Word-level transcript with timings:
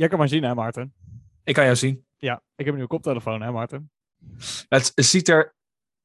Jij 0.00 0.08
kan 0.08 0.18
mij 0.18 0.28
zien, 0.28 0.42
hè, 0.42 0.54
Maarten? 0.54 0.94
Ik 1.44 1.54
kan 1.54 1.64
jou 1.64 1.76
zien. 1.76 2.06
Ja, 2.16 2.34
ik 2.34 2.42
heb 2.56 2.66
een 2.66 2.74
nieuwe 2.74 2.88
koptelefoon, 2.88 3.42
hè, 3.42 3.52
Maarten? 3.52 3.90
Het 4.68 4.92
ziet 4.94 5.28
er 5.28 5.54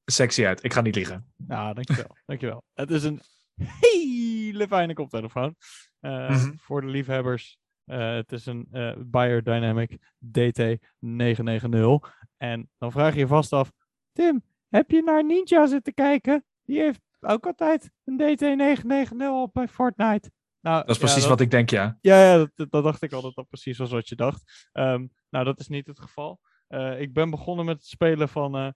sexy 0.05 0.45
uit. 0.45 0.63
Ik 0.63 0.73
ga 0.73 0.81
niet 0.81 0.95
liegen. 0.95 1.33
Ja, 1.47 1.73
dankjewel. 1.73 2.15
dankjewel. 2.25 2.63
Het 2.73 2.91
is 2.91 3.03
een 3.03 3.21
hele 3.55 4.67
fijne 4.67 4.93
koptelefoon. 4.93 5.55
Uh, 6.01 6.29
Mhm. 6.29 6.53
Voor 6.57 6.81
de 6.81 6.87
liefhebbers. 6.87 7.57
Uh, 7.85 8.13
het 8.13 8.31
is 8.31 8.45
een 8.45 8.67
uh, 8.71 8.95
Bayer 8.97 9.43
Dynamic 9.43 9.97
DT990. 10.25 12.09
En 12.37 12.69
dan 12.77 12.91
vraag 12.91 13.13
je 13.13 13.19
je 13.19 13.27
vast 13.27 13.53
af, 13.53 13.71
Tim, 14.11 14.43
heb 14.69 14.91
je 14.91 15.03
naar 15.03 15.25
Ninja 15.25 15.67
zitten 15.67 15.93
kijken? 15.93 16.45
Die 16.63 16.79
heeft 16.79 17.01
ook 17.19 17.45
altijd 17.45 17.91
een 18.03 18.19
DT990 18.21 19.27
op 19.29 19.53
bij 19.53 19.67
Fortnite. 19.67 20.31
Nou, 20.65 20.79
Dat 20.79 20.89
is 20.89 20.97
precies 20.97 21.23
ja, 21.23 21.29
wat 21.29 21.39
ik 21.39 21.51
denk, 21.51 21.69
ja. 21.69 21.97
Ja, 22.01 22.21
ja 22.21 22.37
dat, 22.37 22.71
dat, 22.71 22.83
dacht 22.83 23.01
ik 23.01 23.13
al 23.13 23.21
dat 23.21 23.35
dat 23.35 23.47
precies 23.47 23.77
was 23.77 23.91
wat 23.91 24.09
je 24.09 24.15
dacht. 24.15 24.69
Um, 24.73 25.11
nou, 25.29 25.45
dat 25.45 25.59
is 25.59 25.67
niet 25.67 25.87
het 25.87 25.99
geval. 25.99 26.39
Uh, 26.69 27.01
ik 27.01 27.13
ben 27.13 27.29
begonnen 27.29 27.65
met 27.65 27.75
het 27.75 27.85
spelen 27.85 28.29
van 28.29 28.55
uh, 28.55 28.69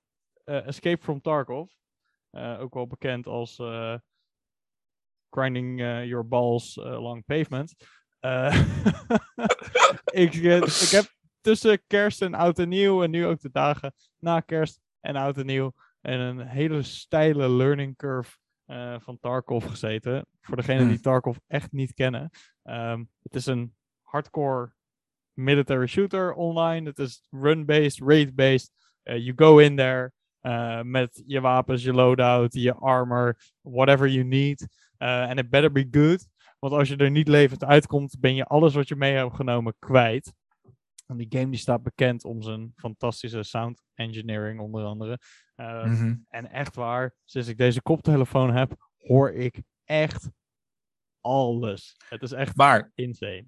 uh, 0.46 0.68
Escape 0.68 1.04
from 1.04 1.22
Tarkov. 1.22 1.72
ook 2.32 2.74
wel 2.74 2.88
bekend 2.88 3.28
als 3.28 3.56
Grinding 5.30 5.80
Your 5.80 6.28
Balls 6.28 6.80
Along 6.80 7.26
Pavement. 7.26 7.76
ik, 10.24 10.34
ik 10.34 10.90
heb 10.90 11.14
tussen 11.42 11.84
kerst 11.88 12.22
en 12.22 12.34
oud 12.34 12.60
en 12.60 12.70
nieuw, 12.70 13.04
en 13.04 13.12
nu 13.12 13.26
ook 13.26 13.40
de 13.40 13.52
dagen 13.52 13.94
na 14.20 14.40
kerst 14.40 14.80
en 15.00 15.16
oud 15.16 15.38
en 15.38 15.46
nieuw, 15.46 15.74
en 16.02 16.20
een 16.20 16.40
hele 16.40 16.82
steile 16.82 17.50
learning 17.50 17.96
curve 17.96 18.38
uh, 18.70 18.96
van 19.00 19.20
Tarkov 19.20 19.66
gezeten. 19.66 20.26
Voor 20.42 20.56
degenen 20.56 20.88
die 20.88 21.00
Tarkov 21.00 21.38
echt 21.48 21.72
niet 21.72 21.94
kennen. 21.94 22.30
Um, 22.64 23.10
het 23.22 23.36
is 23.36 23.46
een 23.46 23.76
hardcore 24.02 24.74
military 25.34 25.88
shooter 25.88 26.34
online. 26.34 26.88
Het 26.88 27.00
is 27.00 27.28
run-based, 27.30 28.00
raid-based. 28.00 28.72
Uh, 29.04 29.18
you 29.18 29.34
go 29.36 29.58
in 29.58 29.76
there 29.76 30.12
uh, 30.42 30.82
met 30.82 31.24
je 31.26 31.42
wapens, 31.42 31.84
je 31.84 31.94
loadout, 31.94 32.54
je 32.54 32.74
armor, 32.74 33.38
whatever 33.62 34.08
you 34.08 34.24
need. 34.24 34.68
And 34.98 35.40
it 35.40 35.50
better 35.50 35.72
be 35.72 35.88
good. 35.92 36.28
Want 36.60 36.74
als 36.74 36.90
je 36.90 36.96
er 36.96 37.12
niet 37.12 37.28
levend 37.28 37.64
uitkomt, 37.64 38.20
ben 38.20 38.36
je 38.36 38.46
alles 38.46 38.74
wat 38.74 38.88
je 38.88 38.96
mee 38.96 39.14
hebt 39.14 39.36
genomen 39.36 39.76
kwijt. 39.80 40.34
En 41.08 41.18
die 41.18 41.28
game 41.30 41.50
die 41.50 41.60
staat 41.60 41.84
bekend 41.84 42.24
om 42.24 42.42
zijn 42.42 42.74
fantastische 42.76 43.44
sound 43.44 43.82
engineering 43.94 44.60
onder 44.60 44.84
andere. 44.84 45.20
Uh, 45.60 45.84
Mm 45.84 45.96
-hmm. 45.96 46.26
En 46.30 46.52
echt 46.52 46.76
waar, 46.76 47.16
sinds 47.26 47.48
ik 47.48 47.58
deze 47.58 47.82
koptelefoon 47.82 48.56
heb, 48.56 48.92
hoor 48.98 49.32
ik 49.32 49.62
echt 49.86 50.30
alles. 51.22 51.96
Het 52.10 52.22
is 52.22 52.32
echt 52.32 52.56
maar, 52.56 52.92
insane. 52.96 53.46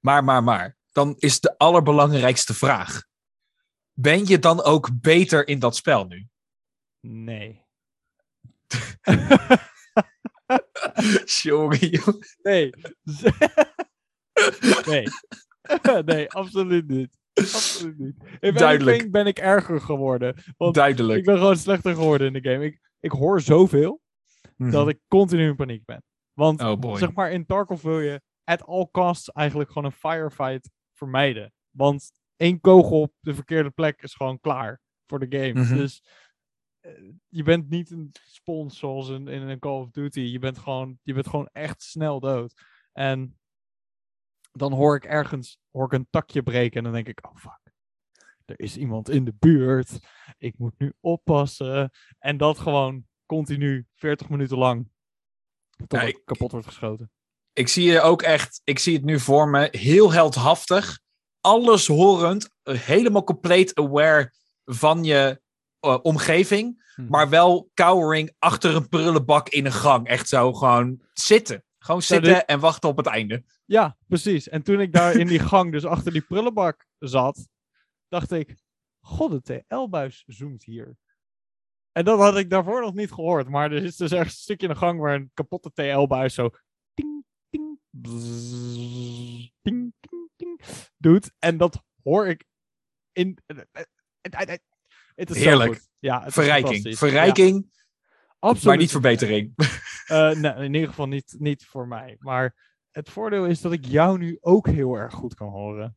Maar, 0.00 0.24
maar, 0.24 0.42
maar. 0.42 0.76
Dan 0.92 1.14
is 1.18 1.40
de 1.40 1.58
allerbelangrijkste 1.58 2.54
vraag. 2.54 3.02
Ben 3.92 4.26
je 4.26 4.38
dan 4.38 4.62
ook 4.62 5.00
beter 5.00 5.48
in 5.48 5.58
dat 5.58 5.76
spel 5.76 6.04
nu? 6.06 6.28
Nee. 7.00 7.62
Sorry. 11.24 12.00
Nee. 12.42 12.70
nee. 14.86 15.06
nee, 16.04 16.30
absoluut 16.30 16.88
niet. 16.88 17.18
Absoluut 17.34 17.98
niet. 17.98 18.14
In 18.40 18.54
Duidelijk. 18.54 19.10
ben 19.10 19.26
ik 19.26 19.38
erger 19.38 19.80
geworden. 19.80 20.34
Want 20.56 20.74
Duidelijk. 20.74 21.18
Ik 21.18 21.24
ben 21.24 21.36
gewoon 21.38 21.56
slechter 21.56 21.94
geworden 21.94 22.26
in 22.34 22.42
de 22.42 22.50
game. 22.50 22.64
Ik, 22.64 22.80
ik 23.00 23.10
hoor 23.10 23.40
zoveel 23.40 24.02
Mhm. 24.56 24.70
dat 24.70 24.88
ik 24.88 25.00
continu 25.08 25.48
in 25.48 25.56
paniek 25.56 25.84
ben. 25.84 26.02
Want 26.32 26.62
Oh 26.62 26.96
zeg 26.96 27.12
maar, 27.12 27.30
in 27.32 27.46
Tarkov 27.46 27.82
wil 27.82 28.00
je 28.00 28.20
at 28.44 28.66
all 28.66 28.88
costs 28.90 29.30
eigenlijk 29.32 29.70
gewoon 29.70 29.84
een 29.84 29.98
firefight 29.98 30.70
vermijden. 30.92 31.52
Want 31.70 32.10
één 32.36 32.60
kogel 32.60 33.00
op 33.00 33.12
de 33.20 33.34
verkeerde 33.34 33.70
plek 33.70 34.02
is 34.02 34.14
gewoon 34.14 34.40
klaar 34.40 34.80
voor 35.06 35.28
de 35.28 35.38
game. 35.38 35.60
Mhm. 35.64 35.76
Dus 35.76 36.02
eh, 36.80 36.92
je 37.28 37.42
bent 37.42 37.68
niet 37.68 37.90
een 37.90 38.12
spons 38.24 38.78
zoals 38.78 39.08
in, 39.08 39.28
in 39.28 39.42
een 39.48 39.58
Call 39.58 39.80
of 39.80 39.90
Duty. 39.90 40.20
Je 40.20 40.38
bent, 40.38 40.58
gewoon, 40.58 40.98
je 41.02 41.14
bent 41.14 41.26
gewoon 41.28 41.48
echt 41.52 41.82
snel 41.82 42.20
dood. 42.20 42.54
En 42.92 43.38
dan 44.56 44.72
hoor 44.72 44.96
ik 44.96 45.04
ergens 45.04 45.58
hoor 45.70 45.84
ik 45.84 45.92
een 45.92 46.06
takje 46.10 46.42
breken 46.42 46.76
en 46.78 46.84
dan 46.84 46.92
denk 46.92 47.08
ik, 47.08 47.26
oh 47.26 47.36
fuck. 47.36 47.60
Er 48.44 48.60
is 48.60 48.76
iemand 48.76 49.08
in 49.08 49.24
de 49.24 49.34
buurt. 49.38 49.98
Ik 50.38 50.58
moet 50.58 50.74
nu 50.78 50.92
oppassen. 51.00 51.90
En 52.18 52.36
dat 52.36 52.58
gewoon 52.58 53.04
continu 53.26 53.86
40 53.94 54.28
minuten 54.28 54.58
lang. 54.58 54.88
Tot 55.76 55.92
Ja, 55.92 56.02
ik 56.02 56.16
ik- 56.16 56.24
kapot 56.24 56.50
wordt 56.50 56.66
geschoten. 56.66 57.10
Ik 57.52 57.68
zie 57.68 57.90
je 57.90 58.00
ook 58.00 58.22
echt, 58.22 58.60
ik 58.64 58.78
zie 58.78 58.94
het 58.96 59.04
nu 59.04 59.20
voor 59.20 59.48
me, 59.48 59.68
heel 59.70 60.12
heldhaftig. 60.12 61.00
Alles 61.40 61.86
horend, 61.86 62.48
helemaal 62.62 63.24
compleet 63.24 63.74
aware 63.74 64.32
van 64.64 65.04
je 65.04 65.42
eh, 65.80 65.98
omgeving. 66.02 66.92
Mhm. 66.96 67.08
Maar 67.08 67.28
wel 67.28 67.70
cowering 67.74 68.34
achter 68.38 68.76
een 68.76 68.88
prullenbak 68.88 69.48
in 69.48 69.66
een 69.66 69.72
gang. 69.72 70.06
Echt 70.06 70.28
zo 70.28 70.52
gewoon 70.52 71.00
zitten. 71.12 71.64
Gewoon 71.84 72.02
zitten 72.02 72.32
dit- 72.34 72.44
en 72.44 72.60
wachten 72.60 72.88
op 72.88 72.96
het 72.96 73.06
einde. 73.06 73.44
Ja, 73.64 73.96
precies. 74.06 74.48
En 74.48 74.62
toen 74.62 74.80
ik 74.80 74.92
daar 74.92 75.16
in 75.16 75.26
die 75.26 75.38
gang, 75.38 75.72
dus 75.72 75.84
achter 75.84 76.12
die 76.12 76.20
prullenbak 76.22 76.86
zat, 76.98 77.48
dacht 78.08 78.30
ik, 78.32 78.56
god, 79.00 79.30
de 79.44 79.64
TL-buis 79.66 80.22
zoomt 80.26 80.64
hier. 80.64 80.96
En 81.92 82.04
dat 82.04 82.18
had 82.18 82.36
ik 82.36 82.50
daarvoor 82.50 82.80
nog 82.80 82.94
niet 82.94 83.12
gehoord. 83.12 83.48
Maar 83.48 83.72
er 83.72 83.82
is 83.84 83.96
dus 83.96 84.12
ergens 84.12 84.34
een 84.34 84.40
stukje 84.40 84.66
in 84.66 84.72
de 84.72 84.78
gang 84.78 85.00
waar 85.00 85.14
een 85.14 85.30
kapotte 85.34 85.72
TL-buis 85.72 86.34
zo 86.34 86.50
ting, 86.94 87.24
ting, 87.50 87.78
bzzz, 87.90 89.48
ting, 89.62 89.92
ting, 90.00 90.30
ting, 90.36 90.60
doet. 90.96 91.32
En 91.38 91.56
dat 91.56 91.84
hoor 92.02 92.26
ik 92.28 92.44
in... 93.12 93.38
Het 95.14 95.30
is 95.30 95.36
zo 95.36 95.42
Heerlijk. 95.42 95.72
goed. 95.74 95.88
Ja, 95.98 96.18
het 96.18 96.26
is 96.26 96.32
Verrijking. 96.34 96.66
fantastisch. 96.74 96.98
Verrijking, 96.98 97.68
Ja, 97.72 97.82
absoluut. 98.38 98.64
maar 98.64 98.76
niet 98.76 98.90
verbetering. 98.90 99.54
Eh, 100.06 100.30
nee, 100.30 100.54
in 100.54 100.74
ieder 100.74 100.88
geval 100.88 101.06
niet, 101.06 101.34
niet 101.38 101.64
voor 101.64 101.88
mij. 101.88 102.16
Maar 102.18 102.54
het 102.90 103.10
voordeel 103.10 103.46
is 103.46 103.60
dat 103.60 103.72
ik 103.72 103.84
jou 103.84 104.18
nu 104.18 104.38
ook 104.40 104.66
heel 104.68 104.94
erg 104.94 105.14
goed 105.14 105.34
kan 105.34 105.48
horen. 105.48 105.96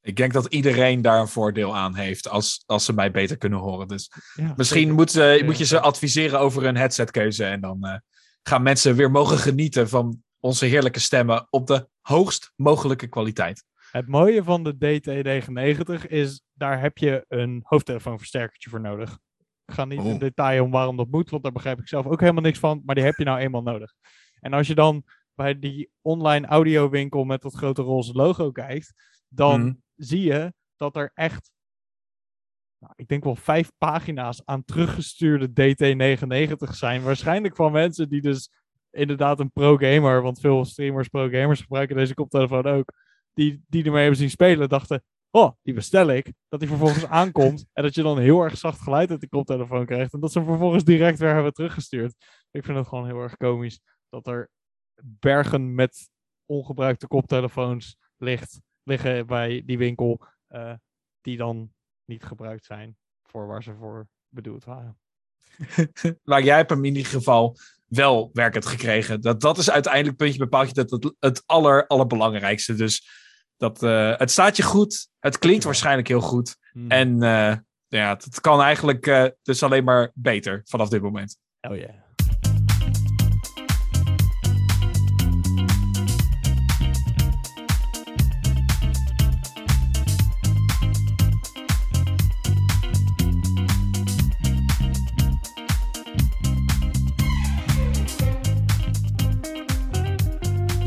Ik 0.00 0.16
denk 0.16 0.32
dat 0.32 0.46
iedereen 0.46 1.02
daar 1.02 1.20
een 1.20 1.28
voordeel 1.28 1.76
aan 1.76 1.96
heeft 1.96 2.28
als, 2.28 2.62
als 2.66 2.84
ze 2.84 2.92
mij 2.92 3.10
beter 3.10 3.36
kunnen 3.36 3.58
horen. 3.58 3.88
Dus 3.88 4.12
Ja, 4.34 4.52
misschien 4.56 4.96
zeker. 4.96 5.34
moet, 5.34 5.46
moet 5.46 5.58
je 5.58 5.64
ze 5.64 5.80
adviseren 5.80 6.40
over 6.40 6.64
een 6.64 6.76
headsetkeuze. 6.76 7.44
En 7.44 7.60
dan 7.60 7.84
eh, 7.84 7.98
gaan 8.42 8.62
mensen 8.62 8.96
weer 8.96 9.10
mogen 9.10 9.38
genieten 9.38 9.88
van 9.88 10.22
onze 10.40 10.66
heerlijke 10.66 11.00
stemmen 11.00 11.46
op 11.50 11.66
de 11.66 11.88
hoogst 12.00 12.52
mogelijke 12.56 13.06
kwaliteit. 13.06 13.64
Het 13.90 14.08
mooie 14.08 14.42
van 14.42 14.64
de 14.64 14.74
DT99 14.74 16.06
is, 16.06 16.42
daar 16.52 16.80
heb 16.80 16.98
je 16.98 17.24
een 17.28 17.60
hoofdtelefoonversterkertje 17.62 18.70
voor 18.70 18.80
nodig. 18.80 19.18
Ga 19.72 19.84
niet 19.84 20.04
in 20.04 20.18
detail 20.18 20.64
om 20.64 20.70
waarom 20.70 20.96
dat 20.96 21.08
moet, 21.10 21.30
want 21.30 21.42
daar 21.42 21.52
begrijp 21.52 21.78
ik 21.80 21.88
zelf 21.88 22.06
ook 22.06 22.20
helemaal 22.20 22.42
niks 22.42 22.58
van. 22.58 22.82
Maar 22.84 22.94
die 22.94 23.04
heb 23.04 23.16
je 23.16 23.24
nou 23.24 23.38
eenmaal 23.38 23.62
nodig. 23.62 23.92
En 24.40 24.52
als 24.52 24.66
je 24.66 24.74
dan 24.74 25.04
bij 25.34 25.58
die 25.58 25.90
online 26.00 26.46
audiowinkel 26.46 27.24
met 27.24 27.42
dat 27.42 27.54
grote 27.54 27.82
roze 27.82 28.12
logo 28.12 28.50
kijkt, 28.50 28.94
dan 29.28 29.60
Mhm. 29.60 29.72
zie 29.96 30.20
je 30.22 30.54
dat 30.76 30.96
er 30.96 31.10
echt, 31.14 31.50
nou, 32.78 32.92
ik 32.96 33.08
denk 33.08 33.24
wel 33.24 33.36
vijf 33.36 33.70
pagina's 33.78 34.42
aan 34.44 34.64
teruggestuurde 34.64 35.52
DT99 35.52 36.74
zijn. 36.74 37.02
Waarschijnlijk 37.02 37.56
van 37.56 37.72
mensen 37.72 38.08
die 38.08 38.20
dus 38.20 38.50
inderdaad 38.90 39.40
een 39.40 39.52
pro-gamer, 39.52 40.22
want 40.22 40.40
veel 40.40 40.64
streamers, 40.64 41.08
pro-gamers 41.08 41.60
gebruiken 41.60 41.96
deze 41.96 42.14
koptelefoon 42.14 42.66
ook, 42.66 42.92
die, 43.34 43.62
die 43.68 43.84
ermee 43.84 44.00
hebben 44.00 44.18
zien 44.18 44.30
spelen, 44.30 44.68
dachten, 44.68 45.02
oh, 45.32 45.52
die 45.62 45.74
bestel 45.74 46.08
ik. 46.08 46.32
Dat 46.48 46.60
die 46.60 46.68
vervolgens 46.68 47.06
aankomt 47.20 47.66
en 47.72 47.82
dat 47.82 47.94
je 47.94 48.02
dan 48.02 48.18
heel 48.18 48.42
erg 48.42 48.58
zacht 48.58 48.80
geluid 48.80 49.10
uit 49.10 49.20
die 49.20 49.28
koptelefoon 49.28 49.86
krijgt 49.86 50.12
en 50.12 50.20
dat 50.20 50.32
ze 50.32 50.38
hem 50.38 50.48
vervolgens 50.48 50.84
direct 50.84 51.18
weer 51.18 51.34
hebben 51.34 51.52
teruggestuurd. 51.52 52.14
Ik 52.50 52.64
vind 52.64 52.78
het 52.78 52.86
gewoon 52.86 53.06
heel 53.06 53.20
erg 53.20 53.36
komisch 53.36 53.80
dat 54.08 54.26
er 54.26 54.50
bergen 55.02 55.74
met 55.74 56.10
ongebruikte 56.46 57.06
koptelefoons 57.06 57.96
ligt, 58.16 58.60
liggen 58.82 59.26
bij 59.26 59.62
die 59.66 59.78
winkel, 59.78 60.24
eh, 60.46 60.74
die 61.20 61.36
dan 61.36 61.72
niet 62.04 62.24
gebruikt 62.24 62.64
zijn 62.64 62.96
voor 63.22 63.46
waar 63.46 63.62
ze 63.62 63.74
voor 63.74 64.08
bedoeld 64.28 64.64
waren. 64.64 64.98
Maar 66.24 66.42
jij 66.42 66.56
hebt 66.56 66.70
hem 66.70 66.84
in 66.84 66.96
ieder 66.96 67.12
geval 67.12 67.56
wel 67.86 68.30
werkend 68.32 68.66
gekregen. 68.66 69.20
Dat, 69.20 69.40
dat 69.40 69.58
is 69.58 69.70
uiteindelijk 69.70 70.16
puntje 70.16 70.38
bepaald 70.38 70.74
dat 70.74 70.90
het, 70.90 71.14
het 71.18 71.42
aller, 71.46 71.86
allerbelangrijkste. 71.86 72.74
Dus 72.74 73.21
dat, 73.62 73.82
eh, 73.82 74.18
het 74.18 74.30
staat 74.30 74.56
je 74.56 74.62
goed. 74.62 75.08
Het 75.18 75.38
klinkt 75.38 75.64
waarschijnlijk 75.64 76.08
heel 76.08 76.20
goed. 76.20 76.56
Hmm. 76.72 76.90
En 76.90 77.22
eh, 77.22 77.56
ja, 77.88 78.08
het 78.08 78.40
kan 78.40 78.60
eigenlijk 78.60 79.06
eh, 79.06 79.24
dus 79.42 79.62
alleen 79.62 79.84
maar 79.84 80.10
beter 80.14 80.60
vanaf 80.64 80.88
dit 80.88 81.02
moment. 81.02 81.38
Oh 81.60 81.76
ja. 81.76 82.00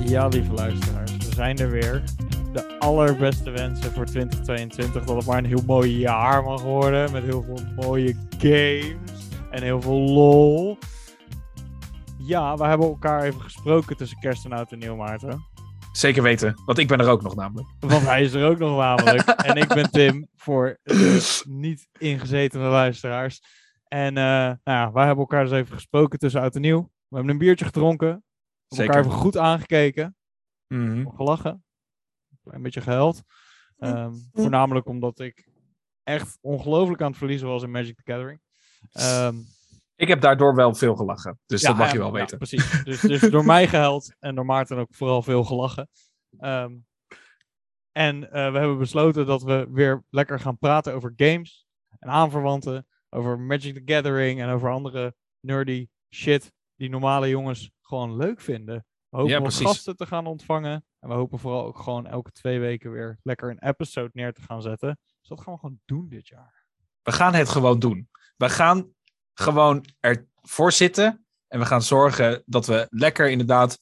Ja, 0.05 0.27
lieve 0.27 0.53
luisteraars, 0.53 1.11
we 1.17 1.33
zijn 1.33 1.57
er 1.57 1.69
weer. 1.69 2.03
De 2.55 2.79
allerbeste 2.79 3.51
wensen 3.51 3.91
voor 3.91 4.05
2022. 4.05 5.03
Dat 5.03 5.15
het 5.15 5.25
maar 5.25 5.37
een 5.37 5.45
heel 5.45 5.63
mooi 5.65 5.97
jaar 5.97 6.43
mag 6.43 6.61
worden. 6.61 7.11
Met 7.11 7.23
heel 7.23 7.43
veel 7.43 7.59
mooie 7.75 8.15
games. 8.37 9.27
En 9.51 9.63
heel 9.63 9.81
veel 9.81 9.99
lol. 9.99 10.77
Ja, 12.17 12.57
we 12.57 12.65
hebben 12.65 12.87
elkaar 12.87 13.23
even 13.23 13.41
gesproken 13.41 13.97
tussen 13.97 14.19
kerst 14.19 14.45
en 14.45 14.51
oud 14.51 14.71
en 14.71 14.79
nieuw, 14.79 14.95
Maarten. 14.95 15.45
Zeker 15.91 16.23
weten, 16.23 16.61
want 16.65 16.77
ik 16.77 16.87
ben 16.87 16.99
er 16.99 17.07
ook 17.07 17.21
nog 17.21 17.35
namelijk. 17.35 17.67
Want 17.79 18.05
hij 18.05 18.23
is 18.23 18.33
er 18.33 18.49
ook 18.49 18.57
nog 18.57 18.77
namelijk. 18.77 19.27
en 19.49 19.55
ik 19.55 19.67
ben 19.67 19.91
Tim, 19.91 20.27
voor 20.35 20.79
de 20.83 21.43
niet 21.47 21.87
ingezetene 21.97 22.67
luisteraars. 22.67 23.41
En 23.87 24.07
uh, 24.07 24.23
nou 24.23 24.57
ja, 24.63 24.91
wij 24.91 25.05
hebben 25.05 25.23
elkaar 25.23 25.43
dus 25.43 25.53
even 25.53 25.73
gesproken 25.73 26.19
tussen 26.19 26.41
oud 26.41 26.55
en 26.55 26.61
nieuw. 26.61 26.81
We 26.81 27.15
hebben 27.15 27.31
een 27.31 27.39
biertje 27.39 27.65
gedronken. 27.65 28.23
Zeker. 28.67 28.85
elkaar 28.85 29.05
even 29.05 29.19
goed 29.19 29.37
aangekeken. 29.37 30.15
Mm 30.67 30.87
-hmm. 30.87 31.15
Gelachen. 31.15 31.64
Een 32.45 32.61
beetje 32.61 32.81
gehuild. 32.81 33.23
Um, 33.79 34.29
voornamelijk 34.33 34.87
omdat 34.87 35.19
ik 35.19 35.47
echt 36.03 36.37
ongelooflijk 36.41 37.01
aan 37.01 37.09
het 37.09 37.17
verliezen 37.17 37.47
was 37.47 37.63
in 37.63 37.71
Magic 37.71 37.95
the 37.95 38.11
Gathering. 38.11 38.41
Um, 39.01 39.45
ik 39.95 40.07
heb 40.07 40.21
daardoor 40.21 40.55
wel 40.55 40.73
veel 40.75 40.95
gelachen. 40.95 41.39
Dus 41.45 41.61
ja, 41.61 41.67
dat 41.67 41.77
mag 41.77 41.87
je 41.87 41.97
ja, 41.97 42.03
wel 42.03 42.11
weten. 42.11 42.37
precies. 42.37 42.83
Dus, 42.83 43.01
dus 43.01 43.21
door 43.21 43.45
mij 43.55 43.67
gehuild 43.67 44.15
en 44.19 44.35
door 44.35 44.45
Maarten 44.45 44.77
ook 44.77 44.95
vooral 44.95 45.21
veel 45.21 45.43
gelachen. 45.43 45.89
Um, 46.39 46.85
en 47.91 48.23
uh, 48.23 48.29
we 48.29 48.57
hebben 48.57 48.77
besloten 48.77 49.25
dat 49.25 49.43
we 49.43 49.67
weer 49.71 50.03
lekker 50.09 50.39
gaan 50.39 50.57
praten 50.57 50.93
over 50.93 51.13
games 51.15 51.65
en 51.99 52.09
aanverwanten. 52.09 52.87
Over 53.09 53.39
Magic 53.39 53.75
the 53.75 53.93
Gathering 53.93 54.41
en 54.41 54.49
over 54.49 54.71
andere 54.71 55.15
nerdy 55.39 55.87
shit 56.09 56.51
die 56.75 56.89
normale 56.89 57.29
jongens 57.29 57.71
gewoon 57.81 58.15
leuk 58.15 58.41
vinden. 58.41 58.85
Hopen 59.09 59.29
Ja, 59.29 59.39
precies. 59.39 59.65
gasten 59.65 59.95
te 59.95 60.05
gaan 60.05 60.25
ontvangen. 60.25 60.85
En 61.05 61.11
we 61.11 61.17
hopen 61.17 61.39
vooral 61.39 61.65
ook 61.65 61.79
gewoon 61.79 62.07
elke 62.07 62.31
twee 62.31 62.59
weken 62.59 62.91
weer 62.91 63.19
lekker 63.23 63.49
een 63.49 63.67
episode 63.67 64.09
neer 64.13 64.33
te 64.33 64.41
gaan 64.41 64.61
zetten. 64.61 64.99
Dus 65.19 65.29
dat 65.29 65.41
gaan 65.41 65.53
we 65.53 65.59
gewoon 65.59 65.79
doen 65.85 66.09
dit 66.09 66.27
jaar. 66.27 66.65
We 67.01 67.11
gaan 67.11 67.33
het 67.33 67.49
gewoon 67.49 67.79
doen. 67.79 68.09
We 68.37 68.49
gaan 68.49 68.93
gewoon 69.33 69.85
ervoor 69.99 70.71
zitten. 70.71 71.25
En 71.47 71.59
we 71.59 71.65
gaan 71.65 71.81
zorgen 71.81 72.43
dat 72.45 72.65
we 72.65 72.87
lekker 72.89 73.29
inderdaad 73.29 73.79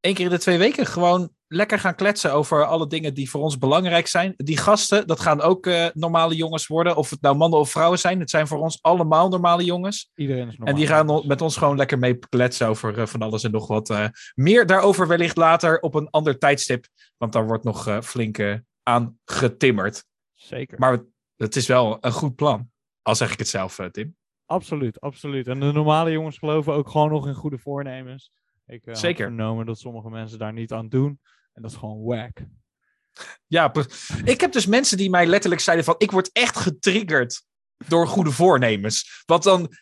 één 0.00 0.14
keer 0.14 0.24
in 0.24 0.30
de 0.30 0.38
twee 0.38 0.58
weken 0.58 0.86
gewoon 0.86 1.34
lekker 1.52 1.78
gaan 1.78 1.94
kletsen 1.94 2.32
over 2.32 2.64
alle 2.64 2.86
dingen 2.86 3.14
die 3.14 3.30
voor 3.30 3.40
ons 3.40 3.58
belangrijk 3.58 4.06
zijn. 4.06 4.34
Die 4.36 4.56
gasten, 4.56 5.06
dat 5.06 5.20
gaan 5.20 5.40
ook 5.40 5.66
eh, 5.66 5.86
normale 5.92 6.34
jongens 6.36 6.66
worden. 6.66 6.96
Of 6.96 7.10
het 7.10 7.20
nou 7.20 7.36
mannen 7.36 7.58
of 7.58 7.70
vrouwen 7.70 7.98
zijn. 7.98 8.20
Het 8.20 8.30
zijn 8.30 8.46
voor 8.46 8.58
ons 8.58 8.78
allemaal 8.82 9.28
normale 9.28 9.64
jongens. 9.64 10.10
Iedereen 10.14 10.48
is 10.48 10.56
normaal. 10.56 10.68
En 10.68 10.74
die 10.74 10.86
gaan 10.86 11.22
met 11.26 11.40
ons 11.42 11.56
gewoon 11.56 11.76
lekker 11.76 11.98
mee 11.98 12.18
kletsen 12.18 12.68
over 12.68 12.98
eh, 12.98 13.06
van 13.06 13.22
alles 13.22 13.42
en 13.44 13.50
nog 13.50 13.66
wat. 13.66 13.90
eh. 13.90 14.06
meer 14.34 14.66
daarover 14.66 15.06
wellicht 15.08 15.36
later 15.36 15.80
op 15.80 15.94
een 15.94 16.10
ander 16.10 16.38
tijdstip. 16.38 16.86
Want 17.16 17.32
daar 17.32 17.46
wordt 17.46 17.64
nog 17.64 17.98
flink 18.04 18.60
aan 18.82 19.18
getimmerd. 19.24 20.04
Zeker. 20.34 20.78
Maar 20.78 20.92
het- 20.92 21.06
het 21.36 21.56
is 21.56 21.66
wel 21.66 21.96
een 22.00 22.12
goed 22.12 22.34
plan. 22.34 22.70
Al 23.02 23.14
zeg 23.14 23.32
ik 23.32 23.38
het 23.38 23.48
zelf, 23.48 23.78
Tim. 23.90 24.16
Absoluut, 24.46 25.00
absoluut. 25.00 25.46
En 25.46 25.60
de 25.60 25.72
normale 25.72 26.10
jongens 26.10 26.38
geloven 26.38 26.72
ook 26.72 26.88
gewoon 26.90 27.10
nog 27.10 27.26
in 27.26 27.34
goede 27.34 27.58
voornemens. 27.58 28.30
Ik 28.66 28.82
Zeker. 28.84 29.06
heb 29.24 29.34
vernomen 29.34 29.66
dat 29.66 29.78
sommige 29.78 30.10
mensen 30.10 30.38
daar 30.38 30.52
niet 30.52 30.72
aan 30.72 30.88
doen. 30.88 31.20
En 31.52 31.62
dat 31.62 31.70
is 31.70 31.76
gewoon 31.76 32.04
whack. 32.04 32.38
Ja, 33.46 33.72
ik 34.24 34.40
heb 34.40 34.52
dus 34.52 34.66
mensen 34.66 34.96
die 34.96 35.10
mij 35.10 35.26
letterlijk 35.26 35.62
zeiden 35.62 35.84
van... 35.84 35.94
ik 35.98 36.10
word 36.10 36.30
echt 36.32 36.56
getriggerd 36.56 37.42
door 37.86 38.06
goede 38.06 38.30
voornemens. 38.30 39.22
Want 39.26 39.42
dan, 39.42 39.74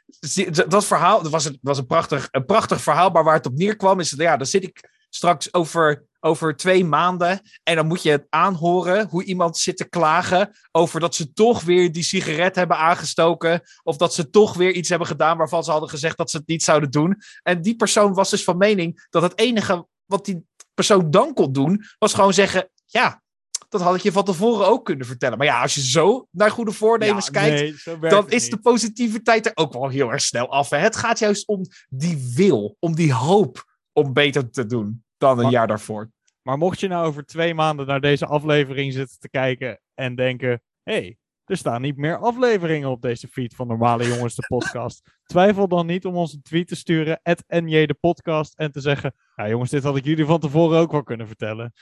dat 0.68 0.84
verhaal, 0.84 1.22
dat 1.22 1.32
was, 1.32 1.44
een, 1.44 1.58
was 1.62 1.78
een, 1.78 1.86
prachtig, 1.86 2.28
een 2.30 2.44
prachtig 2.44 2.80
verhaal... 2.80 3.10
maar 3.10 3.24
waar 3.24 3.34
het 3.34 3.46
op 3.46 3.56
neerkwam 3.56 4.00
is, 4.00 4.14
ja, 4.16 4.36
dan 4.36 4.46
zit 4.46 4.62
ik 4.62 4.90
straks 5.10 5.54
over, 5.54 6.04
over 6.20 6.56
twee 6.56 6.84
maanden... 6.84 7.40
en 7.62 7.76
dan 7.76 7.86
moet 7.86 8.02
je 8.02 8.10
het 8.10 8.26
aanhoren 8.28 9.08
hoe 9.08 9.24
iemand 9.24 9.56
zit 9.56 9.76
te 9.76 9.88
klagen... 9.88 10.50
over 10.72 11.00
dat 11.00 11.14
ze 11.14 11.32
toch 11.32 11.62
weer 11.62 11.92
die 11.92 12.02
sigaret 12.02 12.54
hebben 12.54 12.76
aangestoken... 12.76 13.62
of 13.82 13.96
dat 13.96 14.14
ze 14.14 14.30
toch 14.30 14.54
weer 14.54 14.72
iets 14.72 14.88
hebben 14.88 15.08
gedaan 15.08 15.36
waarvan 15.36 15.64
ze 15.64 15.70
hadden 15.70 15.88
gezegd 15.88 16.16
dat 16.16 16.30
ze 16.30 16.36
het 16.36 16.46
niet 16.46 16.62
zouden 16.62 16.90
doen. 16.90 17.16
En 17.42 17.62
die 17.62 17.76
persoon 17.76 18.14
was 18.14 18.30
dus 18.30 18.44
van 18.44 18.56
mening 18.56 19.06
dat 19.10 19.22
het 19.22 19.38
enige 19.38 19.86
wat 20.04 20.24
die 20.24 20.46
persoon 20.86 21.10
dan 21.10 21.34
kon 21.34 21.52
doen... 21.52 21.84
was 21.98 22.14
gewoon 22.14 22.34
zeggen, 22.34 22.70
ja, 22.86 23.22
dat 23.69 23.80
had 23.80 23.94
ik 23.94 24.02
je 24.02 24.12
van 24.12 24.25
tevoren 24.25 24.66
ook 24.66 24.84
kunnen 24.84 25.06
vertellen. 25.06 25.38
Maar 25.38 25.46
ja, 25.46 25.62
als 25.62 25.75
je 25.75 25.80
zo 25.80 26.26
naar 26.30 26.50
goede 26.50 26.72
voornemens 26.72 27.26
Ja, 27.26 27.32
kijkt, 27.32 27.86
nee, 27.86 28.10
dan 28.10 28.30
is 28.30 28.42
niet. 28.42 28.50
de 28.50 28.58
positiviteit 28.58 29.46
er 29.46 29.52
ook 29.54 29.72
wel 29.72 29.88
heel 29.88 30.12
erg 30.12 30.22
snel 30.22 30.50
af. 30.50 30.70
Hè? 30.70 30.78
Het 30.78 30.96
gaat 30.96 31.19
juist 31.19 31.46
om 31.46 31.64
die 31.88 32.32
wil, 32.34 32.76
om 32.80 32.94
die 32.94 33.12
hoop 33.12 33.64
om 33.92 34.12
beter 34.12 34.50
te 34.50 34.66
doen 34.66 35.04
dan 35.19 35.36
een 35.36 35.42
Maar- 35.42 35.52
jaar 35.52 35.66
daarvoor. 35.66 36.10
Maar 36.42 36.58
mocht 36.58 36.80
je 36.80 36.88
nou 36.88 37.06
over 37.06 37.25
twee 37.25 37.54
maanden 37.54 37.86
naar 37.86 38.00
deze 38.00 38.26
aflevering 38.26 38.92
zitten 38.92 39.19
te 39.19 39.28
kijken 39.30 39.80
en 39.94 40.14
denken: 40.14 40.62
hé, 40.82 40.92
hey, 40.92 41.17
er 41.48 41.56
staan 41.56 41.80
niet 41.80 41.96
meer 41.96 42.16
afleveringen 42.16 42.88
op 42.88 43.02
deze 43.02 43.28
feed 43.28 43.54
van 43.54 43.66
Normale 43.66 44.08
Jongens, 44.08 44.34
de 44.34 44.46
podcast. 44.46 45.02
Twijfel 45.24 45.68
dan 45.68 45.86
niet 45.86 46.04
om 46.04 46.16
ons 46.16 46.32
een 46.32 46.42
tweet 46.42 46.68
te 46.68 46.76
sturen, 46.76 47.20
NJ 47.48 47.86
de 47.86 47.94
podcast, 47.94 48.54
en 48.56 48.72
te 48.72 48.80
zeggen: 48.80 49.14
Ja, 49.36 49.48
jongens, 49.48 49.70
dit 49.70 49.82
had 49.82 49.96
ik 49.96 50.04
jullie 50.04 50.24
van 50.24 50.40
tevoren 50.40 50.78
ook 50.78 50.92
wel 50.92 51.02
kunnen 51.02 51.26
vertellen. 51.26 51.72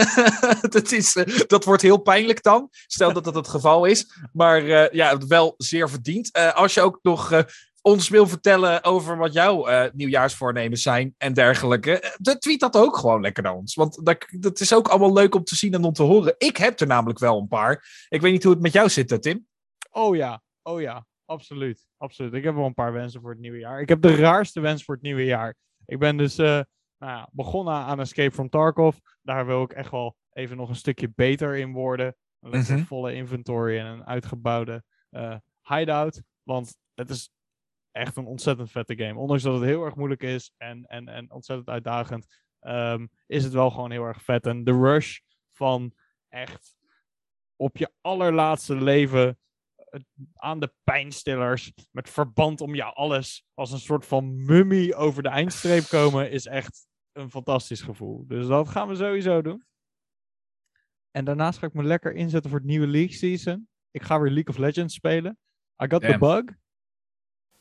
dat, 0.74 0.92
is, 0.92 1.16
eh, 1.16 1.38
dat 1.46 1.64
wordt 1.64 1.82
heel 1.82 1.98
pijnlijk 1.98 2.42
dan. 2.42 2.68
Stel 2.70 3.12
dat 3.12 3.24
dat 3.24 3.34
het 3.34 3.48
geval 3.48 3.84
is. 3.84 4.12
Maar 4.32 4.64
eh, 4.64 4.92
ja, 4.92 5.18
wel 5.18 5.54
zeer 5.56 5.90
verdiend. 5.90 6.32
Eh, 6.32 6.54
als 6.54 6.74
je 6.74 6.80
ook 6.80 6.98
nog 7.02 7.44
ons 7.86 8.08
wil 8.08 8.26
vertellen 8.26 8.84
over 8.84 9.16
wat 9.16 9.32
jouw 9.32 9.66
eh, 9.66 9.90
nieuwjaarsvoornemens 9.92 10.82
zijn 10.82 11.14
en 11.18 11.32
dergelijke. 11.32 12.00
eh, 12.00 12.10
de 12.16 12.38
tweet 12.38 12.60
dat 12.60 12.76
ook 12.76 12.96
gewoon 12.96 13.20
lekker 13.20 13.42
naar 13.42 13.54
ons. 13.54 13.74
Want 13.74 14.04
dat, 14.04 14.26
dat 14.40 14.60
is 14.60 14.74
ook 14.74 14.88
allemaal 14.88 15.12
leuk 15.12 15.34
om 15.34 15.44
te 15.44 15.56
zien 15.56 15.74
en 15.74 15.84
om 15.84 15.92
te 15.92 16.02
horen. 16.02 16.34
Ik 16.38 16.56
heb 16.56 16.80
er 16.80 16.86
namelijk 16.86 17.18
wel 17.18 17.38
een 17.38 17.48
paar. 17.48 18.06
Ik 18.08 18.20
weet 18.20 18.32
niet 18.32 18.42
hoe 18.42 18.52
het 18.52 18.62
met 18.62 18.72
jou 18.72 18.88
zit, 18.88 19.12
eh, 19.12 19.18
Tim. 19.18 19.46
Oh 19.90 20.16
ja, 20.16 20.42
oh 20.62 20.80
ja, 20.80 21.06
absoluut. 21.24 21.86
Absoluut. 21.96 22.32
Ik 22.34 22.44
heb 22.44 22.54
wel 22.54 22.64
een 22.66 22.74
paar 22.74 22.92
wensen 22.92 23.20
voor 23.20 23.30
het 23.30 23.40
nieuwe 23.40 23.58
jaar. 23.58 23.80
Ik 23.80 23.88
heb 23.88 24.02
de 24.02 24.14
raarste 24.14 24.60
wens 24.60 24.84
voor 24.84 24.94
het 24.94 25.02
nieuwe 25.02 25.24
jaar. 25.24 25.54
Ik 25.84 25.98
ben 25.98 26.16
dus 26.16 26.36
nou 26.36 26.64
ja, 26.98 27.28
begonnen 27.32 27.74
aan 27.74 28.00
Escape 28.00 28.34
from 28.34 28.48
Tarkov. 28.48 28.96
Daar 29.22 29.46
wil 29.46 29.62
ik 29.62 29.72
echt 29.72 29.90
wel 29.90 30.16
even 30.32 30.56
nog 30.56 30.68
een 30.68 30.76
stukje 30.76 31.12
beter 31.14 31.56
in 31.56 31.72
worden. 31.72 32.16
Een 32.40 32.50
lekker 32.50 32.74
Mhm. 32.74 32.84
volle 32.84 33.14
inventory 33.14 33.78
en 33.78 33.86
een 33.86 34.06
uitgebouwde 34.06 34.82
eh, 35.10 35.36
hideout. 35.62 36.22
Want 36.42 36.76
het 36.94 37.10
is 37.10 37.30
echt 37.96 38.16
een 38.16 38.26
ontzettend 38.26 38.70
vette 38.70 38.96
game. 38.96 39.20
Ondanks 39.20 39.42
dat 39.42 39.54
het 39.54 39.62
heel 39.62 39.84
erg 39.84 39.94
moeilijk 39.94 40.22
is 40.22 40.52
en, 40.56 40.84
en, 40.84 41.08
en 41.08 41.32
ontzettend 41.32 41.68
uitdagend, 41.68 42.26
ehm, 42.60 43.06
is 43.26 43.44
het 43.44 43.52
wel 43.52 43.70
gewoon 43.70 43.90
heel 43.90 44.04
erg 44.04 44.22
vet. 44.22 44.46
En 44.46 44.64
de 44.64 44.72
rush 44.72 45.18
van 45.52 45.94
echt 46.28 46.76
op 47.56 47.76
je 47.76 47.92
allerlaatste 48.00 48.76
leven 48.76 49.38
eh, 49.76 50.00
aan 50.34 50.60
de 50.60 50.72
pijnstillers 50.84 51.72
met 51.90 52.10
verband 52.10 52.60
om 52.60 52.74
ja 52.74 52.88
alles 52.88 53.44
als 53.54 53.72
een 53.72 53.78
soort 53.78 54.06
van 54.06 54.44
mummie 54.44 54.94
over 54.94 55.22
de 55.22 55.28
eindstreep 55.28 55.84
komen 55.98 56.30
is 56.30 56.46
echt 56.46 56.86
een 57.12 57.30
fantastisch 57.30 57.82
gevoel. 57.82 58.26
Dus 58.26 58.46
dat 58.46 58.68
gaan 58.68 58.88
we 58.88 58.94
sowieso 58.94 59.42
doen. 59.42 59.64
En 61.10 61.24
daarnaast 61.24 61.58
ga 61.58 61.66
ik 61.66 61.74
me 61.74 61.82
lekker 61.82 62.12
inzetten 62.12 62.50
voor 62.50 62.58
het 62.58 62.68
nieuwe 62.68 62.86
League 62.86 63.16
season. 63.16 63.68
Ik 63.90 64.02
ga 64.02 64.20
weer 64.20 64.32
League 64.32 64.54
of 64.54 64.60
Legends 64.60 64.94
spelen. 64.94 65.38
I 65.82 65.86
got 65.88 66.00
the 66.00 66.18
bug. 66.18 66.64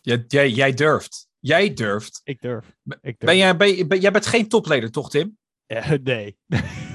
Jij, 0.06 0.24
jij, 0.28 0.50
jij 0.50 0.74
durft. 0.74 1.28
Jij 1.40 1.74
durft. 1.74 2.22
Ik 2.24 2.42
durf. 2.42 2.66
Ik 2.84 3.20
durf. 3.20 3.32
Ben 3.32 3.38
jij, 3.38 3.58
ben, 3.58 4.00
jij 4.00 4.12
bent 4.12 4.26
geen 4.26 4.48
topleder, 4.48 4.92
toch, 4.92 5.10
Tim? 5.10 5.38
Nee. 6.04 6.38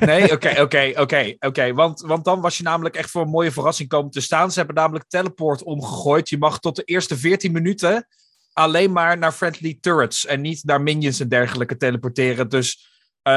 Nee, 0.01 0.33
oké, 0.33 0.61
oké, 0.63 0.93
oké, 0.95 1.35
oké. 1.39 1.75
Want, 1.75 2.01
want 2.01 2.25
dan 2.25 2.41
was 2.41 2.57
je 2.57 2.63
namelijk 2.63 2.95
echt 2.95 3.11
voor 3.11 3.23
een 3.23 3.29
mooie 3.29 3.51
verrassing 3.51 3.89
komen 3.89 4.11
te 4.11 4.21
staan. 4.21 4.53
Ze 4.53 4.59
hebben 4.59 4.77
namelijk 4.77 5.09
teleport 5.09 5.63
omgegooid. 5.63 6.29
Je 6.29 6.39
mag 6.39 6.61
tot 6.61 6.77
de 6.77 6.83
eerste 6.83 7.17
14 7.17 7.53
minuten 7.53 8.07
alleen 8.53 8.93
maar 8.93 9.19
naar 9.19 9.33
friendly 9.33 9.79
turrets 9.81 10.27
en 10.27 10.41
niet 10.41 10.65
naar 10.65 10.83
minions 10.83 11.21
en 11.21 11.29
dergelijke 11.29 11.77
teleporteren. 11.77 12.49
Dus, 12.49 12.89
eh, 13.23 13.33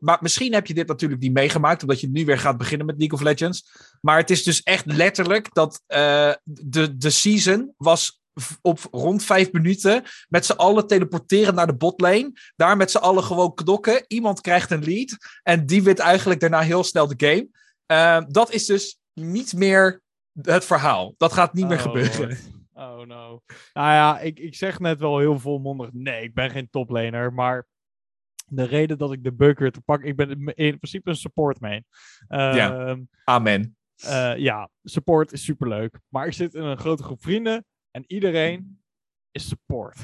maar 0.00 0.18
misschien 0.20 0.54
heb 0.54 0.66
je 0.66 0.74
dit 0.74 0.88
natuurlijk 0.88 1.20
niet 1.20 1.32
meegemaakt, 1.32 1.82
omdat 1.82 2.00
je 2.00 2.08
nu 2.08 2.24
weer 2.24 2.38
gaat 2.38 2.56
beginnen 2.56 2.86
met 2.86 2.98
League 2.98 3.18
of 3.18 3.24
Legends. 3.24 3.70
Maar 4.00 4.16
het 4.16 4.30
is 4.30 4.42
dus 4.42 4.62
echt 4.62 4.86
letterlijk 4.86 5.54
dat 5.54 5.82
eh, 5.86 6.32
de, 6.42 6.96
de 6.96 7.10
season 7.10 7.74
was 7.76 8.20
op 8.62 8.78
rond 8.90 9.24
vijf 9.24 9.52
minuten 9.52 10.02
met 10.28 10.46
z'n 10.46 10.52
allen 10.52 10.86
teleporteren 10.86 11.54
naar 11.54 11.66
de 11.66 11.76
botlane. 11.76 12.32
Daar 12.56 12.76
met 12.76 12.90
z'n 12.90 12.96
allen 12.98 13.22
gewoon 13.22 13.54
knokken. 13.54 14.04
Iemand 14.06 14.40
krijgt 14.40 14.70
een 14.70 14.84
lead. 14.84 15.16
En 15.42 15.66
die 15.66 15.82
wint 15.82 15.98
eigenlijk 15.98 16.40
daarna 16.40 16.60
heel 16.60 16.84
snel 16.84 17.06
de 17.06 17.26
game. 17.26 17.48
Eh, 17.86 18.24
dat 18.28 18.52
is 18.52 18.66
dus 18.66 18.98
niet 19.12 19.52
meer 19.52 20.02
het 20.42 20.64
verhaal. 20.64 21.14
Dat 21.16 21.32
gaat 21.32 21.52
niet 21.52 21.68
meer 21.68 21.76
Oh, 21.76 21.82
gebeuren. 21.82 22.18
Lord. 22.20 22.38
Oh 22.72 23.06
no. 23.06 23.42
Nou 23.72 23.92
ja, 23.92 24.20
ik, 24.20 24.38
ik 24.38 24.54
zeg 24.54 24.78
net 24.78 24.98
wel 24.98 25.18
heel 25.18 25.38
volmondig. 25.38 25.88
Nee, 25.92 26.22
ik 26.22 26.34
ben 26.34 26.50
geen 26.50 26.70
toplaner. 26.70 27.32
Maar 27.32 27.66
de 28.46 28.64
reden 28.64 28.98
dat 28.98 29.12
ik 29.12 29.24
de 29.24 29.32
bug 29.32 29.58
weer 29.58 29.72
te 29.72 29.80
pakken. 29.80 30.08
Ik 30.08 30.16
ben 30.16 30.30
in 30.54 30.78
principe 30.78 31.08
een 31.10 31.16
support 31.16 31.60
main. 31.60 31.84
Ja. 32.28 32.86
Ehm, 32.86 33.02
Amen. 33.24 33.76
eh, 33.96 34.36
ja, 34.36 34.68
support 34.82 35.32
is 35.32 35.44
superleuk. 35.44 35.98
Maar 36.08 36.26
ik 36.26 36.32
zit 36.32 36.54
in 36.54 36.62
een 36.62 36.78
grote 36.78 37.02
groep 37.02 37.22
vrienden. 37.22 37.64
En 37.96 38.04
iedereen 38.06 38.80
is 39.30 39.48
support. 39.48 39.96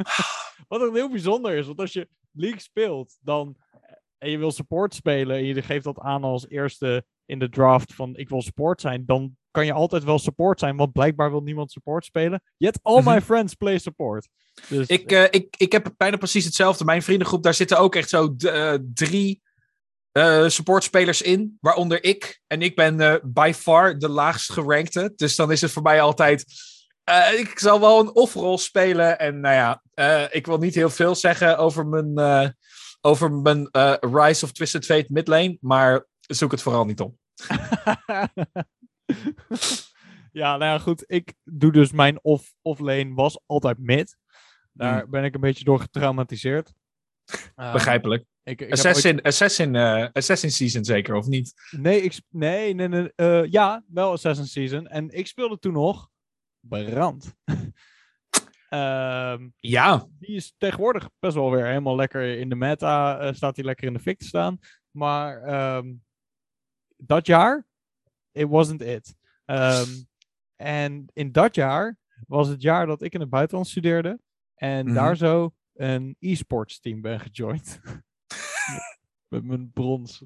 Wat 0.68 0.80
ook 0.80 0.94
heel 0.94 1.10
bijzonder 1.10 1.56
is. 1.56 1.66
Want 1.66 1.80
als 1.80 1.92
je 1.92 2.08
League 2.32 2.60
speelt, 2.60 3.18
dan 3.20 3.56
en 4.18 4.30
je 4.30 4.38
wil 4.38 4.50
support 4.50 4.94
spelen 4.94 5.36
en 5.36 5.44
je 5.44 5.62
geeft 5.62 5.84
dat 5.84 5.98
aan 5.98 6.24
als 6.24 6.48
eerste 6.48 7.04
in 7.26 7.38
de 7.38 7.48
draft 7.48 7.94
van 7.94 8.16
ik 8.16 8.28
wil 8.28 8.42
support 8.42 8.80
zijn, 8.80 9.06
dan 9.06 9.36
kan 9.50 9.66
je 9.66 9.72
altijd 9.72 10.04
wel 10.04 10.18
support 10.18 10.58
zijn, 10.58 10.76
want 10.76 10.92
blijkbaar 10.92 11.30
wil 11.30 11.42
niemand 11.42 11.70
support 11.70 12.04
spelen. 12.04 12.42
Yet 12.56 12.78
all 12.82 13.00
Mhm. 13.00 13.14
my 13.14 13.20
friends 13.20 13.54
play 13.54 13.78
support. 13.78 14.28
Dus 14.68 14.86
Ik, 14.86 15.12
eh, 15.12 15.24
ik, 15.30 15.56
ik 15.56 15.72
heb 15.72 15.94
bijna 15.96 16.16
precies 16.16 16.44
hetzelfde. 16.44 16.84
Mijn 16.84 17.02
vriendengroep, 17.02 17.42
daar 17.42 17.54
zitten 17.54 17.78
ook 17.78 17.94
echt 17.94 18.08
zo 18.08 18.34
eh, 18.38 18.74
drie 18.94 19.42
eh, 20.12 20.48
supportspelers 20.48 21.22
in. 21.22 21.58
Waaronder 21.60 22.04
ik. 22.04 22.40
En 22.46 22.62
ik 22.62 22.76
ben 22.76 23.00
eh, 23.00 23.14
by 23.22 23.52
far 23.54 23.98
de 23.98 24.08
laagst 24.08 24.52
gerankte. 24.52 25.12
Dus 25.16 25.36
dan 25.36 25.52
is 25.52 25.60
het 25.60 25.70
voor 25.70 25.82
mij 25.82 26.00
altijd... 26.00 26.44
eh, 27.04 27.38
ik 27.38 27.58
zal 27.58 27.80
wel 27.80 28.00
een 28.00 28.14
off-rol 28.14 28.58
spelen. 28.58 29.18
En 29.18 29.40
nou 29.40 29.54
ja, 29.54 29.82
eh, 29.94 30.24
ik 30.30 30.46
wil 30.46 30.58
niet 30.58 30.74
heel 30.74 30.90
veel 30.90 31.14
zeggen 31.14 31.58
over 31.58 31.86
mijn, 31.86 32.16
eh, 32.18 32.48
over 33.00 33.32
mijn 33.32 33.68
Rise 34.00 34.44
of 34.44 34.52
Twisted 34.52 34.84
Fate 34.84 35.12
midlane. 35.12 35.56
Maar 35.60 36.06
zoek 36.20 36.50
het 36.50 36.62
vooral 36.62 36.84
niet 36.84 37.00
op. 37.00 37.14
ja, 40.32 40.56
nou 40.56 40.64
ja, 40.64 40.78
goed. 40.78 41.04
Ik 41.06 41.34
doe 41.44 41.72
dus 41.72 41.92
mijn 41.92 42.18
off, 42.24 42.52
off-lane 42.62 43.14
was 43.14 43.40
altijd 43.46 43.78
mid. 43.78 44.16
Daar 44.72 45.04
Mm. 45.04 45.10
ben 45.10 45.24
ik 45.24 45.34
een 45.34 45.40
beetje 45.40 45.64
door 45.64 45.80
getraumatiseerd. 45.80 46.72
Uh, 47.56 47.72
Begrijpelijk. 47.72 48.24
Ik, 48.42 48.60
ik 48.60 48.62
ooit- 48.62 48.72
Assassin, 48.72 49.22
Assassin, 49.22 49.76
eh, 49.76 50.06
Assassin 50.12 50.50
Season 50.50 50.84
zeker, 50.84 51.14
of 51.14 51.26
niet? 51.26 51.52
Nee, 51.70 52.00
ik, 52.02 52.20
nee, 52.28 52.74
nee, 52.74 52.88
nee. 52.88 53.10
ja, 53.50 53.82
wel 53.86 54.12
Assassin's 54.12 54.52
Season. 54.52 54.86
En 54.86 55.10
ik 55.10 55.26
speelde 55.26 55.58
toen 55.58 55.72
nog 55.72 56.08
Brand. 56.68 57.34
Ehm, 58.68 59.48
Ja. 59.56 60.06
die 60.18 60.36
is 60.36 60.54
tegenwoordig 60.58 61.08
best 61.18 61.34
wel 61.34 61.50
weer 61.50 61.66
helemaal 61.66 61.96
lekker 61.96 62.38
in 62.38 62.48
de 62.48 62.54
meta. 62.54 63.18
eh, 63.18 63.32
staat 63.34 63.56
hij 63.56 63.64
lekker 63.64 63.86
in 63.86 63.92
de 63.92 63.98
fik 63.98 64.18
te 64.18 64.26
staan. 64.26 64.58
Maar 64.90 65.42
ehm, 65.42 65.94
dat 66.96 67.26
jaar, 67.26 67.66
it 68.30 68.48
wasn't 68.48 68.80
it. 68.82 69.14
Ehm, 69.44 69.88
en 70.56 71.04
in 71.12 71.32
dat 71.32 71.54
jaar 71.54 71.96
was 72.26 72.48
het 72.48 72.62
jaar 72.62 72.86
dat 72.86 73.02
ik 73.02 73.14
in 73.14 73.20
het 73.20 73.30
buitenland 73.30 73.68
studeerde. 73.68 74.20
En 74.54 74.84
Mhm. 74.86 74.94
daar 74.94 75.16
zo 75.16 75.54
een 75.74 76.16
e-sports 76.18 76.80
team 76.80 77.00
ben 77.00 77.20
gejoind. 77.20 77.80
Met 79.32 79.44
mijn 79.44 79.70
brons 79.72 80.22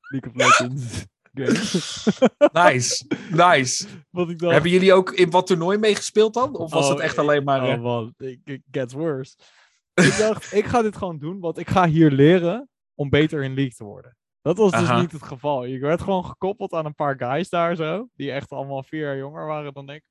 League 0.00 0.30
of 0.30 0.36
Legends. 0.36 1.06
Nice. 1.32 3.06
Nice. 3.30 3.86
Wat 4.10 4.30
ik 4.30 4.40
Hebben 4.40 4.70
jullie 4.70 4.92
ook 4.92 5.12
in 5.12 5.30
wat 5.30 5.46
toernooi 5.46 5.78
meegespeeld 5.78 6.34
dan? 6.34 6.56
Of 6.56 6.72
was 6.72 6.84
Oh, 6.84 6.90
het 6.90 6.98
echt 7.00 7.12
ik- 7.12 7.18
alleen 7.18 7.44
maar... 7.44 7.62
Oh 7.62 7.72
eh, 7.72 7.80
man, 7.80 8.14
it, 8.18 8.60
gets 8.70 8.94
worse. 8.94 9.36
ik 9.94 10.16
dacht, 10.18 10.52
ik 10.54 10.64
ga 10.64 10.82
dit 10.82 10.96
gewoon 10.96 11.18
doen, 11.18 11.40
want 11.40 11.58
ik 11.58 11.68
ga 11.68 11.86
hier 11.86 12.10
leren 12.10 12.68
om 12.94 13.08
beter 13.08 13.42
in 13.42 13.54
League 13.54 13.74
te 13.74 13.84
worden. 13.84 14.16
Dat 14.42 14.56
was 14.56 14.70
dus 14.70 14.80
Aha. 14.80 15.00
niet 15.00 15.12
het 15.12 15.22
geval. 15.22 15.64
Je 15.64 15.78
werd 15.78 16.00
gewoon 16.02 16.24
gekoppeld 16.24 16.72
aan 16.72 16.84
een 16.84 16.94
paar 16.94 17.18
guys 17.18 17.48
daar 17.48 17.76
zo, 17.76 18.08
die 18.14 18.32
echt 18.32 18.50
allemaal 18.50 18.82
vier 18.82 19.00
jaar 19.00 19.16
jonger 19.16 19.46
waren 19.46 19.72
dan 19.72 19.90
ik. 19.90 20.02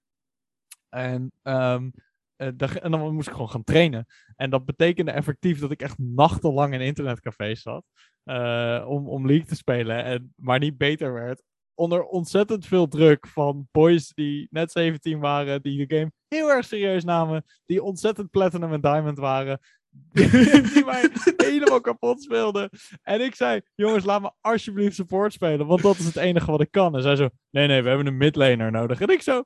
En, 0.90 1.32
ehm, 1.44 1.90
eh, 2.38 2.84
en 2.84 2.92
dan 2.92 3.14
moest 3.14 3.28
ik 3.28 3.34
gewoon 3.34 3.50
gaan 3.50 3.64
trainen. 3.64 4.06
En 4.36 4.50
dat 4.50 4.66
betekende 4.66 5.12
effectief 5.12 5.60
dat 5.60 5.72
ik 5.72 5.82
echt 5.82 5.98
nachtenlang 5.98 6.74
in 6.74 6.82
internetcafés 6.82 7.62
zat. 7.62 7.84
eh, 8.24 8.86
om, 8.88 9.08
om 9.08 9.28
League 9.28 9.46
te 9.46 9.56
spelen. 9.56 10.04
En, 10.04 10.34
maar 10.36 10.60
niet 10.60 10.78
beter 10.78 11.14
werd. 11.14 11.44
Onder 11.74 12.04
ontzettend 12.04 12.66
veel 12.66 12.88
druk 12.88 13.28
van 13.28 13.68
boys 13.72 14.14
die 14.14 14.48
net 14.52 14.72
17 14.72 15.20
waren. 15.20 15.62
Die 15.62 15.88
de 15.88 15.96
game 15.96 16.12
heel 16.28 16.50
erg 16.50 16.66
serieus 16.66 17.04
namen. 17.04 17.44
Die 17.66 17.84
ontzettend 17.84 18.30
platinum 18.30 18.74
en 18.74 18.82
diamond 18.82 19.18
waren. 19.18 19.60
die 20.14 20.86
mij 20.86 21.10
helemaal 21.38 21.82
kapot 21.82 22.22
speelden. 22.22 22.70
En 23.02 23.22
ik 23.22 23.36
zei, 23.36 23.62
jongens, 23.76 24.06
laat 24.06 24.22
me 24.22 24.32
alsjeblieft 24.42 24.96
support 24.96 25.34
spelen. 25.34 25.68
Want 25.68 25.82
dat 25.82 25.98
is 25.98 26.06
het 26.06 26.16
enige 26.16 26.52
wat 26.52 26.62
ik 26.62 26.72
kan. 26.72 26.96
En 26.96 27.02
zij 27.02 27.16
zo, 27.16 27.30
nee, 27.50 27.68
nee, 27.68 27.82
we 27.82 27.88
hebben 27.88 28.08
een 28.08 28.18
midlaner 28.18 28.72
nodig. 28.72 29.02
En 29.02 29.08
ik 29.08 29.22
zo, 29.22 29.44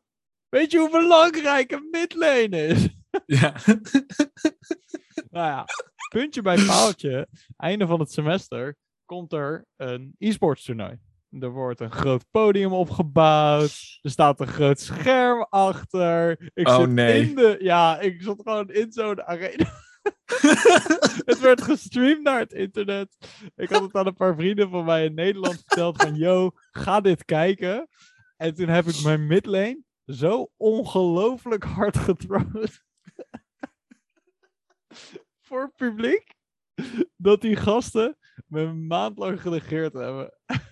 weet 0.51 0.71
je 0.71 0.77
hoe 0.77 0.89
belangrijk 0.89 1.71
een 1.71 1.87
midlane 1.91 2.65
is? 2.67 2.89
ja. 3.25 3.53
Nou 5.31 5.45
ja, 5.47 5.65
puntje 6.09 6.41
bij 6.41 6.65
paaltje. 6.65 7.27
Einde 7.57 7.87
van 7.87 7.99
het 7.99 8.11
semester 8.11 8.75
komt 9.05 9.33
er 9.33 9.65
een 9.77 10.15
e-sports 10.17 10.63
toernooi. 10.63 10.99
Er 11.39 11.51
wordt 11.51 11.79
een 11.79 11.91
groot 11.91 12.25
podium 12.31 12.73
opgebouwd. 12.73 13.99
Er 14.01 14.09
staat 14.09 14.39
een 14.39 14.47
groot 14.47 14.79
scherm 14.79 15.45
achter. 15.49 16.51
Ik 16.53 16.67
Oh, 16.67 16.79
zit 16.79 16.89
nee. 16.89 17.21
in 17.29 17.35
de... 17.35 17.57
Ja, 17.59 17.99
ik 17.99 18.21
zat 18.21 18.41
gewoon 18.43 18.69
in 18.69 18.91
zo'n 18.91 19.23
arena. 19.23 19.65
het 21.25 21.39
werd 21.39 21.61
gestreamd 21.61 22.23
naar 22.23 22.39
het 22.39 22.53
internet. 22.53 23.17
Ik 23.55 23.69
had 23.69 23.81
het 23.81 23.95
aan 23.95 24.07
een 24.07 24.13
paar 24.13 24.35
vrienden 24.35 24.69
van 24.69 24.85
mij 24.85 25.05
in 25.05 25.13
Nederland 25.13 25.55
verteld 25.55 26.01
van... 26.01 26.15
Yo, 26.15 26.51
ga 26.71 27.01
dit 27.01 27.25
kijken. 27.25 27.87
En 28.37 28.53
toen 28.53 28.67
heb 28.67 28.85
ik 28.85 29.03
mijn 29.03 29.27
midlane 29.27 29.81
zo 30.05 30.51
ongelooflijk 30.57 31.63
hard 31.63 31.97
getroost. 31.97 32.83
Voor 35.47 35.61
het 35.61 35.75
publiek. 35.75 36.33
Dat 37.17 37.41
die 37.41 37.55
gasten 37.55 38.17
me 38.47 38.61
een 38.61 38.87
maand 38.87 39.17
lang 39.17 39.41
genegeerd 39.41 39.93
hebben. 39.93 40.33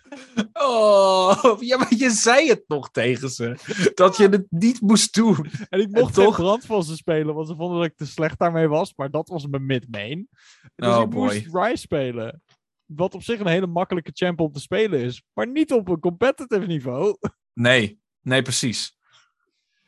Oh, 0.54 1.58
ja, 1.60 1.78
maar 1.78 1.94
je 1.96 2.10
zei 2.10 2.50
het 2.50 2.64
nog 2.68 2.92
tegen 2.92 3.30
ze. 3.30 3.58
Dat 3.96 4.18
je 4.18 4.28
het 4.28 4.46
niet 4.50 4.82
moest 4.82 5.14
doen. 5.14 5.46
En 5.70 5.80
ik 5.80 5.90
mocht 5.90 6.18
En 6.18 6.24
toch- 6.24 6.86
ze 6.86 6.96
spelen, 6.96 7.36
want 7.36 7.48
ze 7.48 7.56
vonden 7.56 7.78
dat 7.78 7.88
ik 7.88 7.98
te 7.98 8.06
slecht 8.06 8.40
daarmee 8.40 8.68
was. 8.68 8.94
Maar 8.96 9.12
dat 9.12 9.30
was 9.30 9.48
mijn 9.48 9.66
mid-main. 9.66 10.30
Dus 10.76 10.88
Oh, 10.96 11.02
ik 11.02 11.10
moest 11.10 11.48
Ryze 11.52 11.76
spelen. 11.76 12.44
Wat 12.86 13.16
op 13.16 13.24
zich 13.24 13.40
een 13.40 13.48
hele 13.48 13.68
makkelijke 13.68 14.12
champ 14.14 14.40
om 14.40 14.52
te 14.52 14.60
spelen 14.60 15.00
is. 15.00 15.24
Maar 15.34 15.48
niet 15.48 15.74
op 15.74 15.88
een 15.88 16.00
competitive 16.00 16.66
niveau. 16.66 17.18
Nee, 17.54 18.00
nee, 18.22 18.42
precies. 18.42 18.98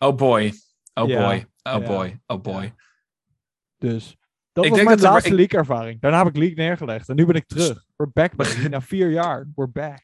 Oh 0.03 0.15
boy. 0.15 0.53
Oh 0.93 1.07
Ja, 1.07 1.27
boy. 1.27 1.45
Oh 1.63 1.85
boy. 1.85 2.19
Oh 2.27 2.41
boy. 2.41 2.73
Dus 3.77 4.17
dat 4.51 4.65
Ik 4.65 4.71
was 4.71 4.83
mijn 4.83 4.97
dat 4.97 5.11
laatste 5.11 5.33
League-ervaring. 5.35 6.01
Daarna 6.01 6.17
heb 6.17 6.27
ik 6.27 6.37
League 6.37 6.55
neergelegd. 6.55 7.09
En 7.09 7.15
nu 7.15 7.25
ben 7.25 7.35
ik 7.35 7.47
terug. 7.47 7.85
We're 7.95 8.11
back, 8.13 8.35
baby. 8.35 8.67
Na 8.69 8.81
vier 8.81 9.09
jaar. 9.09 9.47
We're 9.55 9.71
back. 9.71 10.01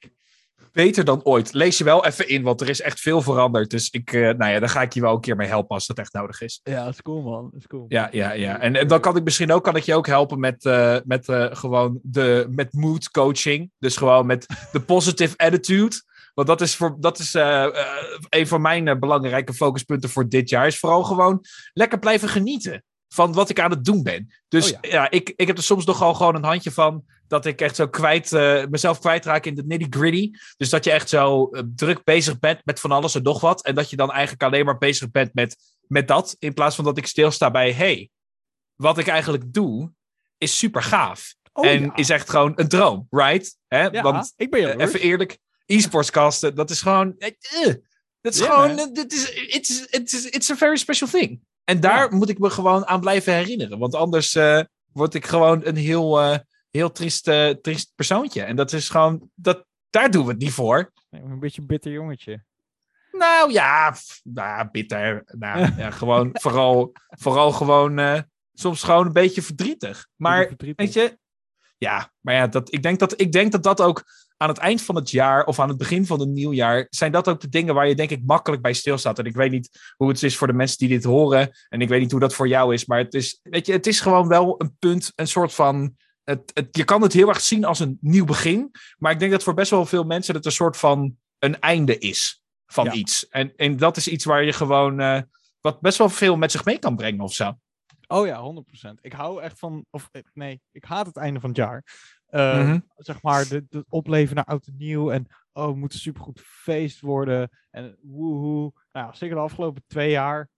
Beter 0.71 1.05
dan 1.05 1.23
ooit. 1.23 1.53
Lees 1.53 1.77
je 1.77 1.83
wel 1.83 2.05
even 2.05 2.29
in, 2.29 2.43
want 2.43 2.61
er 2.61 2.69
is 2.69 2.81
echt 2.81 2.99
veel 2.99 3.21
veranderd. 3.21 3.69
Dus 3.69 3.89
ik, 3.89 4.13
eh, 4.13 4.21
nou 4.21 4.51
ja, 4.51 4.59
daar 4.59 4.69
ga 4.69 4.81
ik 4.81 4.93
je 4.93 5.01
wel 5.01 5.13
een 5.13 5.21
keer 5.21 5.35
mee 5.35 5.47
helpen 5.47 5.75
als 5.75 5.87
dat 5.87 5.97
echt 5.97 6.13
nodig 6.13 6.41
is. 6.41 6.59
Ja, 6.63 6.83
dat 6.83 6.93
is 6.93 7.01
cool, 7.01 7.21
man. 7.21 7.49
Dat 7.51 7.59
is 7.59 7.67
cool. 7.67 7.85
Ja, 7.87 8.09
ja, 8.11 8.31
ja. 8.31 8.59
En, 8.59 8.75
en 8.75 8.87
dan 8.87 8.99
kan 8.99 9.17
ik 9.17 9.23
misschien 9.23 9.51
ook, 9.51 9.63
kan 9.63 9.75
ik 9.75 9.83
je 9.83 9.95
ook 9.95 10.07
helpen 10.07 10.39
met, 10.39 10.65
eh, 10.65 10.97
met 11.03 11.29
eh, 11.29 11.45
gewoon 11.51 11.99
de, 12.03 12.47
met 12.49 12.73
mood 12.73 13.11
coaching. 13.11 13.71
Dus 13.79 13.97
gewoon 13.97 14.25
met 14.25 14.45
de 14.71 14.79
positive 14.79 15.37
attitude. 15.37 15.95
Want 16.37 16.49
dat 16.49 16.61
is, 16.61 16.75
voor, 16.75 16.95
dat 16.99 17.19
is 17.19 17.35
eh, 17.35 17.63
eh, 17.63 17.85
een 18.29 18.47
van 18.47 18.61
mijn 18.61 18.87
eh, 18.87 18.97
belangrijke 18.97 19.53
focuspunten 19.53 20.09
voor 20.09 20.29
dit 20.29 20.49
jaar. 20.49 20.67
Is 20.67 20.79
vooral 20.79 21.03
gewoon 21.03 21.45
lekker 21.73 21.99
blijven 21.99 22.29
genieten 22.29 22.83
van 23.07 23.33
wat 23.33 23.49
ik 23.49 23.59
aan 23.59 23.71
het 23.71 23.85
doen 23.85 24.03
ben. 24.03 24.33
Dus 24.47 24.73
Oh 24.73 24.77
ja, 24.81 25.09
ik, 25.09 25.33
ik 25.35 25.47
heb 25.47 25.57
er 25.57 25.63
soms 25.63 25.85
nogal 25.85 26.13
gewoon 26.13 26.35
een 26.35 26.43
handje 26.43 26.71
van 26.71 27.03
dat 27.27 27.45
ik 27.45 27.61
echt 27.61 27.75
zo 27.75 27.87
kwijt, 27.87 28.31
mezelf 28.69 28.99
kwijtraak 28.99 29.45
in 29.45 29.55
de 29.55 29.63
nitty-gritty. 29.65 30.31
Dus 30.57 30.69
dat 30.69 30.83
je 30.83 30.91
echt 30.91 31.09
zo 31.09 31.49
druk 31.75 32.03
bezig 32.03 32.39
bent 32.39 32.61
met 32.65 32.79
van 32.79 32.91
alles 32.91 33.15
en 33.15 33.23
nog 33.23 33.41
wat. 33.41 33.63
En 33.63 33.75
dat 33.75 33.89
je 33.89 33.95
dan 33.95 34.11
eigenlijk 34.11 34.43
alleen 34.43 34.65
maar 34.65 34.77
bezig 34.77 35.11
bent 35.11 35.33
met, 35.33 35.57
met 35.87 36.07
dat. 36.07 36.35
In 36.39 36.53
plaats 36.53 36.75
van 36.75 36.85
dat 36.85 36.97
ik 36.97 37.05
stilsta 37.05 37.51
bij, 37.51 37.71
hey, 37.71 38.09
wat 38.75 38.97
ik 38.97 39.07
eigenlijk 39.07 39.53
doe 39.53 39.91
is 40.37 40.57
super 40.57 40.83
gaaf. 40.83 41.35
Oh, 41.53 41.65
en 41.65 41.81
ja. 41.81 41.95
is 41.95 42.09
echt 42.09 42.29
gewoon 42.29 42.51
een 42.55 42.67
droom, 42.67 43.07
right? 43.09 43.57
Hè? 43.67 43.85
Ja, 43.85 44.01
Want 44.01 44.33
ik 44.35 44.49
ben 44.49 44.79
even 44.79 44.99
eerlijk, 44.99 45.37
e-sportscasten, 45.67 46.55
dat 46.55 46.69
is 46.69 46.81
gewoon... 46.81 47.15
eh, 47.17 47.73
dat 48.21 48.33
is 48.33 48.41
gewoon... 48.41 48.93
dit 48.93 49.13
is, 49.13 49.31
it's, 49.31 49.85
it's, 49.89 50.25
it's 50.25 50.49
a 50.49 50.55
very 50.55 50.77
special 50.77 51.09
thing. 51.09 51.39
En 51.63 51.79
daar 51.79 52.13
moet 52.13 52.29
ik 52.29 52.39
me 52.39 52.49
gewoon 52.49 52.85
aan 52.85 52.99
blijven 52.99 53.33
herinneren. 53.33 53.79
Want 53.79 53.95
anders 53.95 54.35
eh, 54.35 54.61
word 54.93 55.13
ik 55.13 55.25
gewoon 55.25 55.65
een 55.65 55.75
heel, 55.75 56.39
heel 56.69 56.91
triest, 56.91 57.27
eh, 57.27 57.49
triest 57.49 57.91
persoontje. 57.95 58.43
En 58.43 58.55
dat 58.55 58.73
is 58.73 58.89
gewoon... 58.89 59.29
Dat, 59.35 59.65
daar 59.89 60.11
doen 60.11 60.25
we 60.25 60.31
het 60.31 60.41
niet 60.41 60.51
voor. 60.51 60.91
Een 61.09 61.39
beetje 61.39 61.61
een 61.61 61.67
bitter 61.67 61.91
jongetje. 61.91 62.43
Nou 63.11 63.51
ja, 63.51 63.91
pff, 63.91 64.21
nou, 64.23 64.67
bitter. 64.71 65.23
Nou, 65.25 65.59
ja, 65.81 65.91
gewoon, 65.91 66.29
vooral, 66.33 66.91
vooral 67.07 67.51
gewoon... 67.51 68.25
soms 68.53 68.83
gewoon 68.83 69.05
een 69.05 69.13
beetje 69.13 69.41
verdrietig. 69.41 70.07
Maar 70.15 70.51
Weet 70.75 70.93
je? 70.93 71.17
Ja, 71.77 72.11
maar 72.21 72.35
ja, 72.35 72.47
dat, 72.47 72.73
ik, 72.73 72.83
denk 72.83 72.99
dat, 72.99 73.21
ik 73.21 73.31
denk 73.31 73.51
dat 73.51 73.63
dat 73.63 73.81
ook 73.81 74.03
aan 74.37 74.49
het 74.49 74.57
eind 74.57 74.81
van 74.81 74.95
het 74.95 75.11
jaar 75.11 75.45
of 75.45 75.59
aan 75.59 75.69
het 75.69 75.77
begin 75.77 76.05
van 76.05 76.19
het 76.19 76.29
nieuwjaar 76.29 76.87
zijn 76.89 77.11
dat 77.11 77.27
ook 77.27 77.39
de 77.39 77.49
dingen 77.49 77.73
waar 77.73 77.87
je 77.87 77.95
denk 77.95 78.09
ik 78.09 78.23
makkelijk 78.25 78.61
bij 78.61 78.73
stilstaat. 78.73 79.19
En 79.19 79.25
ik 79.25 79.35
weet 79.35 79.51
niet 79.51 79.93
hoe 79.95 80.07
het 80.07 80.23
is 80.23 80.37
voor 80.37 80.47
de 80.47 80.53
mensen 80.53 80.77
die 80.77 80.87
dit 80.87 81.03
horen 81.03 81.51
en 81.69 81.81
ik 81.81 81.89
weet 81.89 82.01
niet 82.01 82.11
hoe 82.11 82.19
dat 82.19 82.33
voor 82.33 82.47
jou 82.47 82.73
is, 82.73 82.85
maar 82.85 82.97
het 82.97 83.13
is, 83.13 83.39
weet 83.43 83.65
je, 83.65 83.71
het 83.71 83.87
is 83.87 83.99
gewoon 83.99 84.27
wel 84.27 84.55
een 84.57 84.75
punt, 84.79 85.11
een 85.15 85.27
soort 85.27 85.53
van, 85.53 85.95
het, 86.23 86.51
het, 86.53 86.67
je 86.71 86.83
kan 86.83 87.01
het 87.01 87.13
heel 87.13 87.27
erg 87.27 87.41
zien 87.41 87.65
als 87.65 87.79
een 87.79 87.97
nieuw 88.01 88.25
begin, 88.25 88.71
maar 88.97 89.11
ik 89.11 89.19
denk 89.19 89.31
dat 89.31 89.43
voor 89.43 89.53
best 89.53 89.71
wel 89.71 89.85
veel 89.85 90.03
mensen 90.03 90.35
het 90.35 90.45
een 90.45 90.51
soort 90.51 90.77
van 90.77 91.15
een 91.39 91.59
einde 91.59 91.97
is 91.97 92.41
van 92.65 92.85
Ja. 92.85 92.91
iets. 92.91 93.27
En, 93.27 93.55
en 93.55 93.77
dat 93.77 93.97
is 93.97 94.07
iets 94.07 94.25
waar 94.25 94.43
je 94.43 94.53
gewoon, 94.53 94.99
eh, 94.99 95.21
wat 95.61 95.81
best 95.81 95.97
wel 95.97 96.09
veel 96.09 96.37
met 96.37 96.51
zich 96.51 96.65
mee 96.65 96.79
kan 96.79 96.95
brengen 96.95 97.21
of 97.21 97.33
zo. 97.33 97.53
Oh 98.07 98.25
ja, 98.25 98.39
100%. 98.41 99.01
Ik 99.01 99.13
hou 99.13 99.41
echt 99.41 99.59
van. 99.59 99.85
Of 99.89 100.09
eh, 100.11 100.21
nee, 100.33 100.61
ik 100.71 100.83
haat 100.83 101.05
het 101.05 101.17
einde 101.17 101.39
van 101.39 101.49
het 101.49 101.57
jaar. 101.57 101.83
Eh, 102.27 102.59
Mhm. 102.67 102.79
Zeg 102.95 103.21
maar, 103.21 103.47
de, 103.47 103.65
de 103.69 103.85
opleven 103.89 104.35
naar 104.35 104.45
oud 104.45 104.67
en 104.67 104.75
nieuw. 104.77 105.11
En 105.11 105.25
oh, 105.53 105.67
het 105.67 105.75
moet 105.75 105.93
een 105.93 105.99
supergoed 105.99 106.41
feest 106.41 107.01
worden. 107.01 107.49
En 107.69 107.97
woehoe. 108.01 108.73
Nou, 108.91 109.15
zeker 109.15 109.35
de 109.35 109.41
afgelopen 109.41 109.83
twee 109.87 110.09
jaar. 110.09 110.49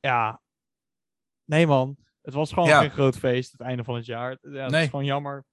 Ja, 0.00 0.40
nee 1.44 1.66
man. 1.66 1.96
Het 2.22 2.34
was 2.34 2.52
gewoon 2.52 2.68
Ja. 2.68 2.80
geen 2.80 2.90
groot 2.90 3.16
feest, 3.18 3.52
het 3.52 3.60
einde 3.60 3.84
van 3.84 3.94
het 3.94 4.06
jaar. 4.06 4.30
Het- 4.30 4.40
Ja, 4.42 4.62
het 4.62 4.70
Nee. 4.70 4.82
is 4.82 4.88
gewoon 4.90 5.04
jammer. 5.04 5.44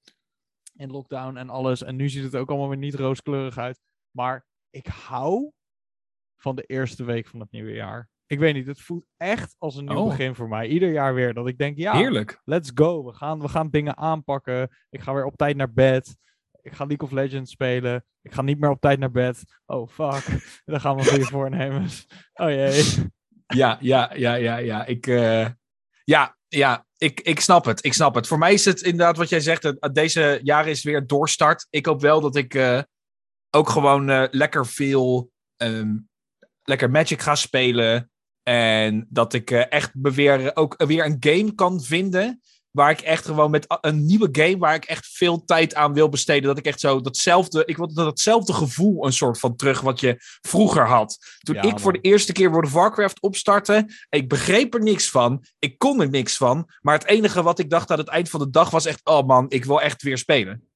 In 0.75 0.91
lockdown 0.91 1.37
en 1.37 1.49
alles. 1.49 1.83
En 1.83 1.95
nu 1.95 2.09
ziet 2.09 2.23
het 2.23 2.35
ook 2.35 2.49
allemaal 2.49 2.69
weer 2.69 2.77
niet 2.77 2.95
rooskleurig 2.95 3.57
uit. 3.57 3.79
Maar 4.11 4.45
ik 4.69 4.85
hou 4.87 5.51
van 6.35 6.55
de 6.55 6.63
eerste 6.63 7.03
week 7.03 7.27
van 7.27 7.39
het 7.39 7.51
nieuwe 7.51 7.71
jaar. 7.71 8.09
Ik 8.27 8.39
weet 8.39 8.53
niet, 8.53 8.67
het 8.67 8.81
voelt 8.81 9.05
echt 9.17 9.55
als 9.57 9.75
een 9.75 9.85
nieuw 9.85 9.97
Oh. 9.97 10.09
begin 10.09 10.35
voor 10.35 10.47
mij. 10.47 10.67
Ieder 10.67 10.91
jaar 10.91 11.13
weer. 11.13 11.33
Dat 11.33 11.47
ik 11.47 11.57
denk, 11.57 11.77
ja, 11.77 11.95
Heerlijk. 11.97 12.41
let's 12.43 12.71
go. 12.73 13.05
We 13.05 13.13
gaan, 13.13 13.39
we 13.39 13.47
gaan 13.47 13.69
dingen 13.69 13.97
aanpakken. 13.97 14.69
Ik 14.89 15.01
ga 15.01 15.13
weer 15.13 15.25
op 15.25 15.35
tijd 15.37 15.55
naar 15.55 15.73
bed. 15.73 16.15
Ik 16.61 16.73
ga 16.73 16.85
League 16.85 17.07
of 17.07 17.13
Legends 17.13 17.51
spelen. 17.51 18.05
Ik 18.21 18.33
ga 18.33 18.41
niet 18.41 18.59
meer 18.59 18.69
op 18.69 18.81
tijd 18.81 18.99
naar 18.99 19.11
bed. 19.11 19.43
Oh, 19.65 19.87
fuck. 19.89 20.41
Dan 20.65 20.81
gaan 20.81 20.95
we 20.95 21.03
goede 21.05 21.25
voornemens. 21.25 22.05
Oh 22.33 22.49
jee. 22.49 22.83
Ja, 23.47 23.77
ja, 23.81 24.11
ja, 24.15 24.33
ja, 24.33 24.57
ja. 24.57 24.85
Ik, 24.85 25.07
eh, 25.07 25.47
ja, 26.03 26.37
ja 26.47 26.85
ik, 26.97 27.19
ik 27.21 27.39
snap 27.39 27.65
het. 27.65 27.85
Ik 27.85 27.93
snap 27.93 28.15
het. 28.15 28.27
Voor 28.27 28.37
mij 28.37 28.53
is 28.53 28.65
het 28.65 28.81
inderdaad 28.81 29.17
wat 29.17 29.29
jij 29.29 29.39
zegt. 29.39 29.63
het- 29.63 29.89
Deze 29.93 30.39
jaar 30.43 30.67
is 30.67 30.83
weer 30.83 31.07
doorstart. 31.07 31.67
Ik 31.69 31.85
hoop 31.85 32.01
wel 32.01 32.21
dat 32.21 32.35
ik 32.35 32.53
eh, 32.53 32.81
ook 33.49 33.69
gewoon 33.69 34.09
eh, 34.09 34.23
lekker 34.31 34.65
veel 34.65 35.31
ehm, 35.57 35.95
lekker 36.63 36.89
Magic 36.91 37.21
ga 37.21 37.35
spelen. 37.35 38.11
En 38.43 39.07
dat 39.09 39.33
ik 39.33 39.51
eh, 39.51 39.71
echt 39.71 39.91
weer, 39.93 40.51
ook 40.55 40.83
weer 40.85 41.05
een 41.05 41.17
game 41.19 41.55
kan 41.55 41.81
vinden. 41.81 42.41
Waar 42.71 42.91
ik 42.91 43.01
echt 43.01 43.25
gewoon 43.25 43.51
met 43.51 43.77
een 43.81 44.05
nieuwe 44.05 44.29
game 44.31 44.57
waar 44.57 44.75
ik 44.75 44.85
echt 44.85 45.07
veel 45.07 45.43
tijd 45.45 45.75
aan 45.75 45.93
wil 45.93 46.09
besteden. 46.09 46.43
Dat 46.43 46.57
ik 46.57 46.65
echt 46.65 46.79
zo 46.79 47.01
datzelfde. 47.01 47.65
Ik 47.65 47.77
wil 47.77 47.93
dat 47.93 48.05
datzelfde 48.05 48.53
gevoel 48.53 49.05
een 49.05 49.13
soort 49.13 49.39
van 49.39 49.55
terug 49.55 49.81
wat 49.81 49.99
je 49.99 50.15
vroeger 50.41 50.87
had. 50.87 51.17
Toen 51.39 51.55
Ja, 51.55 51.61
ik 51.61 51.79
voor 51.79 51.93
de 51.93 52.01
eerste 52.01 52.31
keer 52.31 52.49
World 52.49 52.65
of 52.65 52.73
Warcraft 52.73 53.21
opstartte. 53.21 53.87
Ik 54.09 54.29
begreep 54.29 54.73
er 54.73 54.81
niks 54.81 55.09
van. 55.09 55.45
Ik 55.59 55.77
kon 55.77 56.01
er 56.01 56.09
niks 56.09 56.37
van. 56.37 56.69
Maar 56.81 56.97
het 56.97 57.07
enige 57.07 57.43
wat 57.43 57.59
ik 57.59 57.69
dacht 57.69 57.91
aan 57.91 57.97
het 57.97 58.07
eind 58.07 58.29
van 58.29 58.39
de 58.39 58.49
dag 58.49 58.69
was 58.69 58.85
echt. 58.85 59.05
Oh 59.05 59.27
man, 59.27 59.45
ik 59.49 59.65
wil 59.65 59.81
echt 59.81 60.01
weer 60.01 60.17
spelen. 60.17 60.67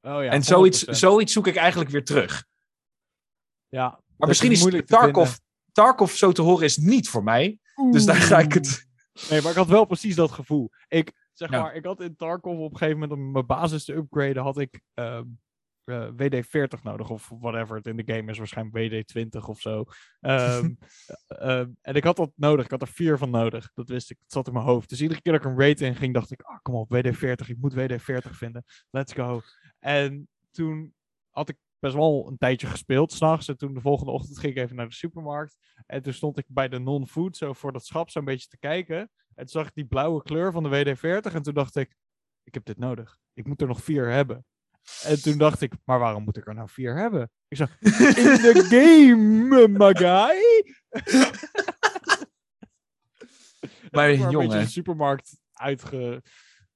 Oh 0.00 0.24
ja, 0.24 0.30
en 0.30 0.42
zoiets, 0.42 0.86
100%. 0.86 0.90
zoiets 0.90 1.32
zoek 1.32 1.46
ik 1.46 1.56
eigenlijk 1.56 1.90
weer 1.90 2.04
terug. 2.04 2.46
Ja. 3.68 4.00
Maar 4.16 4.28
misschien 4.28 4.52
is 4.52 4.66
Tarkov. 4.86 5.38
Tarkov 5.78 6.12
zo 6.12 6.32
te 6.32 6.42
horen 6.42 6.64
is 6.64 6.76
niet 6.76 7.08
voor 7.08 7.22
mij. 7.24 7.58
Dus 7.90 8.04
daar 8.04 8.16
ga 8.16 8.38
ik 8.38 8.52
het. 8.52 8.86
Nee, 9.30 9.42
maar 9.42 9.50
ik 9.50 9.56
had 9.56 9.68
wel 9.68 9.84
precies 9.84 10.14
dat 10.14 10.30
gevoel. 10.30 10.70
Ik, 10.88 11.12
zeg 11.32 11.50
Ja. 11.50 11.62
maar, 11.62 11.74
ik 11.74 11.84
had 11.84 12.00
in 12.00 12.16
Tarkov 12.16 12.58
op 12.58 12.72
een 12.72 12.78
gegeven 12.78 13.00
moment 13.00 13.18
om 13.18 13.30
mijn 13.30 13.46
basis 13.46 13.84
te 13.84 13.94
upgraden, 13.94 14.42
had 14.42 14.58
ik 14.58 14.80
ehm, 14.94 15.24
eh, 15.84 16.08
WD-40 16.16 16.82
nodig. 16.82 17.10
Of 17.10 17.28
whatever 17.40 17.76
het 17.76 17.86
in 17.86 17.96
de 17.96 18.14
game 18.14 18.30
is, 18.30 18.38
waarschijnlijk 18.38 18.76
WD-20 18.76 19.48
of 19.48 19.60
zo. 19.60 19.84
Ehm, 20.20 20.70
eh, 21.26 21.48
ehm, 21.60 21.70
en 21.80 21.94
ik 21.94 22.04
had 22.04 22.16
dat 22.16 22.32
nodig. 22.34 22.64
Ik 22.64 22.70
had 22.70 22.82
er 22.82 22.88
vier 22.88 23.18
van 23.18 23.30
nodig. 23.30 23.70
Dat 23.74 23.88
wist 23.88 24.10
ik. 24.10 24.16
Het 24.22 24.32
zat 24.32 24.46
in 24.46 24.52
mijn 24.52 24.64
hoofd. 24.64 24.88
Dus 24.88 25.00
iedere 25.00 25.20
keer 25.20 25.32
dat 25.32 25.44
ik 25.44 25.48
een 25.50 25.58
raid 25.58 25.80
in 25.80 25.96
ging, 25.96 26.14
dacht 26.14 26.30
ik, 26.30 26.42
ah, 26.42 26.58
kom 26.62 26.74
op, 26.74 26.90
WD-40. 26.90 27.48
Ik 27.48 27.58
moet 27.58 27.74
WD-40 27.74 28.30
vinden. 28.30 28.64
Let's 28.90 29.12
go. 29.12 29.40
En 29.78 30.28
toen 30.50 30.94
had 31.30 31.48
ik 31.48 31.56
best 31.78 31.94
wel 31.94 32.26
een 32.28 32.38
tijdje 32.38 32.66
gespeeld 32.66 33.12
s'nachts. 33.12 33.48
En 33.48 33.56
toen 33.56 33.74
de 33.74 33.80
volgende 33.80 34.12
ochtend 34.12 34.38
ging 34.38 34.56
ik 34.56 34.62
even 34.62 34.76
naar 34.76 34.88
de 34.88 34.94
supermarkt. 34.94 35.56
En 35.86 36.02
toen 36.02 36.12
stond 36.12 36.38
ik 36.38 36.44
bij 36.48 36.68
de 36.68 36.78
non-food 36.78 37.36
zo 37.36 37.52
voor 37.52 37.72
dat 37.72 37.86
schap 37.86 38.10
zo'n 38.10 38.24
beetje 38.24 38.48
te 38.48 38.58
kijken. 38.58 38.98
En 38.98 39.10
toen 39.34 39.48
zag 39.48 39.66
ik 39.66 39.74
die 39.74 39.86
blauwe 39.86 40.22
kleur 40.22 40.52
van 40.52 40.62
de 40.62 40.68
WD-40. 40.68 41.34
En 41.34 41.42
toen 41.42 41.54
dacht 41.54 41.76
ik, 41.76 41.94
ik 42.42 42.54
heb 42.54 42.64
dit 42.64 42.78
nodig. 42.78 43.18
Ik 43.34 43.46
moet 43.46 43.60
er 43.60 43.66
nog 43.66 43.82
vier 43.82 44.10
hebben. 44.10 44.44
En 45.02 45.22
toen 45.22 45.38
dacht 45.38 45.60
ik, 45.60 45.72
maar 45.84 45.98
waarom 45.98 46.22
moet 46.24 46.36
ik 46.36 46.46
er 46.46 46.54
nou 46.54 46.68
vier 46.68 46.96
hebben? 46.96 47.30
Ik 47.48 47.56
zeg, 47.56 47.80
in 47.80 47.90
the 47.92 48.66
game, 48.70 49.68
my 49.68 49.96
guy. 49.96 50.36
Maar 53.90 54.06
ben 54.08 54.10
een 54.10 54.30
jongen. 54.30 54.48
beetje 54.48 54.64
de 54.64 54.70
supermarkt 54.70 55.40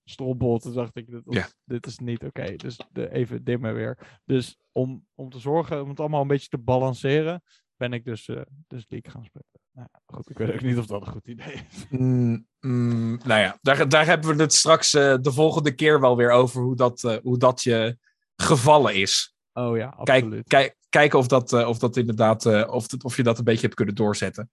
Toen 0.04 0.58
dacht 0.72 0.96
ik, 0.96 1.10
dit, 1.10 1.22
Ja. 1.24 1.48
dit 1.64 1.86
is 1.86 1.98
niet 1.98 2.24
oké. 2.24 2.56
Dus 2.56 2.80
de, 2.90 3.10
even 3.12 3.44
dimmen 3.44 3.74
weer. 3.74 4.20
Dus 4.24 4.58
om, 4.72 5.06
om 5.14 5.30
te 5.30 5.38
zorgen, 5.38 5.82
om 5.82 5.88
het 5.88 6.00
allemaal 6.00 6.20
een 6.22 6.26
beetje 6.26 6.48
te 6.48 6.58
balanceren, 6.58 7.42
ben 7.76 7.92
ik 7.92 8.04
dus, 8.04 8.28
eh 8.28 8.40
dus 8.66 8.84
League 8.88 9.10
gaan 9.12 9.24
spelen. 9.24 9.46
Nou, 9.72 9.88
goed, 10.06 10.30
ik 10.30 10.38
weet 10.38 10.52
ook 10.52 10.60
niet 10.62 10.78
of 10.78 10.86
dat 10.86 11.00
een 11.00 11.12
goed 11.12 11.28
idee 11.28 11.54
is. 11.54 11.86
Mm, 11.98 12.46
mm, 12.60 13.20
nou 13.24 13.40
ja, 13.40 13.58
daar, 13.62 13.88
daar 13.88 14.06
hebben 14.06 14.36
we 14.36 14.42
het 14.42 14.52
straks 14.52 14.94
eh, 14.94 15.16
de 15.20 15.32
volgende 15.32 15.74
keer 15.74 16.00
wel 16.00 16.16
weer 16.16 16.30
over 16.30 16.62
hoe 16.62 16.76
dat, 16.76 17.04
eh, 17.04 17.16
hoe 17.22 17.38
dat 17.38 17.62
je 17.62 17.98
gevallen 18.36 18.94
is. 18.94 19.34
Oh 19.52 19.76
ja, 19.76 19.88
Kijk, 20.02 20.22
absoluut. 20.24 20.48
kijk, 20.48 20.76
kijken 20.88 21.18
of 21.18 21.26
dat, 21.26 21.52
of 21.52 21.78
dat 21.78 21.96
inderdaad, 21.96 22.46
of, 22.68 22.86
of 23.04 23.16
je 23.16 23.22
dat 23.22 23.38
een 23.38 23.44
beetje 23.44 23.62
hebt 23.62 23.74
kunnen 23.74 23.94
doorzetten. 23.94 24.50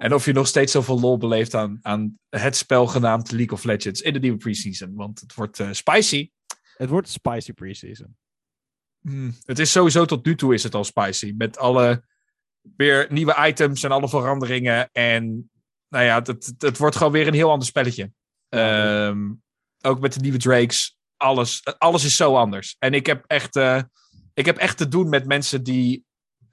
En 0.00 0.14
of 0.14 0.24
je 0.24 0.32
nog 0.32 0.46
steeds 0.46 0.72
zoveel 0.72 1.00
lol 1.00 1.18
beleeft 1.18 1.54
aan, 1.54 1.78
aan 1.82 2.18
het 2.28 2.56
spel 2.56 2.86
genaamd 2.86 3.30
League 3.30 3.52
of 3.52 3.64
Legends 3.64 4.00
in 4.00 4.12
de 4.12 4.18
nieuwe 4.18 4.36
preseason. 4.36 4.94
Want 4.94 5.20
het 5.20 5.34
wordt 5.34 5.60
eh, 5.60 5.68
spicy. 5.72 6.30
Het 6.76 6.88
wordt 6.88 7.08
spicy 7.08 7.52
preseason. 7.52 8.16
Mm, 9.00 9.34
het 9.44 9.58
is 9.58 9.72
sowieso 9.72 10.04
tot 10.04 10.24
nu 10.24 10.34
toe 10.34 10.54
is 10.54 10.62
het 10.62 10.74
al 10.74 10.84
spicy. 10.84 11.34
Met 11.36 11.58
alle 11.58 12.02
weer 12.76 13.06
nieuwe 13.10 13.36
items 13.46 13.82
en 13.82 13.90
alle 13.90 14.08
veranderingen. 14.08 14.88
En 14.92 15.50
nou 15.88 16.04
ja, 16.04 16.22
het, 16.22 16.52
het, 16.58 16.78
wordt 16.78 16.96
gewoon 16.96 17.12
weer 17.12 17.26
een 17.26 17.34
heel 17.34 17.50
ander 17.50 17.66
spelletje. 17.66 18.12
Ja, 18.48 19.08
Ehm, 19.08 19.32
ook 19.80 20.00
met 20.00 20.12
de 20.12 20.20
nieuwe 20.20 20.38
Drakes. 20.38 20.98
Alles, 21.16 21.64
alles 21.78 22.04
is 22.04 22.16
zo 22.16 22.36
anders. 22.36 22.76
En 22.78 22.94
ik 22.94 23.06
heb 23.06 23.24
echt, 23.26 23.56
eh, 23.56 23.82
ik 24.34 24.46
heb 24.46 24.56
echt 24.56 24.76
te 24.76 24.88
doen 24.88 25.08
met 25.08 25.26
mensen 25.26 25.62
die. 25.62 26.04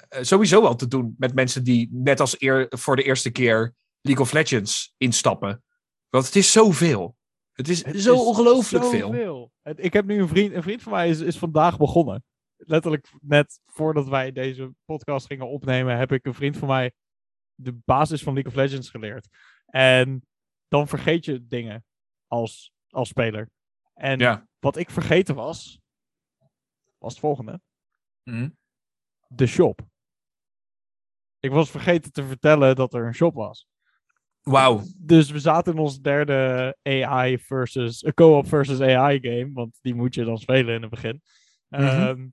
Eh, 0.10 0.24
sowieso 0.24 0.62
al 0.66 0.76
te 0.76 0.88
doen 0.88 1.16
met 1.18 1.34
mensen 1.34 1.64
die 1.64 1.90
net 1.92 2.20
als 2.20 2.42
eer, 2.42 2.66
voor 2.70 2.96
de 2.96 3.04
eerste 3.04 3.32
keer 3.32 3.74
League 4.02 4.24
of 4.26 4.32
Legends 4.32 4.94
instappen. 4.98 5.64
Want 6.10 6.26
het 6.26 6.36
is 6.36 6.52
zoveel. 6.52 7.16
Het 7.52 7.68
is 7.68 7.86
Het 7.86 8.02
zo 8.02 8.14
is 8.14 8.20
ongelooflijk 8.20 8.86
veel. 8.86 9.08
zoveel. 9.08 9.52
Het- 9.62 9.84
ik 9.84 9.94
heb 9.94 10.06
nu 10.06 10.22
een 10.22 10.28
vriend, 10.28 10.54
een 10.54 10.64
vriend 10.64 10.82
van 10.82 10.92
mij 10.92 11.10
is, 11.10 11.20
is 11.20 11.38
vandaag 11.38 11.78
begonnen. 11.78 12.24
Letterlijk 12.56 13.12
net 13.22 13.60
voordat 13.66 14.08
wij 14.08 14.32
deze 14.32 14.74
podcast 14.86 15.26
gingen 15.26 15.48
opnemen, 15.48 15.98
heb 15.98 16.12
ik 16.12 16.26
een 16.26 16.34
vriend 16.34 16.58
van 16.58 16.68
mij 16.68 16.92
de 17.56 17.74
basis 17.86 18.24
van 18.24 18.34
League 18.34 18.52
of 18.52 18.58
Legends 18.58 18.90
geleerd. 18.90 19.28
En 19.66 20.22
dan 20.68 20.88
vergeet 20.88 21.26
je 21.26 21.48
dingen 21.48 21.86
als, 22.28 22.72
als 22.90 23.10
speler. 23.10 23.50
En 23.94 24.20
Ja. 24.20 24.48
wat 24.60 24.78
ik 24.78 24.90
vergeten 24.90 25.36
was, 25.36 25.80
was 26.98 27.12
het 27.12 27.20
volgende. 27.22 27.62
Mhm. 28.24 28.50
De 29.28 29.46
shop. 29.48 29.82
Ik 31.48 31.54
was 31.54 31.72
vergeten 31.72 32.12
te 32.12 32.24
vertellen 32.24 32.76
dat 32.76 32.94
er 32.94 33.06
een 33.06 33.16
shop 33.16 33.36
was. 33.36 33.68
Wauw. 34.42 34.82
Dus 34.98 35.32
we 35.32 35.40
zaten 35.40 35.74
in 35.74 35.80
ons 35.80 36.02
derde 36.02 36.78
AI 36.84 37.40
versus, 37.40 38.06
co-op 38.14 38.48
versus 38.48 38.82
AI 38.82 39.20
game, 39.22 39.50
want 39.54 39.80
die 39.82 39.96
moet 39.96 40.16
je 40.16 40.24
dan 40.24 40.38
spelen 40.38 40.76
in 40.76 40.82
het 40.82 40.90
begin. 40.90 41.22
Mhm. 41.70 41.84
Ehm, 41.84 42.28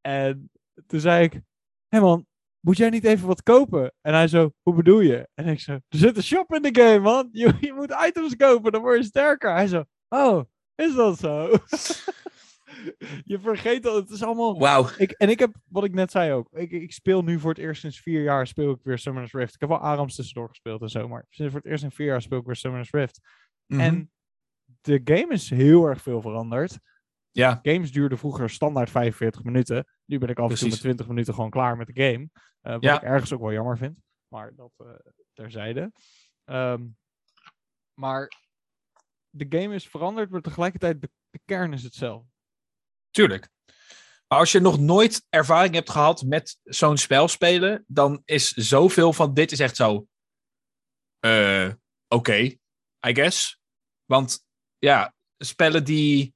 en 0.00 0.50
toen 0.86 1.00
zei 1.00 1.24
ik, 1.24 1.40
hé 1.88 2.00
man, 2.00 2.26
moet 2.60 2.76
jij 2.76 2.90
niet 2.90 3.04
even 3.04 3.26
wat 3.26 3.42
kopen? 3.42 3.92
En 4.00 4.14
hij 4.14 4.28
zo, 4.28 4.52
hoe 4.62 4.74
bedoel 4.74 5.00
je? 5.00 5.28
En 5.34 5.46
ik 5.46 5.60
zo, 5.60 5.72
er 5.72 5.98
zit 5.98 6.16
een 6.16 6.22
shop 6.22 6.54
in 6.54 6.62
de 6.62 6.82
game 6.82 6.98
man, 6.98 7.28
je, 7.32 7.54
je 7.60 7.72
moet 7.72 7.96
items 8.06 8.36
kopen, 8.36 8.72
dan 8.72 8.80
word 8.80 8.98
je 8.98 9.04
sterker. 9.04 9.52
Hij 9.52 9.66
zo, 9.66 9.84
oh, 10.08 10.42
is 10.74 10.94
dat 10.94 11.18
zo? 11.18 11.50
je 13.32 13.38
vergeet 13.40 13.82
dat, 13.82 13.94
het 13.94 14.10
is 14.10 14.22
allemaal... 14.22 14.58
Wauw. 14.58 14.86
Ik, 14.96 15.10
en 15.10 15.28
ik 15.28 15.38
heb, 15.38 15.54
wat 15.68 15.84
ik 15.84 15.94
net 15.94 16.10
zei 16.10 16.32
ook, 16.32 16.48
ik, 16.52 16.70
ik 16.70 16.92
speel 16.92 17.22
nu 17.22 17.38
voor 17.38 17.50
het 17.50 17.58
eerst 17.58 17.80
sinds 17.80 18.00
vier 18.00 18.22
jaar 18.22 18.46
speel 18.46 18.70
ik 18.70 18.80
weer 18.82 18.98
Summoner's 18.98 19.32
Rift. 19.32 19.54
Ik 19.54 19.60
heb 19.60 19.68
wel 19.68 19.78
Arams 19.78 20.14
tussendoor 20.14 20.48
gespeeld 20.48 20.82
en 20.82 20.88
zo, 20.88 21.08
maar 21.08 21.26
sinds 21.30 21.52
voor 21.52 21.60
het 21.60 21.70
eerst 21.70 21.84
in 21.84 21.90
vier 21.90 22.06
jaar 22.06 22.22
speel 22.22 22.38
ik 22.38 22.46
weer 22.46 22.56
Summoner's 22.56 22.90
Rift. 22.90 23.20
Mhm. 23.66 23.80
En 23.80 24.10
de 24.80 25.00
game 25.04 25.32
is 25.32 25.50
heel 25.50 25.86
erg 25.86 26.02
veel 26.02 26.20
veranderd. 26.20 26.78
Ja, 27.30 27.58
Games 27.62 27.92
duurden 27.92 28.18
vroeger 28.18 28.50
standaard 28.50 28.90
45 28.90 29.44
minuten. 29.44 29.86
Nu 30.04 30.18
ben 30.18 30.28
ik 30.28 30.38
af 30.38 30.50
en 30.50 30.56
toe 30.56 30.68
met 30.68 30.78
20 30.80 31.08
minuten 31.08 31.34
gewoon 31.34 31.50
klaar 31.50 31.76
met 31.76 31.86
de 31.86 32.02
game. 32.02 32.28
Eh, 32.60 32.72
wat 32.72 32.82
Ja. 32.82 32.96
ik 32.96 33.02
ergens 33.02 33.32
ook 33.32 33.40
wel 33.40 33.52
jammer 33.52 33.78
vind. 33.78 33.98
Maar 34.28 34.54
dat 34.54 34.72
eh, 34.76 34.86
terzijde. 35.32 35.92
Ehm, 36.44 36.86
maar 37.94 38.32
de 39.30 39.58
game 39.58 39.74
is 39.74 39.88
veranderd, 39.88 40.30
maar 40.30 40.40
tegelijkertijd 40.40 41.00
de, 41.00 41.10
de 41.30 41.40
kern 41.44 41.72
is 41.72 41.82
hetzelfde. 41.82 42.28
Tuurlijk. 43.12 43.48
Maar 44.28 44.38
als 44.38 44.52
je 44.52 44.60
nog 44.60 44.78
nooit 44.78 45.26
ervaring 45.28 45.74
hebt 45.74 45.90
gehad 45.90 46.22
met 46.22 46.58
zo'n 46.62 46.96
spel 46.96 47.28
spelen, 47.28 47.84
dan 47.86 48.22
is 48.24 48.48
zoveel 48.48 49.12
van 49.12 49.34
dit 49.34 49.52
is 49.52 49.60
echt 49.60 49.76
zo. 49.76 50.06
eh 51.20 51.68
Oké, 52.08 52.38
I 53.06 53.14
guess. 53.14 53.58
Want 54.04 54.44
ja, 54.78 55.14
spellen 55.38 55.84
die 55.84 56.34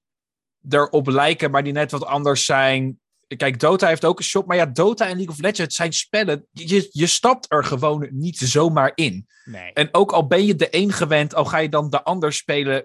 erop 0.69 1.07
lijken, 1.07 1.51
maar 1.51 1.65
die 1.65 1.73
net 1.73 1.91
wat 1.91 2.05
anders 2.05 2.45
zijn. 2.45 3.01
Kijk, 3.37 3.61
Dota 3.61 3.87
heeft 3.87 4.05
ook 4.05 4.19
een 4.19 4.25
shop, 4.25 4.47
maar 4.47 4.57
ja, 4.57 4.67
Dota 4.67 5.07
en 5.07 5.17
League 5.17 5.35
of 5.35 5.41
Legends 5.41 5.77
zijn 5.77 5.93
spellen. 5.93 6.47
Je, 6.53 6.89
je 6.91 7.07
stapt 7.07 7.53
er 7.53 7.65
gewoon 7.65 8.09
niet 8.11 8.39
zomaar 8.39 8.93
in. 8.95 9.27
Nee. 9.45 9.73
En 9.73 9.89
ook 9.93 10.13
al 10.13 10.27
ben 10.27 10.47
je 10.47 10.55
de 10.55 10.69
een 10.71 10.93
gewend, 10.93 11.35
al 11.35 11.45
ga 11.45 11.59
je 11.59 11.69
dan 11.69 11.91
de 11.91 12.03
ander 12.03 12.33
spelen 12.33 12.85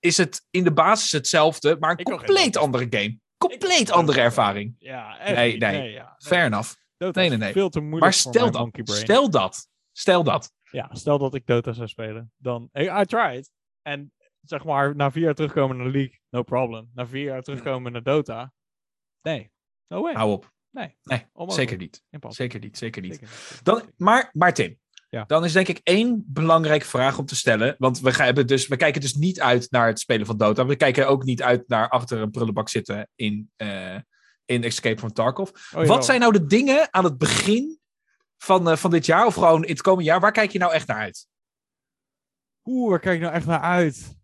is 0.00 0.16
het 0.16 0.46
in 0.50 0.64
de 0.64 0.72
basis 0.72 1.12
hetzelfde, 1.12 1.76
maar 1.80 1.90
een 1.90 1.98
Ik 1.98 2.04
compleet 2.04 2.56
andere 2.56 2.86
game. 2.90 3.18
Compleet 3.38 3.90
andere 3.90 4.20
ervaring. 4.20 4.74
Ja, 4.78 5.18
echt 5.18 5.36
Nee, 5.36 5.56
nee. 5.56 5.90
ja. 5.90 6.14
Fair 6.18 6.44
enough. 6.44 6.74
Dota 6.96 7.20
Nee, 7.20 7.28
nee, 7.28 7.38
nee. 7.38 7.52
veel 7.52 7.68
te 7.68 7.80
moeilijk 7.80 8.02
Maar 8.02 8.12
stel 8.12 8.50
dat. 8.50 8.70
Stel 8.84 9.30
dat. 9.30 9.68
Stel 9.92 10.24
dat. 10.24 10.52
Ja, 10.70 10.88
stel 10.92 11.18
dat 11.18 11.34
ik 11.34 11.46
Dota 11.46 11.72
zou 11.72 11.88
spelen. 11.88 12.32
Dan, 12.36 12.70
I, 12.72 13.04
tried. 13.04 13.50
En 13.82 14.12
zeg 14.40 14.64
maar, 14.64 14.96
na 14.96 15.10
vier 15.10 15.22
jaar 15.22 15.34
terugkomen 15.34 15.76
naar 15.76 15.86
League, 15.86 16.20
no 16.30 16.42
problem. 16.42 16.90
Na 16.94 17.06
vier 17.06 17.24
jaar 17.24 17.42
terugkomen 17.42 17.92
naar 17.92 18.02
Dota, 18.02 18.52
nee. 19.22 19.50
No 19.88 20.02
way. 20.02 20.14
Hou 20.14 20.32
op. 20.32 20.52
Nee. 20.70 20.96
Nee, 21.02 21.26
zeker 21.46 21.76
niet. 21.76 22.02
Zeker 22.28 22.60
niet. 22.60 22.78
Zeker 22.78 23.02
niet. 23.02 23.14
Zeker 23.14 23.28
niet. 23.28 23.64
Dan, 23.64 23.92
maar, 23.96 24.30
maar 24.32 24.54
Tim, 24.54 24.78
Ja. 25.10 25.24
dan 25.24 25.44
is 25.44 25.52
denk 25.52 25.68
ik 25.68 25.80
één 25.82 26.24
belangrijke 26.26 26.86
vraag 26.86 27.18
om 27.18 27.26
te 27.26 27.36
stellen. 27.36 27.74
Want 27.78 28.00
we, 28.00 28.12
gaan, 28.12 28.34
dus, 28.34 28.66
we 28.66 28.76
kijken 28.76 29.00
dus 29.00 29.14
niet 29.14 29.40
uit 29.40 29.70
naar 29.70 29.86
het 29.86 30.00
spelen 30.00 30.26
van 30.26 30.36
Dota. 30.36 30.66
We 30.66 30.76
kijken 30.76 31.08
ook 31.08 31.24
niet 31.24 31.42
uit 31.42 31.68
naar 31.68 31.88
achter 31.88 32.18
een 32.18 32.30
prullenbak 32.30 32.68
zitten 32.68 33.08
in, 33.14 33.50
eh, 33.56 33.96
in 34.44 34.64
Escape 34.64 34.98
from 34.98 35.12
Tarkov. 35.12 35.50
Oh. 35.74 35.86
Wat 35.86 36.04
zijn 36.04 36.20
nou 36.20 36.32
de 36.32 36.46
dingen 36.46 36.88
aan 36.90 37.04
het 37.04 37.18
begin 37.18 37.78
van, 38.36 38.70
eh, 38.70 38.76
van 38.76 38.90
dit 38.90 39.06
jaar, 39.06 39.26
of 39.26 39.34
gewoon 39.34 39.64
in 39.64 39.72
het 39.72 39.82
komende 39.82 40.10
jaar, 40.10 40.20
waar 40.20 40.32
kijk 40.32 40.50
je 40.50 40.58
nou 40.58 40.72
echt 40.72 40.86
naar 40.86 40.98
uit? 40.98 41.26
Oeh, 42.64 42.90
waar 42.90 43.00
kijk 43.00 43.14
ik 43.14 43.22
nou 43.22 43.34
echt 43.34 43.46
naar 43.46 43.60
uit? 43.60 44.16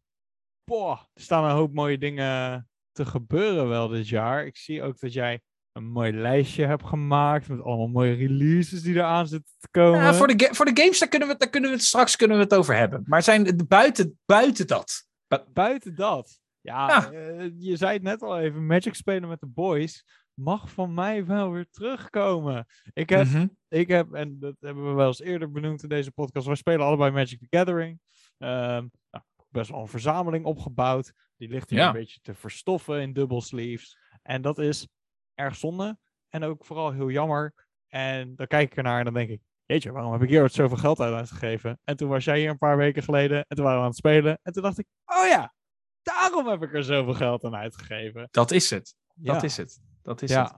Boah, 0.64 1.00
er 1.14 1.22
staan 1.22 1.44
een 1.44 1.56
hoop 1.56 1.72
mooie 1.72 1.98
dingen 1.98 2.68
te 2.92 3.06
gebeuren 3.06 3.68
wel 3.68 3.88
dit 3.88 4.08
jaar. 4.08 4.46
Ik 4.46 4.56
zie 4.56 4.82
ook 4.82 4.98
dat 4.98 5.12
jij 5.12 5.40
een 5.74 5.84
mooi 5.84 6.12
lijstje 6.12 6.66
hebt 6.66 6.84
gemaakt 6.86 7.48
met 7.48 7.62
allemaal 7.62 7.86
mooie 7.88 8.14
releases 8.14 8.82
die 8.82 8.94
eraan 8.94 9.26
zitten 9.26 9.52
te 9.58 9.68
komen. 9.70 10.00
Ja, 10.00 10.14
voor, 10.14 10.26
de 10.26 10.48
voor 10.52 10.64
de 10.64 10.80
games, 10.82 10.98
daar 10.98 11.08
kunnen, 11.08 11.28
we, 11.28 11.36
daar 11.36 11.50
kunnen 11.50 11.70
we 11.70 11.76
het 11.76 11.84
straks 11.84 12.16
kunnen 12.16 12.36
we 12.36 12.42
het 12.42 12.54
over 12.54 12.76
hebben. 12.76 13.02
Maar 13.06 13.22
zijn 13.22 13.64
buiten, 13.68 14.18
buiten 14.26 14.66
dat? 14.66 15.06
Bu- 15.28 15.44
Buiten 15.52 15.94
dat. 15.94 16.38
Ja, 16.60 16.86
Ja. 16.88 17.10
eh, 17.12 17.50
je 17.58 17.76
zei 17.76 17.92
het 17.92 18.02
net 18.02 18.22
al 18.22 18.38
even. 18.40 18.66
Magic 18.66 18.94
spelen 18.94 19.28
met 19.28 19.40
de 19.40 19.46
boys 19.46 20.04
mag 20.34 20.70
van 20.70 20.94
mij 20.94 21.26
wel 21.26 21.50
weer 21.50 21.66
terugkomen. 21.70 22.66
Ik 22.92 23.08
heb, 23.08 23.24
Mhm. 23.26 23.46
ik 23.68 23.88
heb 23.88 24.12
en 24.12 24.38
dat 24.38 24.54
hebben 24.60 24.88
we 24.88 24.92
wel 24.92 25.06
eens 25.06 25.20
eerder 25.20 25.50
benoemd 25.50 25.82
in 25.82 25.88
deze 25.88 26.12
podcast. 26.12 26.46
Wij 26.46 26.54
spelen 26.54 26.86
allebei 26.86 27.10
Magic 27.10 27.38
the 27.38 27.56
Gathering. 27.56 28.00
Ehm, 28.38 28.86
nou, 29.10 29.24
best 29.48 29.70
wel 29.70 29.80
een 29.80 29.88
verzameling 29.88 30.44
opgebouwd. 30.44 31.12
Die 31.36 31.48
ligt 31.48 31.70
hier 31.70 31.78
Ja. 31.78 31.86
een 31.86 31.92
beetje 31.92 32.18
te 32.22 32.34
verstoffen 32.34 33.00
in 33.00 33.12
dubbel 33.12 33.40
sleeves. 33.40 33.98
En 34.22 34.42
dat 34.42 34.58
is 34.58 34.88
erg 35.34 35.56
zonde. 35.56 35.98
En 36.28 36.42
ook 36.44 36.64
vooral 36.64 36.92
heel 36.92 37.10
jammer. 37.10 37.54
En 37.88 38.36
dan 38.36 38.46
kijk 38.46 38.70
ik 38.70 38.76
ernaar 38.76 38.98
en 38.98 39.04
dan 39.04 39.14
denk 39.14 39.28
ik... 39.30 39.40
Jeetje, 39.66 39.92
waarom 39.92 40.12
heb 40.12 40.22
ik 40.22 40.28
hier 40.28 40.42
ooit 40.42 40.52
zoveel 40.52 40.76
geld 40.76 41.00
uit 41.00 41.14
uitgegeven? 41.14 41.80
En 41.84 41.96
toen 41.96 42.08
was 42.08 42.24
jij 42.24 42.38
hier 42.38 42.50
een 42.50 42.58
paar 42.58 42.76
weken 42.76 43.02
geleden. 43.02 43.44
En 43.48 43.56
toen 43.56 43.64
waren 43.64 43.78
we 43.78 43.84
aan 43.84 43.90
het 43.90 43.98
spelen. 43.98 44.38
En 44.42 44.52
toen 44.52 44.62
dacht 44.62 44.78
ik, 44.78 44.86
oh 45.04 45.26
ja, 45.26 45.54
daarom 46.02 46.46
heb 46.48 46.62
ik 46.62 46.74
er 46.74 46.84
zoveel 46.84 47.14
geld 47.14 47.44
aan 47.44 47.54
uitgegeven. 47.56 48.28
Dat 48.30 48.50
is 48.50 48.70
het. 48.70 48.94
Dat 49.14 49.34
Ja. 49.36 49.42
is 49.42 49.56
het. 49.56 49.80
Dat 50.02 50.22
is 50.22 50.30
ja, 50.30 50.42
het. 50.42 50.54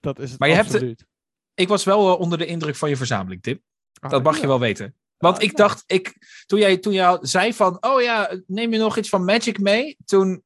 dat 0.00 0.18
is 0.18 0.30
het 0.30 0.38
Maar 0.38 0.48
je 0.48 0.54
hebt 0.54 0.66
absoluut. 0.66 1.06
Ik 1.54 1.68
was 1.68 1.84
wel 1.84 2.14
eh, 2.14 2.20
onder 2.20 2.38
de 2.38 2.46
indruk 2.46 2.76
van 2.76 2.88
je 2.88 2.96
verzameling, 2.96 3.42
Tim. 3.42 3.62
Ah, 4.00 4.10
Dat 4.10 4.22
mag 4.22 4.38
je 4.40 4.46
wel 4.46 4.60
weten. 4.60 4.94
Want 5.16 5.36
Ah, 5.36 5.42
ik 5.42 5.56
dacht, 5.56 5.82
ik, 5.86 6.14
toen, 6.46 6.58
jij, 6.58 6.78
toen 6.78 6.92
jij 6.92 7.18
zei 7.20 7.54
van, 7.54 7.82
oh 7.84 8.02
ja, 8.02 8.40
neem 8.46 8.72
je 8.72 8.78
nog 8.78 8.96
iets 8.96 9.08
van 9.08 9.24
Magic 9.24 9.58
mee? 9.58 9.96
Toen 10.04 10.42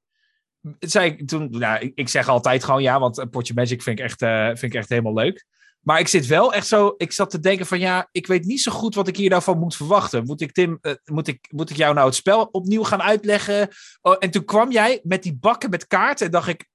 zei 0.78 1.10
ik, 1.10 1.28
toen, 1.28 1.50
nou, 1.50 1.92
ik, 1.94 2.08
zeg 2.08 2.28
altijd 2.28 2.64
gewoon 2.64 2.82
ja, 2.82 3.00
want 3.00 3.18
een 3.18 3.30
potje 3.30 3.54
Magic 3.54 3.82
vind 3.82 3.98
ik, 3.98 4.04
echt, 4.04 4.22
eh, 4.22 4.46
vind 4.46 4.62
ik 4.62 4.74
echt 4.74 4.88
helemaal 4.88 5.14
leuk. 5.14 5.46
Maar 5.80 6.00
ik 6.00 6.08
zit 6.08 6.26
wel 6.26 6.52
echt 6.52 6.66
zo, 6.66 6.94
ik 6.96 7.12
zat 7.12 7.30
te 7.30 7.40
denken 7.40 7.66
van 7.66 7.78
ja, 7.78 8.08
ik 8.12 8.26
weet 8.26 8.44
niet 8.44 8.60
zo 8.60 8.72
goed 8.72 8.94
wat 8.94 9.08
ik 9.08 9.16
hier 9.16 9.30
nou 9.30 9.42
van 9.42 9.58
moet 9.58 9.76
verwachten. 9.76 10.24
Moet 10.24 10.40
ik, 10.40 10.52
Tim, 10.52 10.78
eh, 10.80 10.92
moet 11.04 11.28
ik, 11.28 11.48
moet 11.50 11.70
ik 11.70 11.76
jou 11.76 11.94
nou 11.94 12.06
het 12.06 12.14
spel 12.14 12.42
opnieuw 12.44 12.82
gaan 12.82 13.02
uitleggen? 13.02 13.68
Oh, 14.00 14.16
en 14.18 14.30
toen 14.30 14.44
kwam 14.44 14.72
jij 14.72 15.00
met 15.02 15.22
die 15.22 15.36
bakken 15.36 15.70
met 15.70 15.86
kaarten 15.86 16.26
en 16.26 16.32
dacht 16.32 16.48
ik, 16.48 16.68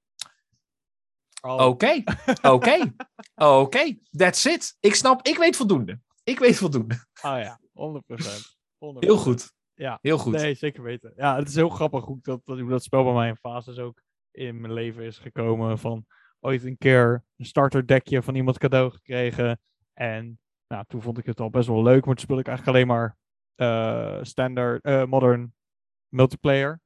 Oh, 1.40 1.66
oké, 1.66 2.02
oké, 2.42 2.94
oké, 3.34 3.98
that's 4.16 4.44
it. 4.44 4.76
Ik 4.80 4.94
snap, 4.94 5.26
ik 5.26 5.36
weet 5.36 5.56
voldoende. 5.56 6.00
Ik 6.24 6.38
weet 6.38 6.56
voldoende. 6.56 7.06
ah 7.20 7.40
ja, 7.40 7.60
100%. 7.60 7.62
100%. 8.78 8.98
Heel 8.98 9.16
goed. 9.16 9.54
Ja. 9.76 9.98
Heel 10.02 10.18
goed. 10.18 10.32
Nee, 10.32 10.54
zeker 10.54 10.82
weten. 10.82 11.12
Ja, 11.16 11.36
het 11.36 11.48
is 11.48 11.54
heel 11.54 11.68
grappig 11.68 12.04
hoe 12.04 12.18
dat, 12.22 12.40
dat, 12.44 12.58
hoe 12.60 12.70
dat 12.70 12.82
spel 12.82 13.04
bij 13.04 13.12
mij 13.12 13.28
in 13.28 13.36
fases 13.36 13.78
ook 13.78 14.02
in 14.30 14.60
mijn 14.60 14.72
leven 14.72 15.04
is 15.04 15.18
gekomen. 15.18 15.78
Van 15.78 16.06
ooit 16.40 16.64
een 16.64 16.78
keer 16.78 17.24
een 17.36 17.44
starterdekje 17.44 18.22
van 18.22 18.34
iemand 18.34 18.58
cadeau 18.58 18.90
gekregen. 18.90 19.60
En 19.92 20.38
nou, 20.68 20.84
toen 20.86 21.02
vond 21.02 21.18
ik 21.18 21.26
het 21.26 21.40
al 21.40 21.50
best 21.50 21.68
wel 21.68 21.82
leuk. 21.82 22.04
Maar 22.04 22.14
toen 22.14 22.24
speelde 22.24 22.40
ik 22.42 22.48
eigenlijk 22.48 22.76
alleen 22.76 22.88
maar 22.96 23.16
eh 23.54 24.18
standaard, 24.22 24.82
eh, 24.84 25.04
modern 25.04 25.54
multiplayer. 26.08 26.80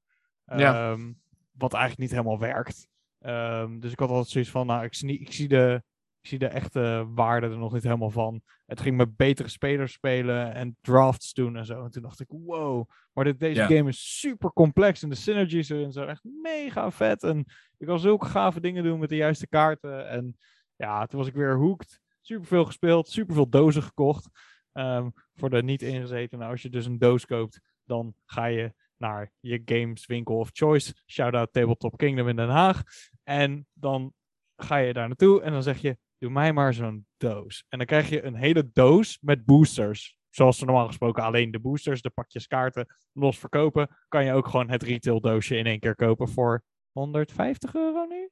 Ja. 0.44 0.90
Ehm, 0.92 1.12
wat 1.50 1.72
eigenlijk 1.72 2.02
niet 2.02 2.10
helemaal 2.18 2.38
werkt. 2.38 2.88
Ehm, 3.18 3.78
dus 3.78 3.92
ik 3.92 3.98
had 3.98 4.08
altijd 4.08 4.28
zoiets 4.28 4.50
van, 4.50 4.66
nou, 4.66 4.84
ik 4.84 4.94
zie, 4.94 5.08
niet- 5.08 5.20
ik 5.20 5.32
zie 5.32 5.48
de... 5.48 5.82
Ik 6.20 6.28
zie 6.28 6.38
de 6.38 6.46
echte 6.46 7.06
waarde 7.14 7.46
er 7.46 7.58
nog 7.58 7.72
niet 7.72 7.82
helemaal 7.82 8.10
van. 8.10 8.42
Het 8.66 8.80
ging 8.80 8.96
met 8.96 9.16
betere 9.16 9.48
spelers 9.48 9.92
spelen 9.92 10.54
en 10.54 10.76
drafts 10.80 11.32
doen 11.32 11.56
en 11.56 11.64
zo. 11.64 11.84
En 11.84 11.90
toen 11.90 12.02
dacht 12.02 12.20
ik, 12.20 12.26
wow, 12.28 12.88
maar 13.12 13.24
dit, 13.24 13.40
deze 13.40 13.62
game 13.62 13.88
is 13.88 14.18
super 14.18 14.52
complex 14.52 15.02
en 15.02 15.08
de 15.08 15.14
synergies 15.14 15.68
erin 15.68 15.92
zijn 15.92 16.08
echt 16.08 16.24
mega 16.42 16.90
vet. 16.90 17.22
En 17.22 17.38
ik 17.78 17.86
kan 17.86 18.00
zulke 18.00 18.26
gave 18.26 18.60
dingen 18.60 18.84
doen 18.84 18.98
met 18.98 19.08
de 19.08 19.16
juiste 19.16 19.48
kaarten. 19.48 20.08
En 20.08 20.36
ja, 20.76 21.06
toen 21.06 21.18
was 21.18 21.28
ik 21.28 21.34
weer 21.34 21.56
hooked. 21.56 22.00
Super 22.20 22.46
veel 22.46 22.64
gespeeld, 22.64 23.08
super 23.08 23.34
veel 23.34 23.48
dozen 23.48 23.82
gekocht. 23.82 24.28
Ehm, 24.72 25.08
voor 25.34 25.50
de 25.50 25.62
niet 25.62 25.82
ingezetenen, 25.82 26.48
als 26.48 26.62
je 26.62 26.70
dus 26.70 26.86
een 26.86 26.98
doos 26.98 27.26
koopt, 27.26 27.60
dan 27.84 28.14
ga 28.24 28.44
je 28.44 28.74
naar 28.96 29.32
je 29.40 29.62
gameswinkel 29.64 30.38
of 30.38 30.50
choice. 30.52 30.94
Shout-out 31.06 31.52
Tabletop 31.52 31.96
Kingdom 31.96 32.28
in 32.28 32.36
Den 32.36 32.48
Haag. 32.48 32.82
En 33.22 33.66
dan 33.72 34.12
ga 34.56 34.76
je 34.76 34.92
daar 34.92 35.06
naartoe 35.06 35.42
en 35.42 35.52
dan 35.52 35.62
zeg 35.62 35.78
je, 35.80 35.98
doe 36.20 36.30
mij 36.30 36.52
maar 36.52 36.74
zo'n 36.74 37.06
doos. 37.16 37.64
En 37.68 37.78
dan 37.78 37.86
krijg 37.86 38.08
je 38.08 38.22
een 38.24 38.34
hele 38.34 38.70
doos 38.72 39.18
met 39.20 39.44
boosters. 39.44 40.16
Zoals 40.30 40.58
ze 40.58 40.64
normaal 40.64 40.86
gesproken 40.86 41.22
alleen 41.22 41.50
de 41.50 41.58
boosters, 41.60 42.02
de 42.02 42.10
pakjes 42.10 42.46
kaarten, 42.46 42.86
los 43.12 43.38
verkopen. 43.38 43.88
Kan 44.08 44.24
je 44.24 44.32
ook 44.32 44.46
gewoon 44.48 44.70
het 44.70 44.82
retail 44.82 45.20
doosje 45.20 45.56
in 45.56 45.66
één 45.66 45.78
keer 45.80 45.94
kopen 45.94 46.28
voor 46.28 46.62
150 46.92 47.74
euro 47.74 48.04
nu? 48.04 48.30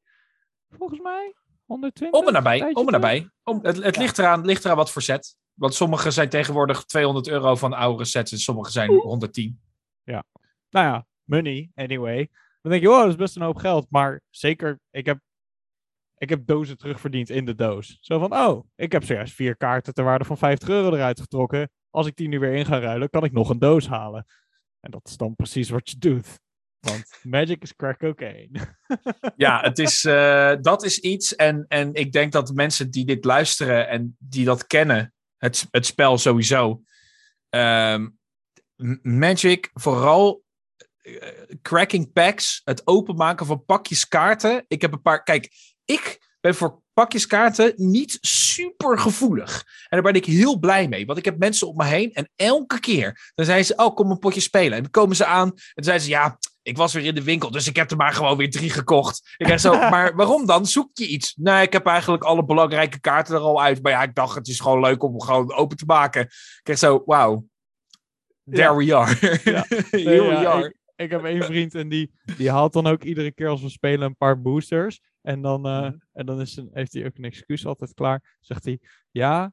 Volgens 0.68 1.00
mij? 1.00 1.34
120? 1.64 2.20
Om 2.20 2.26
en 2.26 2.32
nabij, 2.32 2.74
om 2.74 2.86
en 2.86 2.92
nabij. 2.92 3.30
Om, 3.42 3.58
het 3.62 3.76
het 3.82 3.94
Ja. 3.94 4.00
ligt, 4.00 4.18
eraan, 4.18 4.44
ligt 4.44 4.64
eraan 4.64 4.76
wat 4.76 4.90
voor 4.92 5.02
set. 5.02 5.36
Want 5.54 5.74
sommige 5.74 6.10
zijn 6.10 6.28
tegenwoordig 6.28 6.84
200 6.84 7.28
euro 7.28 7.54
van 7.54 7.72
oudere 7.72 8.04
sets 8.04 8.32
en 8.32 8.38
sommige 8.38 8.70
zijn 8.70 8.90
Oeh. 8.90 9.02
110. 9.02 9.60
nou 10.70 10.86
ja, 10.86 11.06
money, 11.24 11.70
anyway. 11.74 12.28
Dan 12.62 12.70
denk 12.72 12.82
je, 12.82 12.88
wow, 12.88 13.00
dat 13.00 13.08
is 13.08 13.16
best 13.16 13.36
een 13.36 13.42
hoop 13.42 13.56
geld. 13.56 13.86
Maar 13.90 14.20
zeker, 14.30 14.80
ik 14.90 15.06
heb, 15.06 15.18
ik 16.18 16.28
heb 16.28 16.46
dozen 16.46 16.76
terugverdiend 16.76 17.30
in 17.30 17.44
de 17.44 17.54
doos. 17.54 17.98
Zo 18.00 18.18
van, 18.18 18.34
oh, 18.34 18.64
ik 18.76 18.92
heb 18.92 19.04
zojuist 19.04 19.34
vier 19.34 19.56
kaarten 19.56 19.94
ter 19.94 20.04
waarde 20.04 20.24
van 20.24 20.38
50 20.38 20.68
euro 20.68 20.94
eruit 20.94 21.20
getrokken. 21.20 21.70
Als 21.90 22.06
ik 22.06 22.16
die 22.16 22.28
nu 22.28 22.38
weer 22.38 22.54
in 22.54 22.66
ga 22.66 22.78
ruilen, 22.78 23.10
kan 23.10 23.24
ik 23.24 23.32
nog 23.32 23.48
een 23.50 23.58
doos 23.58 23.88
halen. 23.88 24.26
En 24.80 24.90
dat 24.90 25.06
is 25.08 25.16
dan 25.16 25.34
precies 25.36 25.70
wat 25.70 25.90
je 25.90 25.98
doet. 25.98 26.26
Want 26.78 27.18
magic 27.22 27.62
is 27.62 27.76
crack 27.76 27.98
cocaine. 27.98 28.58
Ja, 29.36 29.60
het 29.60 29.78
is, 29.78 30.04
eh, 30.04 30.54
dat 30.60 30.84
is 30.84 30.98
iets. 30.98 31.36
En, 31.36 31.64
en 31.68 31.94
ik 31.94 32.12
denk 32.12 32.32
dat 32.32 32.54
mensen 32.54 32.90
die 32.90 33.04
dit 33.04 33.24
luisteren 33.24 33.88
en 33.88 34.16
die 34.18 34.44
dat 34.44 34.66
kennen, 34.66 35.14
het, 35.36 35.66
het 35.70 35.86
spel 35.86 36.18
sowieso. 36.18 36.82
ehm, 37.48 38.08
Magic, 39.02 39.70
vooral 39.72 40.42
eh, 41.02 41.32
cracking 41.62 42.12
packs, 42.12 42.60
het 42.64 42.86
openmaken 42.86 43.46
van 43.46 43.64
pakjes 43.64 44.08
kaarten. 44.08 44.64
Ik 44.68 44.80
heb 44.82 44.92
een 44.92 45.02
paar. 45.02 45.22
Kijk, 45.22 45.50
ik 45.90 46.34
ben 46.40 46.54
voor 46.54 46.82
pakjes 46.92 47.26
kaarten 47.26 47.72
niet 47.76 48.18
super 48.20 48.98
gevoelig. 48.98 49.64
En 49.88 50.02
daar 50.02 50.12
ben 50.12 50.20
ik 50.20 50.24
heel 50.24 50.58
blij 50.58 50.88
mee. 50.88 51.06
Want 51.06 51.18
ik 51.18 51.24
heb 51.24 51.38
mensen 51.38 51.68
om 51.68 51.76
me 51.76 51.84
heen 51.84 52.12
en 52.12 52.30
elke 52.36 52.80
keer 52.80 53.32
dan 53.34 53.46
zijn 53.46 53.64
ze: 53.64 53.76
Oh, 53.76 53.94
kom 53.94 54.10
een 54.10 54.18
potje 54.18 54.40
spelen. 54.40 54.76
En 54.76 54.82
dan 54.82 54.90
komen 54.90 55.16
ze 55.16 55.24
aan 55.24 55.48
en 55.48 55.72
dan 55.74 55.84
zeiden 55.84 56.06
ze: 56.06 56.10
Ja, 56.12 56.38
ik 56.62 56.76
was 56.76 56.92
weer 56.92 57.04
in 57.04 57.14
de 57.14 57.22
winkel, 57.22 57.50
dus 57.50 57.66
ik 57.66 57.76
heb 57.76 57.90
er 57.90 57.96
maar 57.96 58.12
gewoon 58.12 58.36
weer 58.36 58.50
drie 58.50 58.70
gekocht. 58.70 59.34
Ik 59.36 59.46
zeg 59.46 59.60
zo, 59.60 59.72
maar 59.90 60.16
waarom 60.16 60.46
dan? 60.46 60.66
Zoek 60.66 60.90
je 60.92 61.06
iets? 61.06 61.34
Nee, 61.36 61.62
ik 61.62 61.72
heb 61.72 61.86
eigenlijk 61.86 62.24
alle 62.24 62.44
belangrijke 62.44 63.00
kaarten 63.00 63.34
er 63.34 63.40
al 63.40 63.62
uit. 63.62 63.82
Maar 63.82 63.92
ja, 63.92 64.02
ik 64.02 64.14
dacht, 64.14 64.34
het 64.34 64.48
is 64.48 64.60
gewoon 64.60 64.80
leuk 64.80 65.02
om 65.02 65.10
hem 65.10 65.20
gewoon 65.20 65.52
open 65.52 65.76
te 65.76 65.84
maken. 65.86 66.22
Ik 66.22 66.60
zeg 66.62 66.78
zo, 66.78 67.02
wauw. 67.06 67.44
There 68.50 68.62
Ja. 68.62 68.76
we 68.76 68.94
are. 68.94 69.40
Ja. 69.44 69.64
Here 69.90 70.28
we 70.28 70.48
are. 70.48 70.74
Ik, 70.98 71.10
heb 71.10 71.24
één 71.24 71.42
vriend 71.44 71.74
en 71.74 71.88
die, 71.88 72.12
die 72.36 72.50
haalt 72.50 72.72
dan 72.72 72.86
ook 72.86 73.02
iedere 73.02 73.32
keer 73.32 73.48
als 73.48 73.62
we 73.62 73.68
spelen 73.68 74.06
een 74.06 74.16
paar 74.16 74.40
boosters. 74.42 75.00
En 75.20 75.42
dan, 75.42 75.66
eh, 75.66 75.80
Mhm. 75.80 75.96
en 76.12 76.26
dan 76.26 76.40
is 76.40 76.56
een, 76.56 76.70
heeft 76.72 76.92
hij 76.92 77.06
ook 77.06 77.16
een 77.16 77.24
excuus 77.24 77.66
altijd 77.66 77.94
klaar. 77.94 78.36
Zegt 78.40 78.64
hij, 78.64 78.80
ja, 79.10 79.52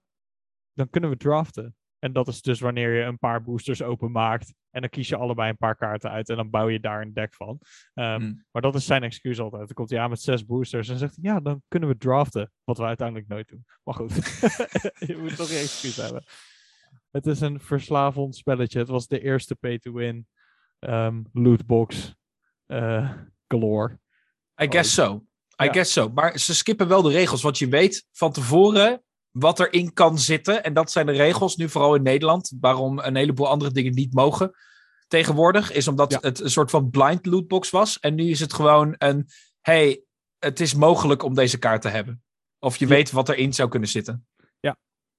dan 0.73 0.89
kunnen 0.89 1.09
we 1.09 1.17
draften. 1.17 1.75
En 1.99 2.13
dat 2.13 2.27
is 2.27 2.41
dus 2.41 2.59
wanneer 2.59 2.93
je 2.95 3.03
een 3.03 3.17
paar 3.19 3.43
boosters 3.43 3.81
openmaakt. 3.81 4.53
En 4.69 4.81
dan 4.81 4.89
kies 4.89 5.07
je 5.07 5.15
allebei 5.15 5.49
een 5.49 5.57
paar 5.57 5.75
kaarten 5.75 6.11
uit. 6.11 6.29
En 6.29 6.35
dan 6.35 6.49
bouw 6.49 6.67
je 6.67 6.79
daar 6.79 7.01
een 7.01 7.13
deck 7.13 7.35
van. 7.35 7.59
Ehm, 7.93 8.19
Hmm. 8.21 8.45
Maar 8.51 8.61
dat 8.61 8.75
is 8.75 8.85
zijn 8.85 9.03
excuus 9.03 9.39
altijd. 9.39 9.65
Dan 9.65 9.73
komt 9.73 9.89
hij 9.89 9.99
aan 9.99 10.09
met 10.09 10.21
zes 10.21 10.45
boosters. 10.45 10.89
En 10.89 10.97
zegt 10.97 11.15
hij, 11.21 11.31
ja, 11.31 11.39
dan 11.39 11.61
kunnen 11.67 11.89
we 11.89 11.97
draften. 11.97 12.51
Wat 12.63 12.77
we 12.77 12.83
uiteindelijk 12.83 13.27
nooit 13.27 13.47
doen. 13.49 13.65
Maar 13.83 13.93
goed, 13.93 14.13
je 15.09 15.17
moet 15.21 15.35
toch 15.35 15.49
je 15.49 15.57
excuus 15.57 15.95
hebben. 15.95 16.23
Het 17.11 17.25
is 17.27 17.41
een 17.41 17.59
verslavend 17.59 18.35
spelletje. 18.35 18.79
Het 18.79 18.87
was 18.87 19.07
de 19.07 19.21
eerste 19.21 19.55
pay-to-win 19.55 20.27
ehm, 20.85 21.21
lootbox 21.33 22.15
eh 22.65 23.11
galore. 23.47 23.99
I 24.61 24.67
guess 24.69 24.93
so. 24.93 25.25
I 25.61 25.65
Ja. 25.65 25.71
guess 25.71 25.91
so. 25.93 26.09
Maar 26.09 26.39
ze 26.39 26.55
skippen 26.55 26.87
wel 26.87 27.01
de 27.01 27.09
regels, 27.11 27.41
want 27.41 27.57
je 27.57 27.67
weet 27.67 28.07
van 28.11 28.31
tevoren 28.31 29.03
wat 29.31 29.59
erin 29.59 29.93
kan 29.93 30.19
zitten. 30.19 30.63
En 30.63 30.73
dat 30.73 30.91
zijn 30.91 31.05
de 31.05 31.11
regels, 31.11 31.55
nu 31.55 31.69
vooral 31.69 31.95
in 31.95 32.03
Nederland, 32.03 32.53
waarom 32.59 32.99
een 32.99 33.15
heleboel 33.15 33.47
andere 33.49 33.71
dingen 33.71 33.93
niet 33.93 34.13
mogen. 34.13 34.51
Tegenwoordig 35.07 35.71
is 35.71 35.87
omdat 35.87 36.11
Ja. 36.11 36.17
het 36.21 36.39
een 36.39 36.49
soort 36.49 36.69
van 36.71 36.89
blind 36.89 37.25
lootbox 37.25 37.69
was. 37.69 37.99
En 37.99 38.15
nu 38.15 38.29
is 38.29 38.39
het 38.39 38.53
gewoon 38.53 38.95
een, 38.97 39.25
hey, 39.61 40.03
het 40.39 40.59
is 40.59 40.73
mogelijk 40.73 41.23
om 41.23 41.33
deze 41.33 41.57
kaart 41.59 41.81
te 41.81 41.89
hebben. 41.89 42.23
Of 42.59 42.77
je 42.77 42.87
Ja. 42.87 42.91
weet 42.93 43.11
wat 43.11 43.29
erin 43.29 43.53
zou 43.53 43.69
kunnen 43.69 43.89
zitten. 43.89 44.27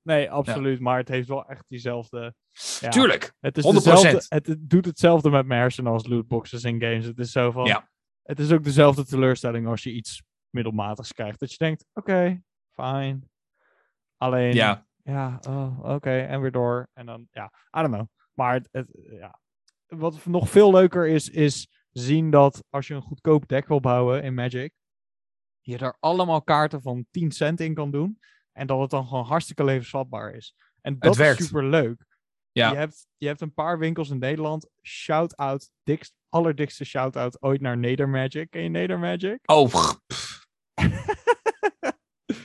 Nee, 0.06 0.30
absoluut. 0.30 0.80
Maar 0.80 0.98
het 0.98 1.08
heeft 1.08 1.28
wel 1.28 1.46
echt 1.46 1.64
diezelfde. 1.68 2.34
Ja, 2.80 2.88
Tuurlijk. 2.88 3.34
Het, 3.40 3.58
is 3.58 3.64
100%. 3.64 3.68
dezelfde, 3.68 4.24
het, 4.28 4.46
het 4.46 4.70
doet 4.70 4.84
hetzelfde 4.84 5.30
met 5.30 5.46
mijn 5.46 5.60
hersenen 5.60 5.92
als 5.92 6.06
lootboxes 6.06 6.64
in 6.64 6.80
games. 6.80 7.04
Het 7.04 7.18
is 7.18 7.32
zo 7.32 7.50
van. 7.50 7.64
Ja. 7.64 7.90
Het 8.22 8.38
is 8.38 8.52
ook 8.52 8.64
dezelfde 8.64 9.04
teleurstelling 9.04 9.66
als 9.66 9.82
je 9.82 9.92
iets 9.92 10.22
middelmatigs 10.50 11.12
krijgt. 11.12 11.40
Dat 11.40 11.50
je 11.50 11.56
denkt: 11.58 11.84
oké, 11.92 12.42
fine. 12.72 13.20
Alleen. 14.16 14.54
Ja, 14.54 14.86
Ja, 15.02 15.40
oh, 15.48 15.94
oké. 15.94 16.18
en 16.18 16.40
weer 16.40 16.52
door. 16.52 16.88
En 16.92 17.06
dan, 17.06 17.28
ja, 17.30 17.52
I 17.78 17.80
don't 17.80 17.94
know. 17.94 18.06
Maar 18.32 18.52
het, 18.54 18.68
het, 18.70 18.86
ja. 19.10 19.40
wat 19.86 20.26
nog 20.26 20.50
veel 20.50 20.72
leuker 20.72 21.06
is, 21.06 21.28
is 21.28 21.68
zien 21.90 22.30
dat 22.30 22.64
als 22.70 22.86
je 22.86 22.94
een 22.94 23.02
goedkoop 23.02 23.48
deck 23.48 23.66
wil 23.66 23.80
bouwen 23.80 24.22
in 24.22 24.34
Magic, 24.34 24.72
je 25.60 25.78
er 25.78 25.96
allemaal 26.00 26.42
kaarten 26.42 26.82
van 26.82 27.06
10 27.10 27.30
cent 27.30 27.60
in 27.60 27.74
kan 27.74 27.90
doen. 27.90 28.18
En 28.56 28.66
dat 28.66 28.80
het 28.80 28.90
dan 28.90 29.06
gewoon 29.06 29.24
hartstikke 29.24 29.64
levensvatbaar 29.64 30.34
is. 30.34 30.54
En 30.80 30.98
dat 30.98 31.18
is 31.18 31.46
super 31.46 31.64
leuk. 31.64 32.04
Ja. 32.52 32.70
Je, 32.70 32.76
hebt, 32.76 33.06
je 33.16 33.26
hebt 33.26 33.40
een 33.40 33.54
paar 33.54 33.78
winkels 33.78 34.10
in 34.10 34.18
Nederland. 34.18 34.68
Shout-out, 34.82 35.70
dikst, 35.82 36.14
allerdikste 36.28 36.84
shout-out 36.84 37.42
ooit 37.42 37.60
naar 37.60 37.76
Nedermagic. 37.76 38.50
Ken 38.50 38.62
je 38.62 38.68
Nedermagic? 38.68 39.38
Oh. 39.44 39.74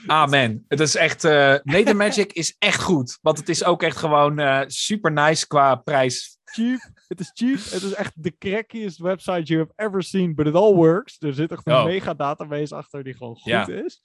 Amen. 0.08 0.66
Het 0.68 0.80
is 0.80 0.96
echt. 0.96 1.24
eh 1.24 1.56
Nader 1.64 1.96
Magic 1.96 2.34
is 2.34 2.56
echt 2.60 2.82
goed. 2.82 3.18
Want 3.22 3.38
het 3.38 3.50
is 3.50 3.64
ook 3.64 3.84
echt 3.84 3.98
gewoon 3.98 4.40
eh, 4.40 4.62
super 4.68 5.12
nice 5.12 5.48
qua 5.48 5.76
prijs. 5.76 6.38
cheap. 6.44 6.80
Het 7.08 7.20
is 7.20 7.32
cheap. 7.34 7.58
Het 7.58 7.82
is 7.84 7.94
echt 7.94 8.24
de 8.24 8.38
crackiest 8.38 8.98
website 8.98 9.42
you 9.44 9.60
have 9.60 9.72
ever 9.76 10.04
seen, 10.04 10.36
but 10.36 10.48
it 10.48 10.54
all 10.56 10.74
works. 10.74 11.16
Er 11.20 11.34
zit 11.34 11.52
echt 11.52 11.68
een 11.68 11.74
Oh. 11.74 11.84
mega 11.84 12.14
database 12.14 12.76
achter 12.76 13.04
die 13.04 13.14
gewoon 13.14 13.36
goed 13.36 13.52
Ja. 13.52 13.68
is. 13.68 14.02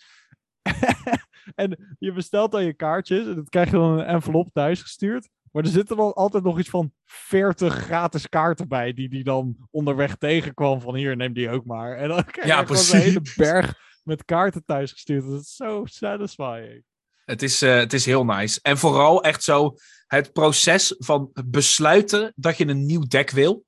en 1.55 1.97
je 1.99 2.13
bestelt 2.13 2.53
dan 2.53 2.65
je 2.65 2.73
kaartjes 2.73 3.27
en 3.27 3.35
dat 3.35 3.49
krijg 3.49 3.71
je 3.71 3.77
dan 3.77 3.99
een 3.99 4.05
envelop 4.05 4.53
thuis 4.53 4.83
gestuurd. 4.83 5.29
Maar 5.53 5.65
er 5.65 5.71
zitten 5.71 5.97
dan 5.97 6.15
altijd 6.15 6.45
nog 6.45 6.59
iets 6.59 6.69
van 6.69 6.93
40 7.05 7.75
gratis 7.75 8.29
kaarten 8.29 8.69
bij, 8.69 8.93
die 8.93 9.09
die 9.09 9.25
dan 9.25 9.57
onderweg 9.71 10.17
tegenkwam 10.17 10.81
van 10.81 10.95
hier, 10.95 11.17
neem 11.17 11.33
die 11.33 11.51
ook 11.51 11.65
maar. 11.65 11.97
En 11.97 12.09
dan 12.09 12.25
krijg 12.31 12.49
je 12.49 12.55
Ja, 12.55 12.65
gewoon 12.65 12.85
een 12.91 13.01
hele 13.01 13.33
berg 13.37 13.75
met 14.03 14.25
kaarten 14.25 14.65
thuis 14.65 14.93
gestuurd. 14.93 15.25
Dat 15.31 15.41
is 15.41 15.55
zo 15.55 15.83
satisfying. 15.85 16.85
Het 17.25 17.43
is, 17.43 17.63
eh, 17.63 17.77
het 17.77 17.93
is 17.93 18.07
heel 18.07 18.25
nice. 18.25 18.59
En 18.63 18.79
vooral 18.79 19.23
echt 19.23 19.43
zo 19.43 19.77
het 20.07 20.33
proces 20.33 20.95
van 20.99 21.31
besluiten 21.45 22.33
dat 22.37 22.57
je 22.57 22.67
een 22.67 22.87
nieuw 22.87 23.07
deck 23.07 23.31
wil. 23.31 23.65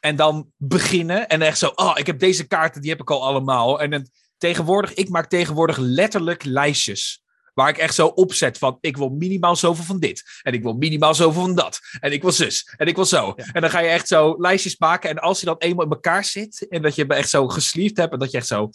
En 0.00 0.16
dan 0.16 0.52
beginnen 0.56 1.28
en 1.28 1.42
echt 1.42 1.58
zo, 1.58 1.72
oh, 1.74 1.92
ik 1.94 2.06
heb 2.06 2.18
deze 2.18 2.46
kaarten, 2.46 2.80
die 2.80 2.90
heb 2.90 3.00
ik 3.00 3.10
al 3.10 3.24
allemaal. 3.24 3.80
En 3.80 3.90
dan 3.90 4.08
tegenwoordig, 4.40 4.94
ik 4.94 5.08
maak 5.08 5.26
tegenwoordig 5.28 5.76
letterlijk 5.76 6.44
lijstjes. 6.44 7.24
Waar 7.54 7.68
ik 7.68 7.78
echt 7.78 7.94
zo 7.94 8.06
opzet 8.06 8.58
van, 8.58 8.78
ik 8.80 8.96
wil 8.96 9.08
minimaal 9.08 9.56
zoveel 9.56 9.84
van 9.84 9.98
dit. 10.00 10.40
En 10.42 10.52
ik 10.52 10.62
wil 10.62 10.72
minimaal 10.74 11.14
zoveel 11.14 11.42
van 11.42 11.54
dat. 11.54 11.80
En 12.00 12.12
ik 12.12 12.22
wil 12.22 12.32
zus. 12.32 12.74
En 12.76 12.86
ik 12.86 12.94
wil 12.94 13.04
zo. 13.04 13.32
Ja. 13.36 13.44
En 13.52 13.60
dan 13.60 13.70
ga 13.70 13.80
je 13.80 13.88
echt 13.88 14.08
zo 14.08 14.34
lijstjes 14.38 14.78
maken. 14.78 15.10
En 15.10 15.18
als 15.18 15.40
je 15.40 15.46
dan 15.46 15.58
eenmaal 15.58 15.84
in 15.84 15.90
elkaar 15.90 16.24
zit. 16.24 16.68
En 16.68 16.82
dat 16.82 16.94
je 16.94 17.06
echt 17.06 17.28
zo 17.30 17.48
gesleeved 17.48 17.96
hebt. 17.96 18.12
En 18.12 18.18
dat 18.18 18.30
je 18.30 18.36
echt 18.36 18.46
zo, 18.46 18.70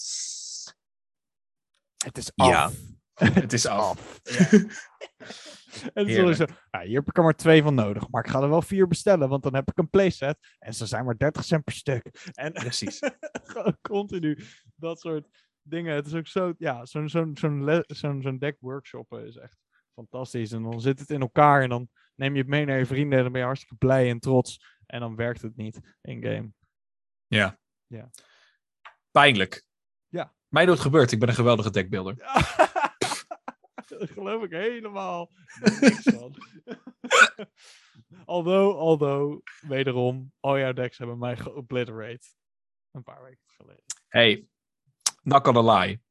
Het 2.05 2.17
is 2.17 2.31
Ja. 2.35 2.63
af. 2.63 2.73
het 3.43 3.53
is 3.53 3.65
af. 3.65 3.99
En 5.93 6.07
Heerlijk. 6.07 6.37
zo, 6.37 6.45
ja, 6.71 6.81
hier 6.81 6.95
heb 6.97 7.07
ik 7.07 7.17
er 7.17 7.23
maar 7.23 7.35
twee 7.35 7.63
van 7.63 7.75
nodig. 7.75 8.09
Maar 8.09 8.23
ik 8.25 8.31
ga 8.31 8.41
er 8.41 8.49
wel 8.49 8.61
vier 8.61 8.87
bestellen, 8.87 9.29
want 9.29 9.43
dan 9.43 9.55
heb 9.55 9.69
ik 9.69 9.77
een 9.77 9.89
playset. 9.89 10.37
En 10.59 10.73
ze 10.73 10.85
zijn 10.85 11.05
maar 11.05 11.17
30 11.17 11.43
cent 11.43 11.63
per 11.63 11.73
stuk. 11.73 12.29
En 12.33 12.51
Precies. 12.51 12.99
gewoon 13.43 13.77
continu 13.81 14.43
dat 14.75 14.99
soort 14.99 15.27
dingen. 15.67 15.95
Het 15.95 16.05
is 16.05 16.13
ook 16.13 16.27
zo, 16.27 16.53
ja, 16.57 16.85
zo'n 16.85 17.09
zo'n 17.09 17.37
zo'n 17.37 17.83
zo'n 17.87 18.21
zo'n 18.21 18.37
deck 18.37 18.57
workshoppen 18.59 19.25
is 19.25 19.35
echt 19.35 19.57
fantastisch. 19.93 20.51
En 20.51 20.63
dan 20.63 20.81
zit 20.81 20.99
het 20.99 21.09
in 21.09 21.21
elkaar 21.21 21.61
en 21.61 21.69
dan 21.69 21.89
neem 22.15 22.33
je 22.33 22.39
het 22.39 22.49
mee 22.49 22.65
naar 22.65 22.77
je 22.77 22.85
vrienden 22.85 23.17
en 23.17 23.23
dan 23.23 23.31
ben 23.31 23.41
je 23.41 23.47
hartstikke 23.47 23.75
blij 23.75 24.09
en 24.09 24.19
trots. 24.19 24.73
En 24.85 24.99
dan 24.99 25.15
werkt 25.15 25.41
het 25.41 25.55
niet 25.55 25.95
in-game. 26.01 26.51
Pijnlijk. 29.11 29.65
Ja. 30.07 30.35
Mij 30.47 30.65
nooit 30.65 30.79
gebeurd. 30.79 31.11
Ik 31.11 31.19
ben 31.19 31.29
een 31.29 31.35
geweldige 31.35 31.71
deckbuilder. 31.71 32.15
Daar 33.87 34.07
geloof 34.07 34.43
ik 34.43 34.51
helemaal 34.51 35.31
niks 35.79 36.03
van. 36.03 36.35
although, 38.25 38.77
although, 38.77 39.41
wederom, 39.61 40.33
al 40.39 40.59
jouw 40.59 40.73
decks 40.73 40.97
hebben 40.97 41.17
mij 41.17 41.37
geobliterate. 41.37 42.27
Een 42.91 43.03
paar 43.03 43.23
weken 43.23 43.43
geleden. 43.47 43.83
Hey, 44.07 44.47
not 45.25 45.45
gonna 45.45 45.79
lie. 45.79 46.01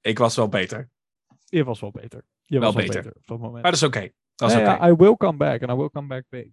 Ik 0.00 0.18
was 0.18 0.36
wel 0.36 0.48
beter. 0.48 0.90
Je 1.44 1.64
was 1.64 1.80
wel 1.80 1.90
beter. 1.90 2.24
Je 2.44 2.58
Wel 2.58 2.72
was 2.72 2.74
wel 2.74 2.86
beter. 2.86 3.02
beter. 3.02 3.16
op 3.18 3.26
dat 3.26 3.38
moment. 3.38 3.62
Maar 3.62 3.70
dat 3.72 3.80
is 3.80 3.86
oké. 3.86 4.10
Dat 4.34 4.48
is 4.50 4.54
Nee, 4.56 4.64
oké. 4.66 4.74
ja, 4.84 4.88
I 4.88 4.94
will 4.94 5.16
come 5.16 5.36
back 5.36 5.62
and 5.62 5.70
I 5.70 5.74
will 5.74 5.90
come 5.90 6.06
back 6.06 6.24
big. 6.28 6.48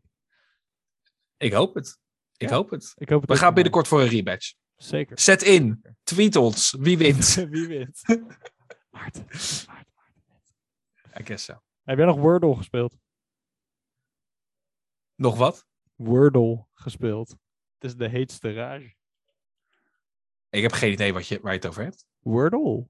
Ik 1.38 1.54
hoop 1.54 1.76
het. 1.76 2.00
Ik 2.38 2.50
Ja. 2.50 2.56
hoop 2.56 2.70
het. 2.70 2.94
Ik 2.96 3.10
hoop 3.10 3.22
het 3.22 3.30
We 3.30 3.38
gaan 3.38 3.54
binnenkort 3.54 3.88
voor 3.88 4.02
een 4.02 4.08
rematch. 4.08 4.54
Zeker. 4.76 5.20
Zet 5.20 5.42
in. 5.42 5.82
Tweet 6.04 6.36
ons. 6.36 6.76
Wie 6.80 6.98
wint? 6.98 7.34
Wie 7.52 7.68
wint? 7.68 8.02
Maarten. 8.90 9.26
Maarten, 9.26 9.94
Maarten. 9.96 10.24
I 11.20 11.24
guess 11.26 11.46
so. 11.46 11.62
Heb 11.84 11.98
jij 11.98 12.06
nog 12.06 12.18
Wordle 12.18 12.56
gespeeld? 12.56 12.98
Nog 15.16 15.38
wat? 15.38 15.66
Wordle 15.96 16.66
gespeeld. 16.74 17.30
Het 17.30 17.84
is 17.84 17.96
de 17.96 18.08
heetste 18.10 18.54
rage. 18.54 18.96
Ik 20.50 20.62
heb 20.62 20.72
geen 20.72 20.92
idee 20.92 21.14
wat 21.14 21.28
je, 21.28 21.40
waar 21.42 21.52
je 21.52 21.58
het 21.58 21.68
over 21.68 21.84
hebt. 21.84 22.06
Wordle. 22.20 22.76
Het 22.78 22.86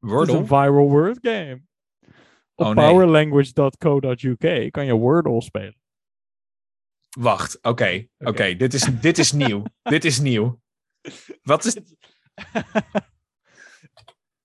is 0.00 0.10
Wordle? 0.10 0.36
een 0.36 0.46
viral 0.46 0.88
word 0.88 1.18
game. 1.20 1.62
Op 2.54 2.66
Oh, 2.66 2.74
nee. 2.74 2.88
powerlanguage.co.uk 2.88 4.72
kan 4.72 4.86
je 4.86 4.94
Wordle 4.94 5.42
spelen. 5.42 5.76
Wacht. 7.18 7.62
Oké. 7.62 8.06
Oké. 8.18 8.54
Dit, 8.54 8.74
is, 8.74 8.88
dit 9.00 9.18
is 9.18 9.32
nieuw. 9.32 9.62
dit 9.82 10.04
is 10.04 10.18
nieuw. 10.20 10.60
Wat 11.42 11.64
is... 11.64 11.76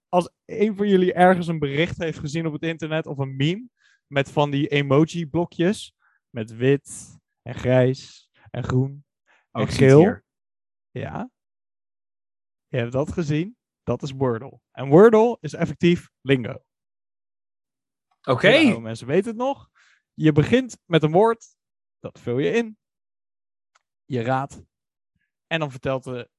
Als 0.09 0.29
een 0.45 0.75
van 0.75 0.87
jullie 0.87 1.13
ergens 1.13 1.47
een 1.47 1.59
bericht 1.59 1.97
heeft 1.97 2.19
gezien 2.19 2.45
op 2.45 2.53
het 2.53 2.63
internet 2.63 3.05
of 3.05 3.17
een 3.17 3.35
meme 3.35 3.67
met 4.07 4.31
van 4.31 4.51
die 4.51 4.67
emoji-blokjes 4.67 5.93
met 6.29 6.55
wit 6.55 7.17
en 7.41 7.55
grijs 7.55 8.29
en 8.49 8.63
groen 8.63 9.05
Oh, 9.51 9.61
en 9.61 9.67
het 9.67 9.75
geel. 9.75 10.19
Ja. 10.91 11.31
Je 12.71 12.77
hebt 12.77 12.91
dat 12.91 13.11
gezien. 13.11 13.57
Dat 13.83 14.01
is 14.01 14.11
Wordle. 14.11 14.59
En 14.71 14.87
Wordle 14.87 15.37
is 15.39 15.53
effectief 15.53 16.09
lingo. 16.21 16.63
Oké. 18.21 18.47
Oude 18.47 18.79
mensen 18.79 19.07
weten 19.07 19.29
het 19.29 19.39
nog. 19.39 19.69
Je 20.13 20.31
begint 20.31 20.77
met 20.85 21.03
een 21.03 21.11
woord. 21.11 21.55
Dat 21.99 22.19
vul 22.19 22.39
je 22.39 22.51
in. 22.51 22.77
Je 24.05 24.21
raadt. 24.21 24.61
En 25.47 25.59
dan 25.59 25.71
vertelt 25.71 26.03
de, 26.03 26.29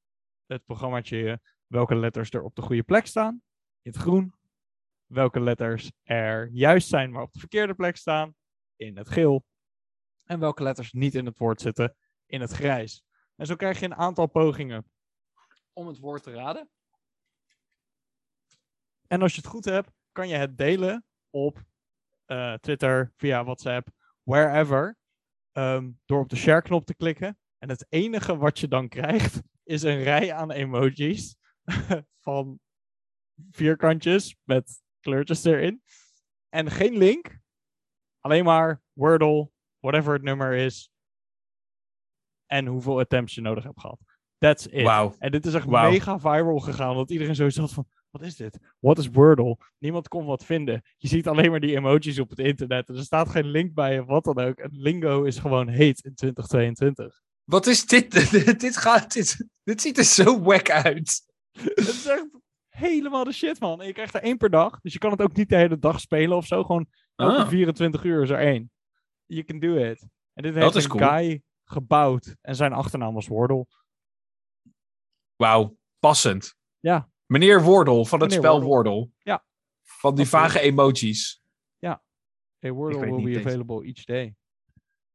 het 0.47 0.65
programmaatje 0.65 1.17
je 1.17 1.41
welke 1.67 1.97
letters 1.97 2.31
er 2.31 2.43
op 2.43 2.55
de 2.55 2.63
goede 2.63 2.83
plek 2.83 3.07
staan. 3.07 3.43
In 3.83 3.93
het 3.93 4.01
groen. 4.01 4.35
Welke 5.07 5.41
letters 5.41 5.93
er 6.03 6.49
juist 6.53 6.89
zijn, 6.89 7.11
maar 7.11 7.23
op 7.23 7.33
de 7.33 7.39
verkeerde 7.39 7.75
plek 7.75 7.97
staan. 7.97 8.35
In 8.77 8.97
het 8.97 9.09
geel. 9.09 9.45
En 10.25 10.39
welke 10.39 10.63
letters 10.63 10.93
niet 10.93 11.15
in 11.15 11.27
het 11.27 11.39
woord 11.39 11.61
zitten. 11.61 11.97
In 12.27 12.41
het 12.41 12.53
grijs. 12.53 13.03
En 13.37 13.47
zo 13.47 13.57
krijg 13.57 13.81
je 13.81 13.85
een 13.85 13.95
aantal 13.95 14.27
pogingen 14.27 14.91
om 15.73 15.87
het 15.87 15.99
woord 15.99 16.23
te 16.23 16.33
raden. 16.33 16.71
En 19.07 19.23
als 19.23 19.35
je 19.35 19.41
het 19.41 19.51
goed 19.51 19.65
hebt, 19.65 19.91
kan 20.13 20.29
je 20.29 20.35
het 20.35 20.59
delen 20.59 21.05
op 21.31 21.63
eh, 22.25 22.55
Twitter, 22.55 23.13
via 23.17 23.45
WhatsApp, 23.45 23.89
wherever. 24.23 24.97
ehm, 25.53 25.91
door 26.05 26.21
op 26.21 26.29
de 26.29 26.37
share-knop 26.37 26.85
te 26.85 26.95
klikken. 26.95 27.39
En 27.59 27.69
het 27.69 27.87
enige 27.89 28.37
wat 28.37 28.59
je 28.59 28.69
dan 28.69 28.89
krijgt, 28.89 29.43
is 29.63 29.83
een 29.83 30.03
rij 30.03 30.33
aan 30.33 30.51
emojis 30.51 31.37
van 32.27 32.61
vierkantjes 33.51 34.37
met 34.43 34.83
kleurtjes 35.01 35.45
erin. 35.45 35.83
En 36.49 36.71
geen 36.71 36.97
link, 36.97 37.39
alleen 38.21 38.45
maar 38.45 38.83
Wordle, 38.93 39.51
whatever 39.79 40.13
het 40.13 40.23
nummer 40.23 40.53
is. 40.55 40.91
En 42.47 42.67
hoeveel 42.67 42.99
attempts 42.99 43.35
je 43.35 43.41
nodig 43.41 43.65
hebt 43.65 43.81
gehad. 43.81 44.12
That's 44.43 44.67
it. 44.67 45.17
En 45.19 45.31
dit 45.31 45.47
is 45.47 45.55
echt 45.55 45.67
mega 45.67 46.19
viral 46.19 46.59
gegaan, 46.59 46.95
dat 46.95 47.11
iedereen 47.11 47.35
zo 47.35 47.49
zat 47.49 47.73
van, 47.73 47.87
wat 48.11 48.23
is 48.23 48.37
dit? 48.37 48.59
Wat 48.79 48.99
is 48.99 49.09
Wordle? 49.09 49.59
Niemand 49.79 50.09
kon 50.09 50.25
wat 50.25 50.45
vinden. 50.45 50.83
Je 50.97 51.09
ziet 51.09 51.29
alleen 51.29 51.51
maar 51.51 51.61
die 51.61 51.77
emojis 51.77 52.19
op 52.19 52.31
het 52.31 52.39
internet 52.39 52.89
en 52.89 52.95
er 52.95 53.03
staat 53.03 53.29
geen 53.29 53.47
link 53.47 53.75
bij 53.75 54.01
of 54.01 54.07
wat 54.07 54.25
dan 54.25 54.39
ook. 54.41 54.59
En 54.59 54.71
lingo 54.73 55.23
is 55.23 55.39
gewoon 55.39 55.69
heet 55.69 56.05
in 56.05 56.15
2022. 56.15 57.21
Wat 57.45 57.67
is 57.67 57.87
dit? 57.87 58.31
dit, 58.61 58.77
gaat, 58.77 59.13
dit, 59.13 59.49
dit 59.65 59.81
ziet 59.81 59.99
er 59.99 60.05
zo 60.05 60.41
wack 60.41 60.71
uit. 60.71 61.23
Het 61.75 61.89
is 61.89 62.07
echt 62.07 62.27
helemaal 62.69 63.25
de 63.25 63.33
shit, 63.33 63.61
man. 63.61 63.81
En 63.81 63.87
je 63.87 63.93
krijgt 63.93 64.15
er 64.15 64.23
één 64.23 64.37
per 64.37 64.51
dag. 64.51 64.81
Dus 64.81 64.93
je 64.93 64.99
kan 64.99 65.11
het 65.11 65.23
ook 65.23 65.37
niet 65.37 65.49
de 65.49 65.57
hele 65.57 65.79
dag 65.79 66.01
spelen 66.01 66.37
of 66.37 66.47
zo. 66.47 66.65
Gewoon 66.65 66.87
elke 67.15 67.43
Ah. 67.43 67.49
24 67.49 68.05
uur 68.05 68.23
is 68.23 68.31
er 68.31 68.39
één. 68.39 68.71
You 69.27 69.45
can 69.45 69.59
do 69.59 69.75
it. 69.75 70.07
En 70.33 70.43
dit 70.43 70.55
heeft 70.55 70.75
een 70.75 70.89
cool. 70.89 71.09
guy 71.09 71.43
gebouwd. 71.65 72.37
En 72.41 72.57
zijn 72.57 72.73
achternaam 72.73 73.15
was 73.15 73.27
Wordle. 73.27 73.67
Wauw, 75.37 75.77
passend. 75.99 76.55
Ja. 76.81 77.11
Meneer 77.27 77.63
Wordle 77.63 78.07
van 78.07 78.21
het 78.21 78.29
Meneer 78.29 78.45
spel 78.45 78.63
Wordle. 78.63 78.91
Wordle. 78.93 79.11
Ja. 79.19 79.45
Van 79.83 80.15
die 80.15 80.29
vage 80.29 80.61
emojis. 80.61 81.41
Hey, 82.59 82.73
Wordle 82.73 83.01
weet 83.01 83.09
will 83.11 83.19
niet 83.19 83.25
be 83.25 83.31
eens. 83.37 83.47
available 83.47 83.85
each 83.85 84.05
day. 84.05 84.35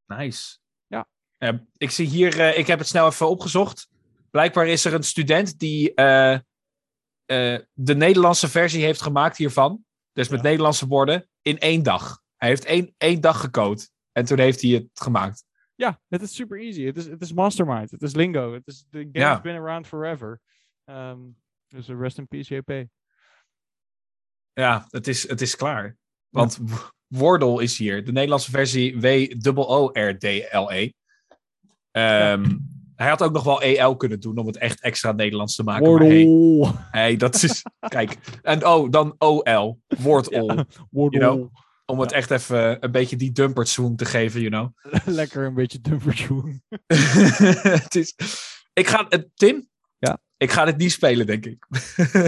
Nice. 0.05 0.57
Ja. 0.87 1.09
Eh, 1.37 1.53
ik 1.77 1.91
zie 1.91 2.07
hier, 2.07 2.39
eh, 2.39 2.57
ik 2.57 2.67
heb 2.67 2.79
het 2.79 2.87
snel 2.87 3.07
even 3.07 3.29
opgezocht. 3.29 3.89
Blijkbaar 4.29 4.67
is 4.67 4.85
er 4.85 4.93
een 4.93 5.03
student 5.03 5.59
die 5.59 5.93
eh, 5.93 6.33
eh, 6.33 7.61
de 7.73 7.95
Nederlandse 7.95 8.47
versie 8.49 8.83
heeft 8.83 9.01
gemaakt 9.01 9.37
hiervan. 9.37 9.85
Dus 10.13 10.27
met 10.29 10.39
Ja. 10.41 10.45
Nederlandse 10.45 10.87
woorden 10.87 11.29
in 11.41 11.59
één 11.59 11.83
dag. 11.83 12.21
Hij 12.35 12.49
heeft 12.49 12.65
één, 12.65 12.93
één 12.97 13.21
dag 13.21 13.39
gecode. 13.39 13.87
En 14.11 14.25
toen 14.25 14.39
heeft 14.39 14.61
hij 14.61 14.71
het 14.71 14.87
gemaakt. 14.93 15.45
Ja, 15.79 15.99
het 16.07 16.21
is 16.21 16.35
super 16.35 16.59
easy. 16.59 16.85
Het 16.85 16.97
is, 16.97 17.05
het 17.05 17.21
is 17.21 17.33
Mastermind. 17.33 17.91
Het 17.91 18.01
is 18.01 18.13
Lingo. 18.15 18.53
Het 18.53 18.67
is, 18.67 18.85
the 18.89 19.09
game 19.11 19.25
has 19.25 19.41
been 19.41 19.55
around 19.55 19.87
forever. 19.87 20.39
Ehm, 20.85 21.19
dus 21.67 21.87
rest 21.87 22.17
in 22.17 22.27
peace, 22.27 22.55
JP. 22.55 22.85
Ja, 24.53 24.85
het 24.89 25.07
is, 25.07 25.27
het 25.27 25.41
is 25.41 25.55
klaar. 25.55 25.97
Want 26.29 26.57
w- 26.57 26.87
Wordle 27.07 27.63
is 27.63 27.77
hier. 27.77 28.05
De 28.05 28.11
Nederlandse 28.11 28.51
versie 28.51 28.99
W-O-O-R-D-L-E. 28.99 30.91
Ehm, 31.91 32.57
Hij 32.95 33.09
had 33.09 33.23
ook 33.23 33.31
nog 33.33 33.43
wel 33.43 33.61
EL 33.61 33.95
kunnen 33.95 34.19
doen 34.19 34.37
om 34.37 34.47
het 34.47 34.57
echt 34.57 34.81
extra 34.81 35.11
Nederlands 35.11 35.55
te 35.55 35.63
maken. 35.63 35.85
Hey, 35.97 36.25
Wordle. 36.25 36.79
hey, 36.91 37.15
dat 37.15 37.43
is... 37.43 37.63
kijk, 37.87 38.17
en 38.41 38.65
oh, 38.67 38.89
dan 38.89 39.15
OL. 39.17 39.43
Ja, 39.43 39.75
Wordle. 39.99 40.65
You 40.91 41.09
know? 41.09 41.49
Om 41.91 41.99
het 41.99 42.11
echt 42.11 42.31
even 42.31 42.83
een 42.83 42.91
beetje 42.91 43.15
die 43.15 43.31
dumpert 43.31 43.67
swoon 43.67 43.95
te 43.95 44.05
geven, 44.05 44.41
you 44.41 44.51
know. 44.51 44.93
Lekker 45.19 45.45
een 45.45 45.53
beetje 45.53 45.81
dumpertune. 45.81 46.61
het 47.81 47.95
is... 47.95 48.13
Ik 48.73 48.87
ga... 48.87 49.07
eh, 49.09 49.19
Tim? 49.35 49.69
Ja? 49.97 50.19
Ik 50.37 50.51
ga 50.51 50.65
dit 50.65 50.77
niet 50.77 50.91
spelen, 50.91 51.25
denk 51.25 51.45
ik. 51.45 51.67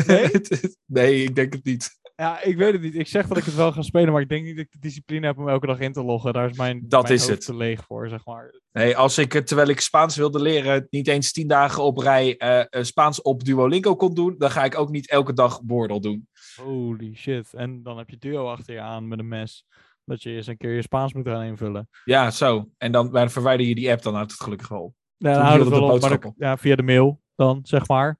Nee? 0.06 0.30
nee, 0.86 1.24
ik 1.24 1.36
denk 1.36 1.54
het 1.54 1.64
niet. 1.64 1.98
Ja, 2.16 2.44
ik 2.44 2.58
weet 2.58 2.74
het 2.74 2.82
niet. 2.82 2.96
Ik 2.96 3.08
zeg 3.08 3.28
dat 3.28 3.38
ik 3.38 3.44
het 3.44 3.56
wel 3.56 3.72
ga 3.72 3.82
spelen, 3.82 4.12
maar 4.14 4.22
ik 4.22 4.30
denk 4.30 4.46
niet 4.46 4.56
dat 4.56 4.66
ik 4.66 4.72
de 4.72 4.80
discipline 4.80 5.26
heb 5.26 5.38
om 5.38 5.50
elke 5.50 5.68
dag 5.68 5.80
in 5.80 5.94
te 5.94 6.04
loggen. 6.04 6.34
Daar 6.34 6.50
is 6.50 6.58
mijn, 6.58 6.86
Dat 6.88 7.02
mijn 7.04 7.14
is 7.14 7.28
het. 7.28 7.46
te 7.46 7.56
leeg 7.56 7.84
voor, 7.86 8.10
zeg 8.10 8.26
maar. 8.26 8.62
Nee, 8.72 8.98
als 8.98 9.18
ik, 9.18 9.34
eh, 9.34 9.42
terwijl 9.42 9.68
ik 9.68 9.80
Spaans 9.80 10.16
wilde 10.16 10.42
leren, 10.42 10.88
niet 10.90 11.08
eens 11.08 11.32
tien 11.32 11.48
dagen 11.48 11.84
op 11.84 11.98
rij 11.98 12.38
eh, 12.38 12.84
Spaans 12.84 13.22
op 13.22 13.44
Duolingo 13.44 13.96
kon 13.96 14.14
doen, 14.14 14.36
dan 14.38 14.52
ga 14.52 14.64
ik 14.64 14.78
ook 14.78 14.90
niet 14.90 15.10
elke 15.10 15.34
dag 15.34 15.60
Wordle 15.66 16.00
doen. 16.00 16.28
Holy 16.64 17.16
shit. 17.16 17.54
En 17.54 17.84
dan 17.84 17.98
heb 17.98 18.10
je 18.10 18.18
duo 18.18 18.48
achter 18.52 18.74
je 18.74 18.80
aan 18.82 19.08
met 19.08 19.20
een 19.20 19.28
mes. 19.28 19.66
Dat 20.06 20.24
je 20.24 20.30
eens 20.32 20.48
een 20.48 20.58
keer 20.58 20.74
je 20.76 20.82
Spaans 20.82 21.14
moet 21.14 21.28
gaan 21.28 21.44
invullen. 21.44 21.90
Ja, 22.04 22.32
zo. 22.32 22.70
En 22.78 22.92
dan 22.92 23.12
maar 23.12 23.32
verwijder 23.32 23.66
je 23.66 23.76
die 23.76 23.92
app, 23.92 24.02
dan 24.02 24.14
houdt 24.16 24.32
het 24.32 24.42
gelukkig 24.42 24.68
wel 24.68 24.82
op. 24.84 24.94
Ja, 25.18 25.34
dan 25.34 25.42
houdt 25.42 25.60
het 25.60 25.70
wel 25.70 25.92
op, 25.94 26.02
maar 26.02 26.20
dan- 26.20 26.34
ja, 26.38 26.58
via 26.58 26.76
de 26.76 26.84
mail 26.84 27.22
dan, 27.36 27.60
zeg 27.64 27.88
maar. 27.88 28.20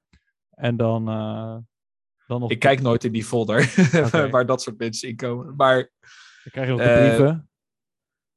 En 0.50 0.76
dan, 0.76 1.08
eh, 1.08 1.56
dan 2.26 2.40
nog... 2.40 2.50
Ik 2.50 2.58
kijk 2.58 2.80
nooit 2.80 3.04
in 3.04 3.12
die 3.12 3.24
folder 3.24 3.74
waar 4.30 4.46
dat 4.46 4.62
soort 4.62 4.78
mensen 4.78 5.08
in 5.08 5.16
komen. 5.16 5.56
Maar 5.56 5.76
Dan 5.76 6.52
krijg 6.52 6.66
je 6.66 6.72
nog 6.72 6.82
de 6.82 6.88
Eh, 6.88 7.06
brieven. 7.06 7.50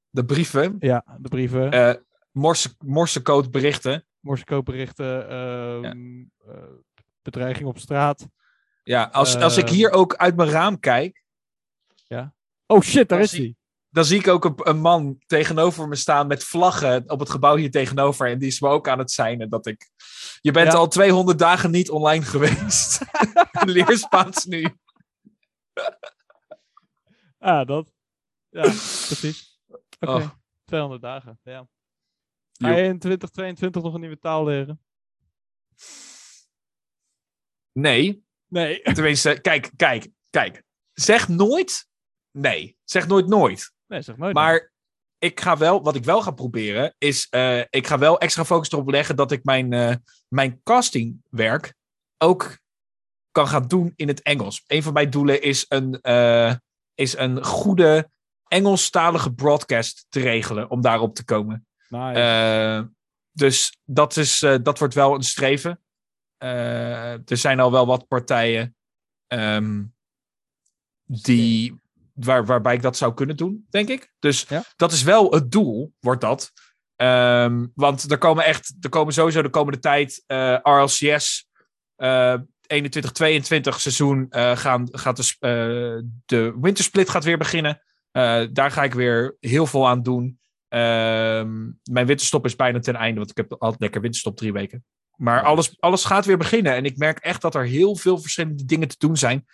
de 0.09 0.25
brieven, 0.25 0.75
Ja, 0.79 1.17
de 1.19 1.29
brieven. 1.29 1.71
eh 1.71 1.93
morse, 2.31 2.75
morsecode 2.85 3.49
berichten. 3.49 4.05
Morsecoopberichten. 4.19 5.29
ehm 5.29 5.85
eh, 6.47 6.63
bedreiging 7.21 7.67
op 7.67 7.77
straat. 7.77 8.27
Ja, 8.83 9.03
als, 9.03 9.35
als 9.35 9.57
ik 9.57 9.65
Eh, 9.65 9.71
hier 9.71 9.91
ook 9.91 10.15
uit 10.15 10.35
mijn 10.35 10.49
raam 10.49 10.79
kijk, 10.79 11.21
Oh 12.65 12.81
shit, 12.81 13.09
daar 13.09 13.19
is 13.19 13.31
hij- 13.31 13.55
dan 13.89 14.05
zie 14.05 14.19
ik 14.19 14.27
ook 14.27 14.45
een, 14.45 14.53
een 14.57 14.79
man 14.79 15.17
tegenover 15.25 15.87
me 15.87 15.95
staan 15.95 16.27
met 16.27 16.43
vlaggen 16.43 17.09
op 17.09 17.19
het 17.19 17.29
gebouw 17.29 17.55
hier 17.55 17.71
tegenover. 17.71 18.27
En 18.29 18.39
die 18.39 18.47
is 18.47 18.59
me 18.59 18.67
ook 18.67 18.87
aan 18.87 18.99
het 18.99 19.11
zijn. 19.11 19.49
dat 19.49 19.65
ik. 19.65 19.89
Je 20.41 20.51
bent 20.51 20.71
Ja. 20.71 20.77
al 20.77 20.87
200 20.87 21.39
dagen 21.39 21.71
niet 21.71 21.89
online 21.89 22.23
geweest. 22.25 22.99
Leer 23.65 23.97
Spaans 23.97 24.45
nu. 24.45 24.75
Ah, 27.37 27.67
dat. 27.67 27.91
Ja, 28.49 28.61
precies. 28.61 29.59
Oké, 29.99 30.11
Oh. 30.11 30.29
200 30.65 31.01
dagen. 31.01 31.39
Ja. 31.43 31.67
Ga 32.51 32.69
je 32.75 32.83
in 32.83 32.99
2022 32.99 33.81
nog 33.81 33.93
een 33.93 33.99
nieuwe 33.99 34.19
taal 34.19 34.45
leren? 34.45 34.81
Nee. 37.71 38.25
Nee. 38.53 38.81
Tenminste, 38.93 39.39
kijk, 39.41 39.71
kijk, 39.75 40.07
kijk. 40.29 40.63
Zeg 40.93 41.27
nooit. 41.27 41.87
Nee. 42.31 42.77
Zeg 42.83 43.07
nooit 43.07 43.27
nooit. 43.27 43.71
Nee, 43.87 44.01
zeg 44.01 44.17
nooit. 44.17 44.33
Maar 44.33 44.71
ik 45.17 45.39
ga 45.39 45.57
wel, 45.57 45.83
wat 45.83 45.95
ik 45.95 46.03
wel 46.03 46.21
ga 46.21 46.31
proberen, 46.31 46.95
is. 46.97 47.27
eh, 47.29 47.59
ik 47.59 47.87
ga 47.87 47.97
wel 47.97 48.19
extra 48.19 48.45
focus 48.45 48.71
erop 48.71 48.89
leggen 48.89 49.15
dat 49.15 49.31
ik 49.31 49.43
mijn, 49.43 49.73
eh, 49.73 49.95
mijn 50.27 50.61
castingwerk 50.63 51.73
ook 52.17 52.57
kan 53.31 53.47
gaan 53.47 53.67
doen 53.67 53.93
in 53.95 54.07
het 54.07 54.21
Engels. 54.21 54.63
Een 54.67 54.83
van 54.83 54.93
mijn 54.93 55.09
doelen 55.09 55.41
is 55.41 55.65
een, 55.69 56.01
eh, 56.01 56.53
is 56.95 57.17
een 57.17 57.43
goede 57.43 58.11
Engelstalige 58.47 59.33
broadcast 59.33 60.05
te 60.09 60.19
regelen 60.19 60.69
om 60.69 60.81
daarop 60.81 61.15
te 61.15 61.23
komen. 61.23 61.67
Nice. 61.89 62.91
Dus 63.31 63.77
dat, 63.83 64.17
is, 64.17 64.39
dat 64.39 64.79
wordt 64.79 64.93
wel 64.93 65.15
een 65.15 65.23
streven. 65.23 65.83
Eh, 66.43 67.11
er 67.13 67.37
zijn 67.37 67.59
al 67.59 67.71
wel 67.71 67.85
wat 67.85 68.07
partijen 68.07 68.75
ehm, 69.27 69.83
die, 71.05 71.79
waar, 72.13 72.45
waarbij 72.45 72.73
ik 72.73 72.81
dat 72.81 72.97
zou 72.97 73.13
kunnen 73.13 73.37
doen, 73.37 73.65
denk 73.69 73.89
ik. 73.89 74.13
Dus 74.19 74.45
Ja. 74.49 74.63
dat 74.75 74.91
is 74.91 75.03
wel 75.03 75.31
het 75.31 75.51
doel, 75.51 75.93
wordt 75.99 76.21
dat. 76.21 76.51
Ehm, 76.95 77.67
want 77.75 78.11
er 78.11 78.17
komen 78.17 78.45
echt, 78.45 78.75
er 78.79 78.89
komen 78.89 79.13
sowieso 79.13 79.41
de 79.41 79.49
komende 79.49 79.79
tijd 79.79 80.23
RLCS 80.63 81.47
eh 81.95 82.35
21-22 82.67 83.79
seizoen 83.79 84.29
eh, 84.29 84.57
gaan, 84.57 84.87
gaat 84.91 85.17
de, 85.17 85.35
eh, 85.39 86.03
de 86.25 86.57
wintersplit 86.61 87.09
gaat 87.09 87.23
weer 87.23 87.37
beginnen. 87.37 87.81
Daar 88.51 88.71
ga 88.71 88.83
ik 88.83 88.93
weer 88.93 89.37
heel 89.39 89.65
veel 89.65 89.87
aan 89.87 90.03
doen. 90.03 90.39
Ehm, 90.67 91.71
mijn 91.83 92.05
winterstop 92.05 92.45
is 92.45 92.55
bijna 92.55 92.79
ten 92.79 92.95
einde, 92.95 93.17
want 93.17 93.29
ik 93.29 93.37
heb 93.37 93.53
altijd 93.57 93.81
lekker 93.81 94.01
winterstop 94.01 94.37
drie 94.37 94.53
weken. 94.53 94.85
Maar 95.15 95.41
alles, 95.43 95.79
alles 95.81 96.05
gaat 96.05 96.25
weer 96.25 96.37
beginnen. 96.37 96.73
En 96.75 96.85
ik 96.85 96.97
merk 96.97 97.17
echt 97.19 97.41
dat 97.41 97.55
er 97.55 97.65
heel 97.65 97.95
veel 97.95 98.17
verschillende 98.17 98.65
dingen 98.65 98.87
te 98.87 98.95
doen 98.97 99.17
zijn. 99.17 99.45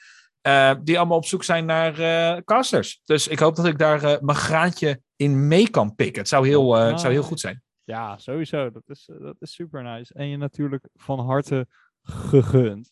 eh, 0.42 0.76
die 0.84 0.98
allemaal 0.98 1.18
op 1.18 1.26
zoek 1.26 1.44
zijn 1.44 1.66
naar 1.66 2.00
eh, 2.00 2.42
casters. 2.44 3.02
Dus 3.06 3.28
ik 3.28 3.40
hoop 3.40 3.56
dat 3.56 3.66
ik 3.66 3.78
daar 3.78 4.04
eh, 4.04 4.20
mijn 4.22 4.38
graantje 4.38 5.02
in 5.16 5.48
mee 5.48 5.70
kan 5.70 5.96
pikken. 5.96 6.20
Het 6.20 6.30
zou 6.30 6.48
heel, 6.48 6.74
het 6.74 7.00
zou 7.00 7.14
heel 7.14 7.24
goed 7.24 7.40
zijn. 7.40 7.64
ja, 7.84 8.18
sowieso. 8.18 8.72
Dat 8.72 8.84
is, 8.86 9.10
dat 9.20 9.36
is 9.40 9.52
super 9.54 9.84
nice. 9.84 10.14
En 10.14 10.28
je 10.28 10.38
natuurlijk 10.38 10.88
van 10.96 11.20
harte 11.20 11.68
gegund. 12.04 12.92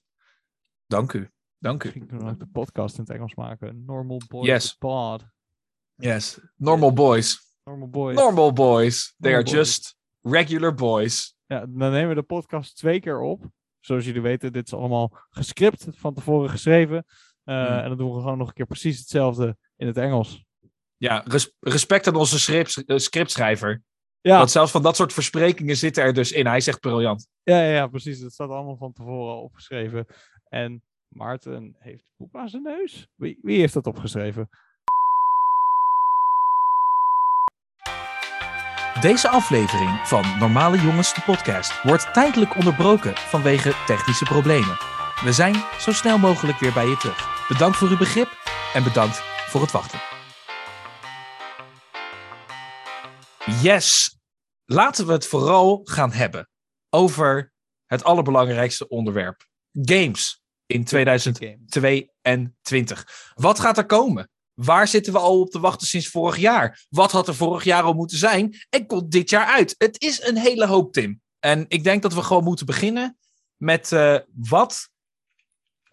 Dank 0.88 1.14
u. 1.14 1.30
Dank 1.60 1.84
u. 1.84 1.86
Misschien 1.86 2.08
kunnen 2.08 2.26
we 2.26 2.32
ook 2.32 2.40
de 2.40 2.48
podcast 2.48 2.96
in 2.98 3.02
het 3.02 3.10
Engels 3.12 3.36
maken. 3.36 3.84
Normal 3.86 4.22
Boys 4.28 4.48
Yes. 4.48 4.74
Pod. 4.74 5.26
Yes. 5.96 6.40
Normal 6.56 6.94
boys. 6.94 7.40
Normal 7.64 7.90
Boys. 7.90 8.16
Normal 8.16 8.54
boys. 8.54 9.16
They 9.20 9.34
are 9.34 9.44
boys. 9.44 9.54
just 9.54 9.96
regular 10.22 10.74
boys. 10.74 11.36
Ja, 11.48 11.60
dan 11.60 11.92
nemen 11.92 12.10
we 12.10 12.16
de 12.16 12.22
podcast 12.24 12.76
twee 12.76 13.00
keer 13.00 13.20
op. 13.20 13.44
Zoals 13.80 14.06
jullie 14.06 14.22
weten, 14.22 14.54
dit 14.54 14.66
is 14.66 14.74
allemaal 14.74 15.18
gescript, 15.30 15.88
van 15.92 16.14
tevoren 16.14 16.50
geschreven. 16.50 17.06
Eh, 17.44 17.66
Hmm. 17.68 17.78
En 17.78 17.88
dan 17.88 17.98
doen 17.98 18.14
we 18.14 18.20
gewoon 18.22 18.38
nog 18.38 18.48
een 18.48 18.54
keer 18.54 18.66
precies 18.66 19.00
hetzelfde 19.00 19.58
in 19.76 19.88
het 19.88 19.98
Engels. 19.98 20.46
Ja, 20.98 21.24
res- 21.26 21.54
respect 21.60 22.08
aan 22.08 22.16
onze 22.16 22.40
script, 22.40 22.84
eh, 22.86 22.98
scriptschrijver. 22.98 23.82
Ja, 24.22 24.38
Want 24.38 24.52
zelfs 24.52 24.72
van 24.72 24.82
dat 24.82 24.96
soort 24.96 25.14
versprekingen 25.14 25.78
zitten 25.78 26.04
er 26.04 26.14
dus 26.14 26.32
in. 26.32 26.46
Hij 26.48 26.60
zegt 26.62 26.80
briljant. 26.80 27.28
ja, 27.44 27.62
ja, 27.62 27.74
ja, 27.74 27.88
precies. 27.88 28.20
Het 28.20 28.34
staat 28.34 28.50
allemaal 28.50 28.78
van 28.78 28.94
tevoren 28.94 29.34
al 29.36 29.42
opgeschreven. 29.42 30.06
En 30.50 30.82
Maarten 31.08 31.76
heeft 31.80 32.04
poep 32.16 32.36
aan 32.36 32.50
zijn 32.50 32.64
neus. 32.64 33.08
Wie, 33.16 33.40
wie 33.42 33.60
heeft 33.60 33.74
dat 33.74 33.88
opgeschreven? 33.88 34.50
Deze 39.02 39.30
aflevering 39.30 40.08
van 40.08 40.38
Normale 40.40 40.78
Jongens, 40.78 41.14
de 41.14 41.22
podcast, 41.22 41.84
wordt 41.84 42.14
tijdelijk 42.14 42.56
onderbroken 42.56 43.18
vanwege 43.18 43.74
technische 43.86 44.26
problemen. 44.26 44.78
We 45.24 45.32
zijn 45.32 45.56
zo 45.80 45.92
snel 45.92 46.18
mogelijk 46.18 46.60
weer 46.60 46.74
bij 46.74 46.88
je 46.88 46.98
terug. 46.98 47.48
Bedankt 47.48 47.78
voor 47.78 47.88
uw 47.88 47.98
begrip 47.98 48.30
en 48.74 48.84
bedankt 48.84 49.24
voor 49.24 49.62
het 49.62 49.72
wachten. 49.72 50.00
Yes, 53.62 54.18
laten 54.66 55.06
we 55.06 55.12
het 55.12 55.28
vooral 55.28 55.82
gaan 55.84 56.12
hebben 56.12 56.50
over 56.90 57.54
het 57.86 58.04
allerbelangrijkste 58.04 58.88
onderwerp: 58.88 59.48
games 59.72 60.42
in 60.66 60.84
2022. 60.84 63.32
Wat 63.34 63.60
gaat 63.60 63.78
er 63.78 63.86
komen? 63.86 64.30
Waar 64.58 64.88
zitten 64.88 65.14
we 65.14 65.20
al 65.20 65.40
op 65.40 65.50
te 65.50 65.60
wachten 65.60 65.88
sinds 65.88 66.08
vorig 66.08 66.38
jaar? 66.38 66.86
Wat 66.90 67.12
had 67.12 67.28
er 67.28 67.36
vorig 67.36 67.64
jaar 67.64 67.84
al 67.84 67.94
moeten 67.94 68.18
zijn? 68.18 68.56
En 68.70 68.86
komt 68.86 69.12
dit 69.12 69.30
jaar 69.30 69.46
uit? 69.46 69.76
Het 69.78 70.02
is 70.02 70.24
een 70.24 70.38
hele 70.38 70.68
hoop, 70.68 70.94
Tim. 70.94 71.22
En 71.40 71.66
ik 71.68 71.84
denk 71.84 72.02
dat 72.02 72.14
we 72.14 72.22
gewoon 72.22 72.44
moeten 72.44 72.66
beginnen 72.66 73.18
met 73.56 73.92
uh, 73.92 74.18
wat, 74.34 74.90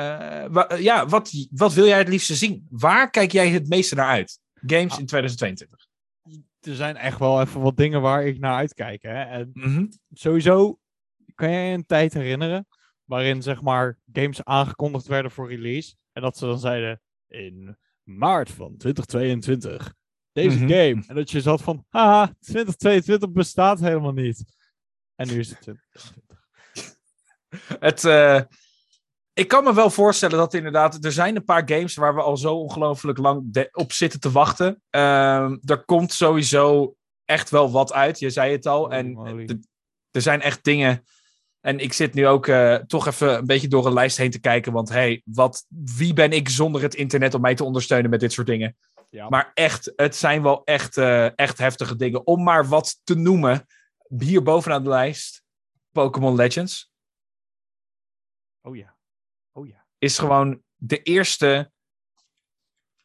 uh, 0.01 0.45
wa 0.51 0.75
ja, 0.75 1.07
wat, 1.07 1.31
wat 1.51 1.73
wil 1.73 1.87
jij 1.87 1.99
het 1.99 2.09
liefste 2.09 2.35
zien? 2.35 2.67
Waar 2.71 3.11
kijk 3.11 3.33
jij 3.33 3.49
het 3.49 3.69
meeste 3.69 3.95
naar 3.95 4.09
uit? 4.09 4.39
Games 4.55 4.93
ah. 4.93 4.99
in 4.99 5.07
2022. 5.07 5.87
Er 6.61 6.75
zijn 6.75 6.97
echt 6.97 7.19
wel 7.19 7.41
even 7.41 7.61
wat 7.61 7.77
dingen 7.77 8.01
waar 8.01 8.27
ik 8.27 8.39
naar 8.39 8.57
uitkijk. 8.57 9.03
Hè? 9.03 9.23
En 9.23 9.51
mm 9.53 9.75
-hmm. 9.75 9.89
Sowieso 10.12 10.79
kan 11.35 11.51
jij 11.51 11.69
je 11.69 11.75
een 11.75 11.87
tijd 11.87 12.15
herinneren 12.15 12.67
waarin 13.05 13.43
zeg 13.43 13.62
maar 13.62 13.99
games 14.12 14.45
aangekondigd 14.45 15.07
werden 15.07 15.31
voor 15.31 15.49
release. 15.49 15.95
En 16.12 16.23
dat 16.23 16.39
ze 16.39 16.47
dan 16.47 16.59
zeiden 16.59 17.01
in 17.29 17.77
maart 18.05 18.51
van 18.51 18.77
2022 18.77 19.95
deze 20.33 20.57
mm 20.57 20.59
-hmm. 20.59 20.69
game. 20.69 21.05
En 21.07 21.15
dat 21.15 21.31
je 21.31 21.41
zat 21.41 21.63
van, 21.63 21.85
haha, 21.89 22.35
2022 22.41 23.33
bestaat 23.33 23.81
helemaal 23.81 24.13
niet. 24.13 24.45
En 25.15 25.29
nu 25.29 25.39
is 25.39 25.49
het 25.49 25.61
2022. 25.61 26.43
Het, 27.79 28.05
uh, 28.05 28.41
ik 29.33 29.49
kan 29.49 29.65
me 29.65 29.75
wel 29.75 29.91
voorstellen 29.91 30.39
dat 30.39 30.55
inderdaad, 30.55 31.05
er 31.05 31.13
zijn 31.13 31.37
een 31.37 31.45
paar 31.45 31.63
games 31.69 31.95
waar 31.95 32.15
we 32.15 32.23
al 32.23 32.37
zo 32.37 32.55
ongelooflijk 32.55 33.19
lang 33.19 33.69
op 33.73 33.93
zitten 33.93 34.21
te 34.21 34.31
wachten. 34.31 34.83
Uh, 34.91 35.51
er 35.65 35.85
komt 35.85 36.13
sowieso 36.13 36.95
echt 37.25 37.51
wel 37.51 37.71
wat 37.71 37.93
uit, 37.93 38.19
je 38.19 38.31
zei 38.31 38.53
het 38.53 38.67
al. 38.67 38.93
En 38.93 39.17
er 40.11 40.23
zijn 40.23 40.41
echt 40.41 40.65
dingen 40.65 41.05
en 41.65 41.79
ik 41.79 41.93
zit 41.93 42.15
nu 42.15 42.27
ook 42.27 42.47
uh, 42.47 42.75
toch 42.75 43.07
even 43.07 43.37
een 43.37 43.47
beetje 43.47 43.69
door 43.69 43.87
een 43.87 43.93
lijst 43.93 44.17
heen 44.17 44.31
te 44.31 44.41
kijken. 44.41 44.73
Want 44.73 44.89
hey, 44.89 45.23
wat, 45.25 45.67
wie 45.69 46.12
ben 46.12 46.33
ik 46.33 46.49
zonder 46.49 46.83
het 46.83 46.95
internet 46.95 47.35
om 47.35 47.41
mij 47.41 47.55
te 47.55 47.65
ondersteunen 47.65 48.11
met 48.11 48.21
dit 48.21 48.33
soort 48.33 48.47
dingen? 48.47 48.77
Ja. 49.11 49.29
Maar 49.29 49.51
echt, 49.55 49.93
het 49.97 50.17
zijn 50.17 50.43
wel 50.43 50.65
echt, 50.65 50.97
uh, 50.97 51.39
echt 51.39 51.59
heftige 51.59 51.97
dingen. 51.97 52.27
Om 52.27 52.43
maar 52.43 52.69
wat 52.69 53.01
te 53.05 53.15
noemen. 53.15 53.67
Hier 54.19 54.43
bovenaan 54.43 54.83
de 54.83 54.89
lijst. 54.89 55.43
Pokémon 55.93 56.35
Legends. 56.35 56.91
Oh 58.61 58.77
ja. 58.77 58.97
Oh 59.53 59.67
ja. 59.67 59.87
Is 59.99 60.19
gewoon 60.19 60.62
de 60.77 61.03
eerste 61.03 61.71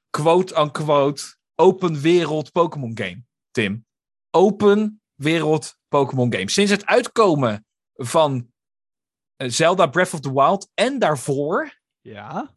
quote-unquote 0.10 1.36
open 1.56 2.02
wereld 2.02 2.52
Pokémon 2.52 2.98
game. 2.98 3.24
Tim. 3.52 3.86
Open 4.30 5.02
wereld 5.16 5.78
Pokémon 5.88 6.34
game. 6.34 6.50
Sinds 6.50 6.72
het 6.72 6.86
uitkomen 6.86 7.64
van 8.06 8.52
eh, 9.36 9.50
Zelda 9.50 9.88
Breath 9.88 10.14
of 10.14 10.20
the 10.20 10.34
Wild 10.34 10.70
en 10.74 11.00
daarvoor. 11.00 11.80
Ja. 12.02 12.56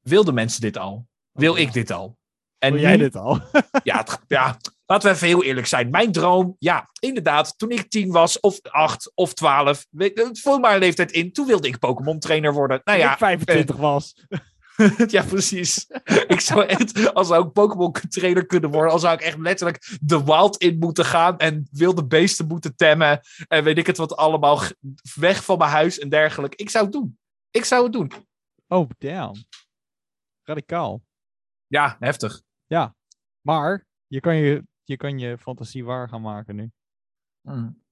Wilden 0.00 0.34
mensen 0.34 0.60
dit 0.60 0.76
al? 0.76 1.08
Wil 1.32 1.56
ik 1.56 1.72
dit 1.72 1.90
al? 1.90 2.18
En 2.58 2.72
Wil 2.72 2.80
jij 2.80 2.96
dit 2.96 3.16
al? 3.16 3.40
ja, 3.82 3.98
het, 3.98 4.20
ja, 4.28 4.56
laten 4.86 5.08
we 5.08 5.14
even 5.14 5.26
heel 5.26 5.44
eerlijk 5.44 5.66
zijn. 5.66 5.90
Mijn 5.90 6.12
droom, 6.12 6.56
ja, 6.58 6.90
inderdaad, 6.98 7.58
toen 7.58 7.70
ik 7.70 7.90
tien 7.90 8.10
was, 8.10 8.40
of 8.40 8.60
acht, 8.62 9.12
of 9.14 9.34
twaalf, 9.34 9.86
vul 10.32 10.58
maar 10.58 10.74
een 10.74 10.80
leeftijd 10.80 11.12
in, 11.12 11.32
toen 11.32 11.46
wilde 11.46 11.68
ik 11.68 11.78
Pokémon 11.78 12.18
trainer 12.18 12.52
worden. 12.52 12.80
Nou 12.84 12.98
ja, 12.98 13.12
ik 13.12 13.18
25 13.18 13.74
uh, 13.74 13.80
was. 13.80 14.14
ja, 15.16 15.22
precies. 15.22 15.86
ik 16.26 16.40
zou 16.40 16.64
echt, 16.64 17.14
als 17.14 17.30
ik 17.30 17.34
ook 17.34 17.52
Pokémon 17.52 17.92
trainer 17.92 18.46
kunnen 18.46 18.70
worden, 18.70 18.90
dan 18.90 19.00
zou 19.00 19.14
ik 19.14 19.20
echt 19.20 19.38
letterlijk 19.38 19.98
de 20.00 20.24
wild 20.24 20.56
in 20.56 20.78
moeten 20.78 21.04
gaan 21.04 21.38
en 21.38 21.68
wilde 21.70 22.06
beesten 22.06 22.46
moeten 22.46 22.76
temmen 22.76 23.20
en 23.48 23.64
weet 23.64 23.78
ik 23.78 23.86
het 23.86 23.96
wat 23.96 24.16
allemaal, 24.16 24.60
weg 25.14 25.44
van 25.44 25.58
mijn 25.58 25.70
huis 25.70 25.98
en 25.98 26.08
dergelijke. 26.08 26.56
Ik 26.56 26.70
zou 26.70 26.84
het 26.84 26.92
doen. 26.92 27.18
Ik 27.50 27.64
zou 27.64 27.82
het 27.82 27.92
doen. 27.92 28.12
Oh, 28.68 28.90
damn. 28.98 29.44
Radicaal. 30.42 31.02
Ja, 31.66 31.96
heftig. 31.98 32.42
Ja, 32.66 32.94
maar 33.40 33.86
je 34.06 34.20
kan 34.20 34.36
je, 34.36 34.64
je, 34.82 34.96
kan 34.96 35.18
je 35.18 35.38
fantasie 35.38 35.84
waar 35.84 36.08
gaan 36.08 36.22
maken 36.22 36.56
nu. 36.56 36.70
Mm. 37.40 37.82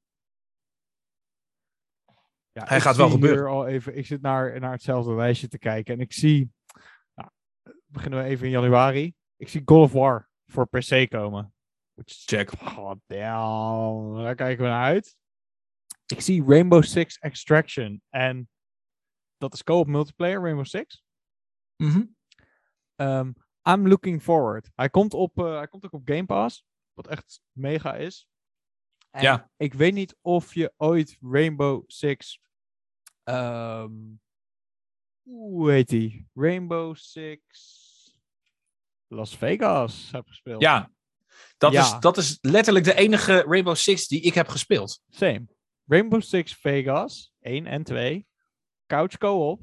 Ja, 2.53 2.65
Hij 2.65 2.81
gaat 2.81 2.97
wel 2.97 3.11
gebeuren. 3.11 3.51
Al 3.51 3.67
even, 3.67 3.97
ik 3.97 4.07
zit 4.07 4.21
naar, 4.21 4.61
naar 4.61 4.73
hetzelfde 4.73 5.15
lijstje 5.15 5.49
te 5.49 5.59
kijken 5.59 5.95
en 5.95 6.01
ik 6.01 6.13
zie 6.13 6.53
beginnen 7.93 8.23
we 8.23 8.29
even 8.29 8.47
in 8.47 8.53
januari. 8.53 9.15
Ik 9.37 9.49
zie 9.49 9.63
God 9.65 9.83
of 9.83 9.93
War 9.93 10.31
voor 10.47 10.69
PC 10.69 11.11
komen. 11.11 11.55
Check. 12.05 12.51
God 12.51 12.99
damn. 13.07 14.23
Daar 14.23 14.35
kijken 14.35 14.65
we 14.65 14.71
naar 14.71 14.85
uit. 14.85 15.17
Ik 16.07 16.21
zie 16.21 16.45
Rainbow 16.45 16.83
Six 16.83 17.19
Extraction. 17.19 18.03
En 18.09 18.49
dat 19.37 19.55
is 19.55 19.63
co-op 19.63 19.87
multiplayer, 19.87 20.41
Rainbow 20.41 20.65
Six. 20.65 21.05
Mm 21.77 21.91
-hmm. 21.91 22.17
um, 22.97 23.35
I'm 23.69 23.89
looking 23.89 24.23
forward. 24.23 24.71
Hij 24.75 24.91
komt, 24.91 25.15
op, 25.15 25.39
uh, 25.39 25.57
hij 25.57 25.69
komt 25.69 25.85
ook 25.85 25.93
op 25.93 26.09
Game 26.09 26.27
Pass. 26.27 26.65
Wat 26.93 27.07
echt 27.07 27.41
mega 27.53 27.95
is. 27.95 28.29
En 29.11 29.23
ja. 29.23 29.51
Ik 29.57 29.75
weet 29.75 29.95
niet 29.95 30.17
of 30.21 30.55
je 30.55 30.73
ooit 30.77 31.17
Rainbow 31.21 31.85
Six 31.87 32.41
um, 33.29 34.21
hoe 35.23 35.71
heet 35.71 35.89
die? 35.89 36.29
Rainbow 36.35 36.95
Six 36.97 37.43
Las 39.09 39.37
Vegas 39.37 40.09
heb 40.13 40.27
gespeeld. 40.27 40.63
Ja, 40.63 40.91
dat, 41.59 41.73
ja. 41.73 41.81
Is, 41.81 42.01
dat 42.01 42.17
is 42.17 42.39
letterlijk 42.41 42.85
de 42.85 42.95
enige 42.95 43.43
Rainbow 43.47 43.77
Six 43.77 44.07
die 44.07 44.21
ik 44.21 44.35
heb 44.35 44.49
gespeeld. 44.49 45.01
Same. 45.09 45.47
Rainbow 45.87 46.23
Six 46.23 46.55
Vegas 46.55 47.33
1 47.41 47.67
en 47.67 47.83
2. 47.83 48.27
Couch 48.87 49.19
co-op. 49.19 49.63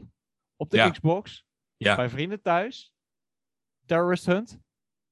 Op 0.56 0.70
de 0.70 0.78
ja. 0.78 0.89
Xbox. 0.89 1.46
Ja. 1.78 1.96
Bij 1.96 2.10
vrienden 2.10 2.41
thuis. 2.41 2.93
Terrorist 3.86 4.26
hunt. 4.26 4.60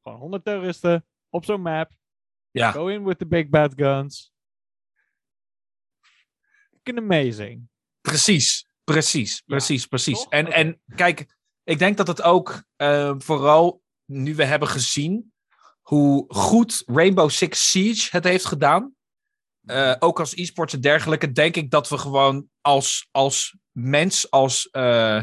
Gewoon 0.02 0.20
100 0.20 0.44
terroristen 0.44 1.06
op 1.30 1.46
zo'n 1.46 1.62
map. 1.62 1.92
Ja. 2.52 2.72
Go 2.72 2.88
in 2.88 3.04
with 3.04 3.18
the 3.18 3.26
big 3.26 3.50
bad 3.50 3.74
guns. 3.76 4.34
Fucking 6.72 6.98
amazing. 6.98 7.70
Precies. 8.02 8.72
Precies, 8.84 9.42
precies, 9.42 9.82
ja, 9.82 9.88
precies. 9.88 10.28
En, 10.30 10.52
en 10.52 10.82
kijk, 10.96 11.36
ik 11.64 11.80
denk 11.80 11.98
dat 11.98 12.08
het 12.08 12.22
ook 12.22 12.64
uh, 12.78 13.14
vooral 13.18 13.83
nu 14.14 14.36
we 14.36 14.44
hebben 14.44 14.68
gezien 14.68 15.34
hoe 15.82 16.26
goed 16.28 16.84
Rainbow 16.86 17.30
Six 17.30 17.70
Siege 17.70 18.08
het 18.12 18.24
heeft 18.24 18.46
gedaan. 18.46 18.94
Uh, 19.64 19.96
ook 20.00 20.20
als 20.20 20.36
e-sports 20.36 20.74
en 20.74 20.82
dergelijke, 20.82 21.32
denk 21.32 21.56
ik 21.56 21.72
dat 21.72 21.90
we 21.90 21.98
gewoon 21.98 22.48
als, 22.62 23.08
als 23.12 23.58
mens, 23.72 24.32
als 24.32 24.70
uh, 24.72 25.22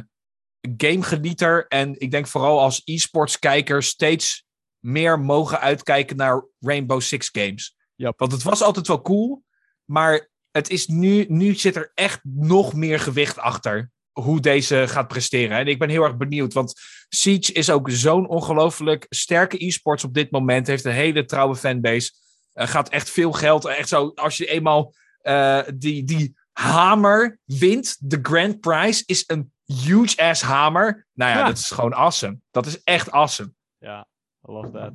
gamegenieter 0.76 1.66
en 1.66 2.00
ik 2.00 2.10
denk 2.10 2.26
vooral 2.26 2.60
als 2.60 2.82
e-sports 2.84 3.38
kijker 3.38 3.82
steeds 3.82 4.44
meer 4.78 5.20
mogen 5.20 5.60
uitkijken 5.60 6.16
naar 6.16 6.46
Rainbow 6.58 7.00
Six 7.00 7.28
games. 7.32 7.76
Yep. 7.94 8.18
Want 8.18 8.32
het 8.32 8.42
was 8.42 8.62
altijd 8.62 8.86
wel 8.86 9.02
cool, 9.02 9.44
maar 9.84 10.30
het 10.50 10.70
is 10.70 10.86
nu, 10.86 11.24
nu 11.28 11.54
zit 11.54 11.76
er 11.76 11.90
echt 11.94 12.20
nog 12.22 12.74
meer 12.74 13.00
gewicht 13.00 13.38
achter 13.38 13.90
hoe 14.12 14.40
deze 14.40 14.84
gaat 14.88 15.08
presteren. 15.08 15.58
En 15.58 15.66
ik 15.66 15.78
ben 15.78 15.88
heel 15.88 16.02
erg 16.02 16.16
benieuwd, 16.16 16.52
want 16.52 16.80
Siege 17.08 17.52
is 17.52 17.70
ook 17.70 17.90
zo'n 17.90 18.28
ongelooflijk 18.28 19.06
sterke 19.08 19.64
e-sports 19.64 20.04
op 20.04 20.14
dit 20.14 20.30
moment. 20.30 20.66
Heeft 20.66 20.84
een 20.84 20.92
hele 20.92 21.24
trouwe 21.24 21.56
fanbase. 21.56 22.12
Uh, 22.54 22.66
gaat 22.66 22.88
echt 22.88 23.10
veel 23.10 23.32
geld. 23.32 23.64
Echt 23.64 23.88
zo, 23.88 24.12
als 24.14 24.36
je 24.36 24.46
eenmaal 24.46 24.94
uh, 25.22 25.60
die, 25.74 26.04
die 26.04 26.34
hamer 26.52 27.38
wint, 27.44 27.96
de 28.00 28.18
grand 28.22 28.60
prize, 28.60 29.02
is 29.06 29.24
een 29.26 29.52
huge 29.64 30.22
ass 30.22 30.42
hamer. 30.42 31.06
Nou 31.12 31.30
ja, 31.30 31.38
ja, 31.38 31.46
dat 31.46 31.58
is 31.58 31.70
gewoon 31.70 31.94
awesome. 31.94 32.38
Dat 32.50 32.66
is 32.66 32.82
echt 32.82 33.10
awesome. 33.10 33.52
Ja, 33.78 34.06
I 34.48 34.52
love 34.52 34.70
that. 34.70 34.92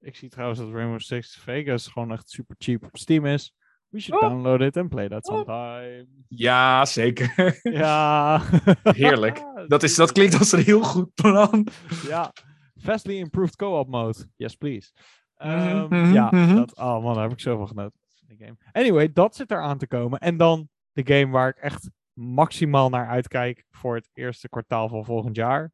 Ik 0.00 0.16
zie 0.16 0.28
trouwens 0.28 0.60
dat 0.60 0.72
Rainbow 0.72 1.00
Six 1.00 1.38
Vegas 1.40 1.86
gewoon 1.86 2.12
echt 2.12 2.30
super 2.30 2.54
cheap 2.58 2.84
op 2.84 2.96
Steam 2.96 3.26
is. 3.26 3.54
We 3.96 4.02
should 4.02 4.22
oh. 4.22 4.28
download 4.28 4.60
it 4.60 4.76
and 4.76 4.90
play 4.90 5.08
that 5.08 5.24
oh. 5.28 5.34
sometime. 5.34 6.06
Ja, 6.28 6.84
zeker. 6.84 7.60
Ja. 7.62 8.42
Heerlijk. 8.82 9.44
Dat, 9.68 9.82
is, 9.82 9.94
dat 9.94 10.12
klinkt 10.12 10.38
als 10.38 10.52
een 10.52 10.62
heel 10.62 10.82
goed 10.82 11.14
plan. 11.14 11.66
Ja. 12.08 12.32
Vastly 12.74 13.18
improved 13.18 13.56
co-op 13.56 13.88
mode. 13.88 14.28
Yes, 14.36 14.54
please. 14.54 14.92
Um, 15.38 15.50
mm 15.50 15.88
-hmm, 15.88 16.12
ja, 16.12 16.28
-hmm. 16.28 16.54
dat, 16.54 16.76
oh 16.76 17.02
man, 17.02 17.14
daar 17.14 17.22
heb 17.22 17.32
ik 17.32 17.40
zoveel 17.40 17.66
genoten. 17.66 18.00
Game. 18.38 18.56
Anyway, 18.72 19.12
dat 19.12 19.36
zit 19.36 19.50
eraan 19.50 19.78
te 19.78 19.86
komen. 19.86 20.18
En 20.18 20.36
dan 20.36 20.68
de 20.92 21.14
game 21.14 21.32
waar 21.32 21.48
ik 21.48 21.56
echt 21.56 21.90
maximaal 22.12 22.88
naar 22.88 23.08
uitkijk 23.08 23.64
voor 23.70 23.94
het 23.94 24.10
eerste 24.12 24.48
kwartaal 24.48 24.88
van 24.88 25.04
volgend 25.04 25.36
jaar. 25.36 25.72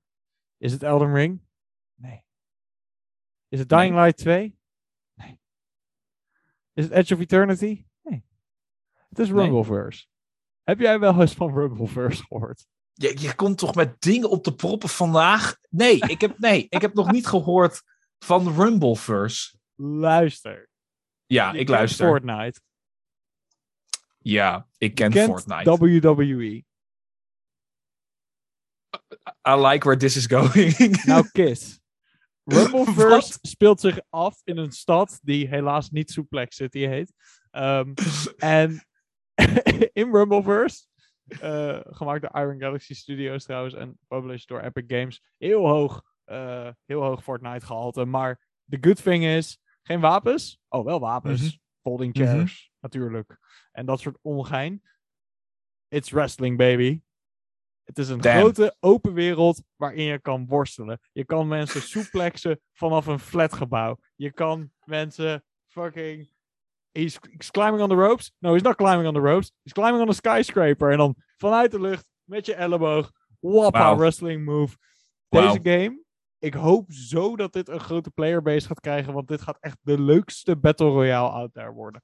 Is 0.59 0.73
het 0.73 0.83
Elden 0.83 1.15
Ring? 1.15 1.41
Nee. 1.95 2.25
Is 3.49 3.59
het 3.59 3.69
Dying. 3.69 3.95
Light 3.95 4.17
2? 4.17 4.59
Nee. 5.15 5.41
Is 6.73 6.85
het 6.85 6.93
Edge 6.93 7.15
of 7.15 7.21
Eternity? 7.21 7.85
Het 9.13 9.19
is 9.19 9.31
Rumbleverse. 9.31 10.07
Nee. 10.07 10.07
Heb 10.63 10.81
jij 10.81 10.99
wel 10.99 11.21
eens 11.21 11.35
van 11.35 11.55
Rumbleverse 11.55 12.25
gehoord? 12.25 12.67
Je, 12.93 13.21
je 13.21 13.35
komt 13.35 13.59
toch 13.59 13.75
met 13.75 14.01
dingen 14.01 14.31
op 14.31 14.45
de 14.45 14.55
proppen 14.55 14.89
vandaag? 14.89 15.57
Nee, 15.71 15.99
ik 15.99 16.21
heb, 16.21 16.39
nee, 16.39 16.67
ik 16.69 16.81
heb 16.81 16.95
nog 16.95 17.11
niet 17.11 17.27
gehoord 17.27 17.83
van 18.19 18.55
Rumbleverse. 18.55 19.57
Luister. 19.75 20.69
Ja, 21.27 21.53
je 21.53 21.59
ik 21.59 21.69
luister. 21.69 22.07
Fortnite. 22.07 22.61
Ja, 24.19 24.69
ik 24.79 24.95
ken 24.95 25.13
Fortnite. 25.13 25.77
WWE. 25.79 26.65
I 29.49 29.55
like 29.55 29.85
where 29.85 29.97
this 29.97 30.17
is 30.17 30.27
going. 30.27 30.77
nou, 31.05 31.29
Kiss. 31.33 31.81
Rumbleverse 32.45 33.39
speelt 33.43 33.81
zich 33.81 34.01
af 34.11 34.41
in 34.45 34.57
een 34.57 34.73
stad 34.73 35.19
die 35.23 35.49
helaas 35.49 35.91
niet 35.91 36.11
Suplex 36.11 36.57
City 36.57 36.87
heet. 36.87 37.13
Ehm, 37.51 37.93
en 38.37 38.87
in 39.93 40.11
Rumbleverse, 40.15 40.87
eh, 41.41 41.79
gemaakt 41.83 42.23
door 42.23 42.43
Iron 42.43 42.61
Galaxy 42.61 42.95
Studios 42.95 43.45
trouwens 43.45 43.75
en 43.75 43.99
published 44.09 44.49
door 44.49 44.61
Epic 44.61 44.85
Games, 44.87 45.23
heel 45.39 45.67
hoog, 45.67 46.03
eh, 46.25 46.69
heel 46.85 47.03
hoog 47.03 47.23
Fortnite 47.23 47.67
gehalte. 47.67 48.05
Maar 48.05 48.41
the 48.69 48.79
good 48.81 49.03
thing 49.03 49.25
is, 49.25 49.59
geen 49.83 50.01
wapens. 50.01 50.61
Oh, 50.69 50.85
wel 50.85 51.01
wapens. 51.01 51.41
Mhm. 51.43 51.51
Folding 51.83 52.15
Mhm. 52.17 52.25
chairs, 52.27 52.73
natuurlijk. 52.81 53.39
En 53.73 53.87
dat 53.87 54.01
soort 54.01 54.19
ongein. 54.23 54.83
It's 55.89 56.11
wrestling, 56.11 56.57
baby. 56.57 57.03
Het 57.83 57.99
is 57.99 58.09
een 58.09 58.21
Damn. 58.21 58.39
grote 58.39 58.77
open 58.81 59.13
wereld 59.13 59.63
waarin 59.77 60.05
je 60.05 60.19
kan 60.21 60.47
worstelen. 60.47 61.01
Je 61.13 61.25
kan 61.25 61.49
mensen 61.49 61.83
suplexen 61.93 62.61
vanaf 62.73 63.07
een 63.07 63.19
flatgebouw. 63.19 63.97
Je 64.17 64.33
kan 64.33 64.73
mensen 64.85 65.45
fucking. 65.67 66.31
He's, 66.93 67.19
he's 67.39 67.51
climbing 67.51 67.81
on 67.83 67.89
the 67.89 67.95
ropes. 67.95 68.33
No, 68.39 68.53
he's 68.53 68.63
not 68.63 68.77
climbing 68.77 69.07
on 69.07 69.15
the 69.15 69.21
ropes. 69.21 69.53
He's 69.63 69.73
climbing 69.73 70.03
on 70.03 70.09
a 70.09 70.13
skyscraper. 70.13 70.91
En 70.91 70.99
dan 70.99 71.15
vanuit 71.37 71.71
de 71.71 71.81
lucht 71.81 72.05
met 72.25 72.47
je 72.47 72.55
elleboog. 72.55 73.11
Wappa 73.41 73.79
Wauw. 73.79 73.97
wrestling 73.97 74.45
move. 74.45 74.77
Deze 75.29 75.61
game. 75.63 76.01
Ik 76.39 76.55
hoop 76.55 76.93
zo 76.93 77.37
dat 77.37 77.53
dit 77.53 77.69
een 77.69 77.81
grote 77.81 78.11
playerbase 78.11 78.67
gaat 78.67 78.81
krijgen. 78.81 79.13
Want 79.13 79.29
dit 79.29 79.43
gaat 79.43 79.57
echt 79.61 79.77
de 79.81 80.01
leukste 80.01 80.57
Battle 80.57 80.89
Royale 80.89 81.29
out 81.29 81.53
there 81.55 81.73
worden. 81.73 82.03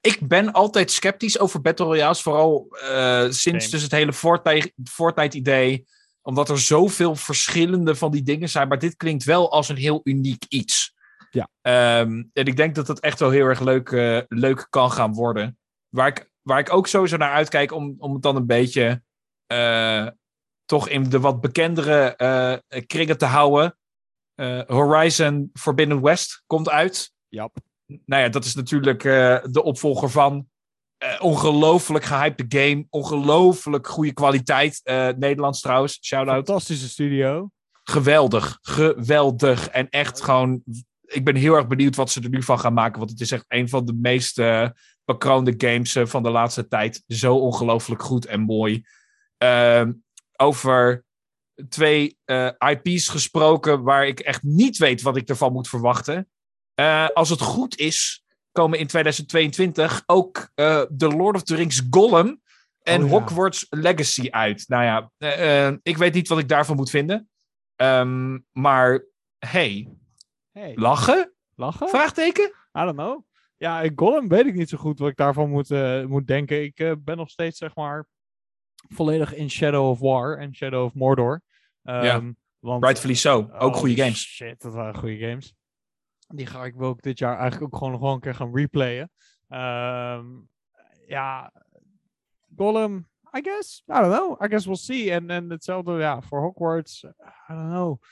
Ik 0.00 0.28
ben 0.28 0.52
altijd 0.52 0.90
sceptisch 0.90 1.38
over 1.38 1.60
Battle 1.60 1.86
Royales. 1.86 2.22
Vooral 2.22 2.66
eh, 2.80 3.20
sinds 3.20 3.42
Same. 3.42 3.68
dus 3.70 3.82
het 3.82 3.90
hele 3.92 4.12
Fortnite- 4.12 4.72
Fortnite-idee. 4.84 5.84
omdat 6.22 6.48
er 6.48 6.58
zoveel 6.58 7.14
verschillende 7.16 7.94
van 7.94 8.10
die 8.10 8.22
dingen 8.22 8.48
zijn. 8.48 8.68
Maar 8.68 8.78
dit 8.78 8.96
klinkt 8.96 9.24
wel 9.24 9.50
als 9.52 9.68
een 9.68 9.76
heel 9.76 10.00
uniek 10.02 10.44
iets. 10.48 10.91
Ja. 11.32 11.48
Ehm, 11.60 12.22
en 12.32 12.44
ik 12.46 12.56
denk 12.56 12.74
dat 12.74 12.88
het 12.88 13.00
echt 13.00 13.18
wel 13.18 13.30
heel 13.30 13.46
erg 13.46 13.60
leuk, 13.60 13.90
eh, 13.90 14.20
leuk 14.28 14.66
kan 14.70 14.90
gaan 14.90 15.14
worden. 15.14 15.58
Waar 15.88 16.08
ik, 16.08 16.30
waar 16.42 16.58
ik 16.58 16.72
ook 16.72 16.86
sowieso 16.86 17.16
naar 17.16 17.32
uitkijk 17.32 17.72
om, 17.72 17.94
om 17.98 18.12
het 18.12 18.22
dan 18.22 18.36
een 18.36 18.46
beetje... 18.46 19.02
eh, 19.46 20.06
toch 20.64 20.88
in 20.88 21.08
de 21.08 21.20
wat 21.20 21.40
bekendere 21.40 22.16
eh, 22.16 22.82
kringen 22.86 23.18
te 23.18 23.24
houden. 23.24 23.76
Horizon 24.66 25.50
Forbidden 25.52 26.02
West 26.02 26.42
komt 26.46 26.68
uit 26.70 27.12
Jap. 27.28 27.56
nou 27.86 28.22
ja, 28.22 28.28
dat 28.28 28.44
is 28.44 28.54
natuurlijk 28.54 29.02
de 29.52 29.62
opvolger 29.62 30.10
van. 30.10 30.48
ongelooflijk 31.18 32.04
gehypte 32.04 32.44
game. 32.48 32.86
Ongelooflijk 32.90 33.86
goede 33.86 34.12
kwaliteit. 34.12 34.80
Nederlands 35.18 35.60
trouwens. 35.60 35.98
Shout-out. 36.04 36.46
Fantastische 36.46 36.88
studio. 36.88 37.50
Geweldig. 37.82 38.58
Geweldig. 38.60 39.68
En 39.68 39.88
echt 39.88 40.22
gewoon. 40.22 40.62
Ik 41.12 41.24
ben 41.24 41.36
heel 41.36 41.54
erg 41.54 41.66
benieuwd 41.66 41.96
wat 41.96 42.10
ze 42.10 42.20
er 42.20 42.28
nu 42.28 42.42
van 42.42 42.58
gaan 42.58 42.72
maken. 42.72 42.98
Want 42.98 43.10
het 43.10 43.20
is 43.20 43.30
echt 43.30 43.44
een 43.48 43.68
van 43.68 43.84
de 43.84 43.94
meest 43.94 44.38
eh 44.38 44.68
bekroonde 45.04 45.54
games 45.56 45.94
eh, 45.94 46.06
van 46.06 46.22
de 46.22 46.30
laatste 46.30 46.68
tijd. 46.68 47.02
Zo 47.06 47.36
ongelooflijk 47.36 48.02
goed 48.02 48.26
en 48.26 48.40
mooi. 48.40 48.84
Ehm, 49.36 49.92
over 50.36 51.04
twee 51.68 52.18
eh, 52.24 52.48
IP's 52.58 53.08
gesproken. 53.08 53.82
waar 53.82 54.06
ik 54.06 54.20
echt 54.20 54.42
niet 54.42 54.76
weet 54.78 55.02
wat 55.02 55.16
ik 55.16 55.28
ervan 55.28 55.52
moet 55.52 55.68
verwachten. 55.68 56.26
Als 57.14 57.28
het 57.28 57.40
goed 57.40 57.78
is, 57.78 58.24
komen 58.52 58.78
in 58.78 58.86
2022 58.86 60.02
ook 60.06 60.50
The 60.54 61.08
Lord 61.16 61.36
of 61.36 61.42
the 61.42 61.54
Rings 61.54 61.82
Gollum 61.90 62.40
en 62.82 63.02
Oh 63.02 63.08
ja. 63.08 63.12
Hogwarts 63.12 63.66
Legacy 63.70 64.28
uit. 64.30 64.64
Nou 64.68 64.84
ja, 64.84 65.10
ik 65.82 65.96
weet 65.96 66.14
niet 66.14 66.28
wat 66.28 66.38
ik 66.38 66.48
daarvan 66.48 66.76
moet 66.76 66.90
vinden. 66.90 67.28
Ehm, 67.76 68.38
maar 68.52 69.04
hey, 69.38 69.88
Hey, 70.52 70.72
lachen? 70.74 71.32
lachen? 71.54 71.88
Vraagteken? 71.88 72.44
I 72.78 72.80
don't 72.84 72.96
know. 72.96 73.22
Ja, 73.56 73.90
Gollum 73.94 74.28
weet 74.28 74.46
ik 74.46 74.54
niet 74.54 74.68
zo 74.68 74.78
goed 74.78 74.98
wat 74.98 75.08
ik 75.08 75.16
daarvan 75.16 75.50
moet, 75.50 75.70
eh, 75.70 76.04
moet 76.04 76.26
denken. 76.26 76.62
Ik 76.62 76.78
eh, 76.78 76.92
ben 76.98 77.16
nog 77.16 77.30
steeds, 77.30 77.58
zeg 77.58 77.74
maar, 77.74 78.06
volledig 78.88 79.34
in 79.34 79.50
Shadow 79.50 79.88
of 79.88 79.98
War 79.98 80.38
en 80.38 80.54
Shadow 80.54 80.84
of 80.84 80.94
Mordor. 80.94 81.42
Ja, 81.82 82.02
Ehm, 82.02 82.32
want, 82.58 82.84
Rightfully 82.84 83.14
so. 83.14 83.50
Ook 83.52 83.74
oh, 83.74 83.80
goede 83.80 83.96
games. 83.96 84.20
Shit, 84.20 84.60
dat 84.60 84.72
waren 84.72 84.94
goede 84.96 85.18
games. 85.18 85.54
Die 86.28 86.46
ga 86.46 86.64
ik 86.64 86.82
ook 86.82 87.02
dit 87.02 87.18
jaar 87.18 87.38
eigenlijk 87.38 87.74
ook 87.74 87.78
gewoon 87.78 88.00
nog 88.00 88.14
een 88.14 88.20
keer 88.20 88.34
gaan 88.34 88.56
replayen. 88.56 89.10
Ehm, 89.48 90.26
ja, 91.06 91.52
Gollum, 92.56 93.08
I 93.36 93.40
guess. 93.42 93.82
I 93.88 93.92
don't 93.92 94.14
know. 94.14 94.42
I 94.42 94.48
guess 94.48 94.64
we'll 94.64 94.76
see. 94.76 95.12
En, 95.12 95.30
en 95.30 95.50
hetzelfde 95.50 95.92
ja, 95.92 96.22
voor 96.22 96.40
Hogwarts. 96.40 97.02
I 97.02 97.54
don't 97.54 97.70
know. 97.70 98.02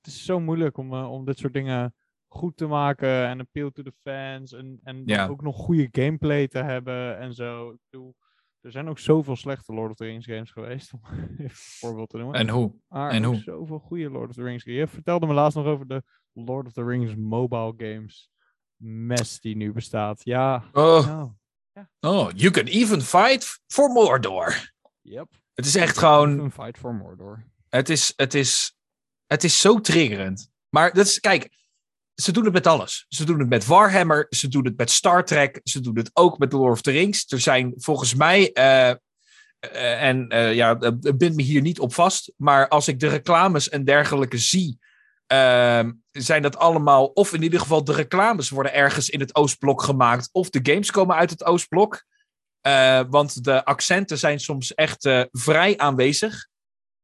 Het 0.00 0.06
is 0.12 0.24
zo 0.24 0.40
moeilijk 0.40 0.76
om, 0.78 0.92
eh, 0.94 1.10
om 1.12 1.24
dit 1.24 1.38
soort 1.38 1.52
dingen 1.52 1.94
goed 2.28 2.56
te 2.56 2.66
maken 2.66 3.26
en 3.26 3.40
appeal 3.40 3.70
to 3.70 3.82
the 3.82 3.92
fans. 3.98 4.52
En, 4.52 4.80
en 4.82 5.02
Ja. 5.06 5.26
ook 5.26 5.42
nog 5.42 5.56
goede 5.56 5.88
gameplay 5.92 6.48
te 6.48 6.58
hebben 6.62 7.18
en 7.18 7.34
zo. 7.34 7.70
Ik 7.70 7.78
bedoel, 7.90 8.14
er 8.60 8.70
zijn 8.70 8.88
ook 8.88 8.98
zoveel 8.98 9.36
slechte 9.36 9.72
Lord 9.72 9.90
of 9.90 9.96
the 9.96 10.04
Rings 10.04 10.26
games 10.26 10.50
geweest. 10.50 10.92
Om 10.92 11.00
even 11.12 11.44
een 11.44 11.50
voorbeeld 11.52 12.08
te 12.08 12.16
noemen. 12.16 12.38
En 12.40 12.48
hoe? 12.48 12.74
Maar 12.88 13.10
En 13.10 13.24
hoe? 13.24 13.36
zoveel 13.36 13.78
goede 13.78 14.10
Lord 14.10 14.28
of 14.28 14.34
the 14.34 14.42
Rings. 14.42 14.64
Je 14.64 14.86
vertelde 14.86 15.26
me 15.26 15.32
laatst 15.32 15.56
nog 15.56 15.66
over 15.66 15.86
de 15.86 16.02
Lord 16.32 16.66
of 16.66 16.72
the 16.72 16.84
Rings 16.84 17.14
mobile 17.16 17.74
games 17.76 18.30
mess 18.82 19.40
die 19.40 19.56
nu 19.56 19.72
bestaat. 19.72 20.24
Ja, 20.24 20.64
Oh, 20.72 21.06
nou, 21.06 21.30
oh, 22.00 22.30
you 22.34 22.50
can 22.50 22.64
even 22.66 23.00
fight 23.02 23.60
for 23.66 23.88
Mordor. 23.92 24.72
yep. 25.00 25.28
Het 25.54 25.66
is 25.66 25.76
echt 25.76 25.98
gewoon 25.98 26.50
fight 26.52 26.78
for 26.78 26.94
Mordor. 26.94 27.44
Het 27.68 27.88
is, 27.88 28.12
het 28.16 28.34
is, 28.34 28.76
het 29.32 29.44
is 29.44 29.60
zo 29.60 29.80
triggerend. 29.80 30.50
Maar 30.68 30.92
dat 30.92 31.06
is, 31.06 31.20
kijk, 31.20 31.48
ze 32.14 32.32
doen 32.32 32.44
het 32.44 32.52
met 32.52 32.66
alles. 32.66 33.06
Ze 33.08 33.24
doen 33.24 33.38
het 33.38 33.48
met 33.48 33.66
Warhammer, 33.66 34.26
ze 34.30 34.48
doen 34.48 34.64
het 34.64 34.76
met 34.76 34.90
Star 34.90 35.24
Trek, 35.24 35.60
ze 35.64 35.80
doen 35.80 35.96
het 35.96 36.10
ook 36.12 36.38
met 36.38 36.52
Lord 36.52 36.72
of 36.72 36.80
the 36.80 36.90
Rings. 36.90 37.24
Er 37.28 37.40
zijn 37.40 37.72
volgens 37.76 38.14
mij, 38.14 38.52
eh, 38.52 38.90
eh, 38.90 38.96
en 40.02 40.28
eh, 40.28 40.54
ja, 40.54 40.74
bind 41.16 41.36
me 41.36 41.42
hier 41.42 41.60
niet 41.60 41.80
op 41.80 41.94
vast, 41.94 42.32
maar 42.36 42.68
als 42.68 42.88
ik 42.88 43.00
de 43.00 43.08
reclames 43.08 43.68
en 43.68 43.84
dergelijke 43.84 44.38
zie, 44.38 44.78
ehm, 45.26 45.92
zijn 46.12 46.42
dat 46.42 46.56
allemaal, 46.56 47.06
of 47.06 47.32
in 47.32 47.42
ieder 47.42 47.60
geval 47.60 47.84
de 47.84 47.92
reclames 47.92 48.50
worden 48.50 48.74
ergens 48.74 49.10
in 49.10 49.20
het 49.20 49.34
Oostblok 49.34 49.82
gemaakt, 49.82 50.28
of 50.32 50.50
de 50.50 50.72
games 50.72 50.90
komen 50.90 51.16
uit 51.16 51.30
het 51.30 51.44
Oostblok. 51.44 52.04
Want 53.10 53.44
de 53.44 53.64
accenten 53.64 54.18
zijn 54.18 54.40
soms 54.40 54.74
echt 54.74 55.08
vrij 55.30 55.78
aanwezig. 55.78 56.49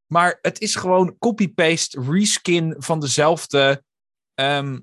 Maar 0.07 0.39
het 0.41 0.59
is 0.59 0.75
gewoon 0.75 1.17
copy-paste, 1.17 2.01
reskin 2.01 2.75
van 2.77 2.99
dezelfde. 2.99 3.83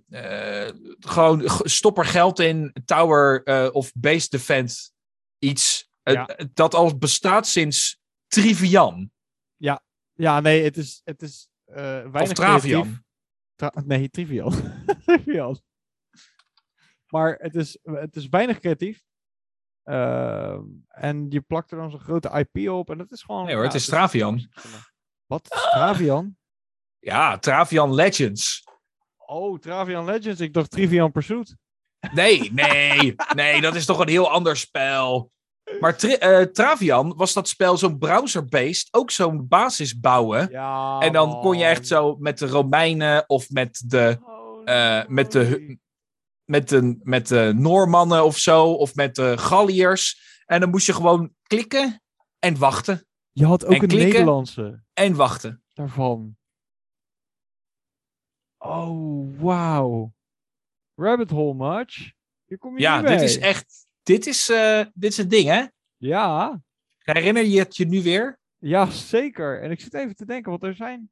eh, 0.09 0.71
gewoon 0.99 1.43
stop 1.63 1.99
er 1.99 2.05
geld 2.05 2.39
in, 2.39 2.73
tower 2.85 3.43
eh, 3.43 3.69
of 3.73 3.93
base 3.95 4.29
defense 4.29 4.91
iets. 5.39 5.93
Ja. 6.03 6.29
dat 6.53 6.75
al 6.75 6.99
bestaat 6.99 7.47
sinds 7.47 7.99
Trivian. 8.27 9.11
Ja, 10.13 10.41
nee, 10.41 10.63
het 10.63 10.77
is, 10.77 11.01
het 11.05 11.23
is 11.23 11.49
eh 11.65 11.75
weinig 11.85 12.23
Of 12.23 12.33
Travian. 12.33 13.05
Tra- 13.55 13.83
nee, 13.85 14.11
Trivial. 14.11 14.53
Trivial. 15.07 15.61
Maar 17.07 17.35
het 17.39 17.55
is, 17.55 17.79
het 17.83 18.17
is 18.17 18.29
weinig 18.29 18.59
creatief. 18.59 19.03
Ehm, 19.83 20.63
en 20.89 21.31
je 21.31 21.41
plakt 21.41 21.71
er 21.71 21.79
dan 21.79 21.91
zo'n 21.91 22.01
grote 22.01 22.47
IP 22.51 22.69
op. 22.69 22.91
En 22.91 22.99
dat 22.99 23.13
is 23.13 23.23
gewoon... 23.23 23.45
Nee 23.45 23.55
hoor, 23.55 23.63
ja, 23.63 23.69
het 23.69 23.81
is 23.81 23.87
Travian. 23.87 24.49
Wat? 25.35 25.71
Travian? 25.73 26.37
Ja, 26.99 27.39
Travian 27.39 27.95
Legends. 27.95 28.65
Oh, 29.27 29.59
Travian 29.59 30.05
Legends. 30.05 30.41
Ik 30.41 30.53
dacht 30.53 30.71
Trivian 30.71 31.13
Pursuit. 31.13 31.57
Nee, 32.13 32.53
nee, 32.53 33.15
nee, 33.35 33.61
dat 33.61 33.75
is 33.75 33.85
toch 33.85 33.99
een 33.99 34.09
heel 34.09 34.31
ander 34.31 34.57
spel. 34.57 35.31
Maar 35.81 35.97
Tri- 35.97 36.13
eh, 36.15 36.41
Travian 36.41 37.17
was 37.17 37.33
dat 37.33 37.49
spel 37.49 37.77
zo'n 37.77 37.99
browser-based, 37.99 38.89
ook 38.91 39.11
zo'n 39.11 39.49
basis 39.49 40.01
bouwen. 40.01 40.49
Ja, 40.51 40.99
En 40.99 41.13
dan 41.13 41.41
kon 41.41 41.59
je 41.59 41.65
echt 41.65 41.87
zo 41.87 42.17
met 42.17 42.39
de 42.39 42.47
Romeinen 42.47 43.25
of 43.29 43.51
met 43.51 43.83
de, 43.87 44.19
Oh, 44.23 44.61
eh, 44.65 45.07
met 45.09 45.33
de, 45.33 45.79
met 46.45 46.69
de, 46.69 46.99
met 47.03 47.29
de 47.29 47.53
Noormannen 47.57 48.25
of 48.25 48.39
zo, 48.39 48.73
of 48.73 48.95
met 48.95 49.15
de 49.15 49.39
Galliërs. 49.39 50.23
En 50.47 50.61
dan 50.61 50.71
moest 50.71 50.87
je 50.87 50.93
gewoon 50.95 51.35
klikken 51.43 52.03
en 52.39 52.59
wachten. 52.59 53.07
Je 53.33 53.47
had 53.47 53.65
ook 53.65 53.73
en 53.73 53.83
een 53.83 53.89
klikken. 53.89 54.09
Nederlandse 54.11 54.84
En 54.95 55.15
wachten. 55.15 55.63
daarvan. 55.73 56.37
Oh, 58.59 59.41
wauw. 59.41 60.15
Rabbit 60.95 61.31
Hole 61.31 61.55
much? 61.55 62.13
Hier 62.45 62.59
kom 62.59 62.75
je 62.75 62.81
Ja, 62.81 63.03
dit 63.03 63.21
is 63.21 63.39
echt. 63.39 63.87
Dit 64.03 64.27
is, 64.27 64.49
eh, 64.49 64.87
dit 64.95 65.11
is 65.11 65.17
het 65.17 65.31
ding, 65.31 65.49
hè? 65.49 65.65
Ja, 65.97 66.63
Herinner 66.99 67.45
je 67.45 67.59
het 67.59 67.77
je 67.77 67.87
nu 67.87 68.03
weer? 68.03 68.41
ja, 68.59 68.87
zeker. 68.91 69.63
En 69.63 69.71
ik 69.71 69.81
zit 69.81 69.95
even 69.95 70.17
te 70.17 70.27
denken, 70.27 70.51
want 70.51 70.63
er 70.63 70.75
zijn... 70.75 71.11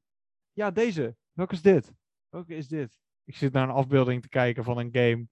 Ja, 0.53 0.71
deze. 0.71 1.17
Welke 1.33 1.55
is 1.55 1.63
dit? 1.63 1.93
Welke 2.29 2.55
is 2.55 2.69
dit? 2.69 2.99
Ik 3.25 3.37
zit 3.37 3.53
naar 3.53 3.69
een 3.69 3.75
afbeelding 3.75 4.23
te 4.23 4.29
kijken 4.29 4.65
van 4.65 4.79
een 4.79 4.89
game. 4.93 5.27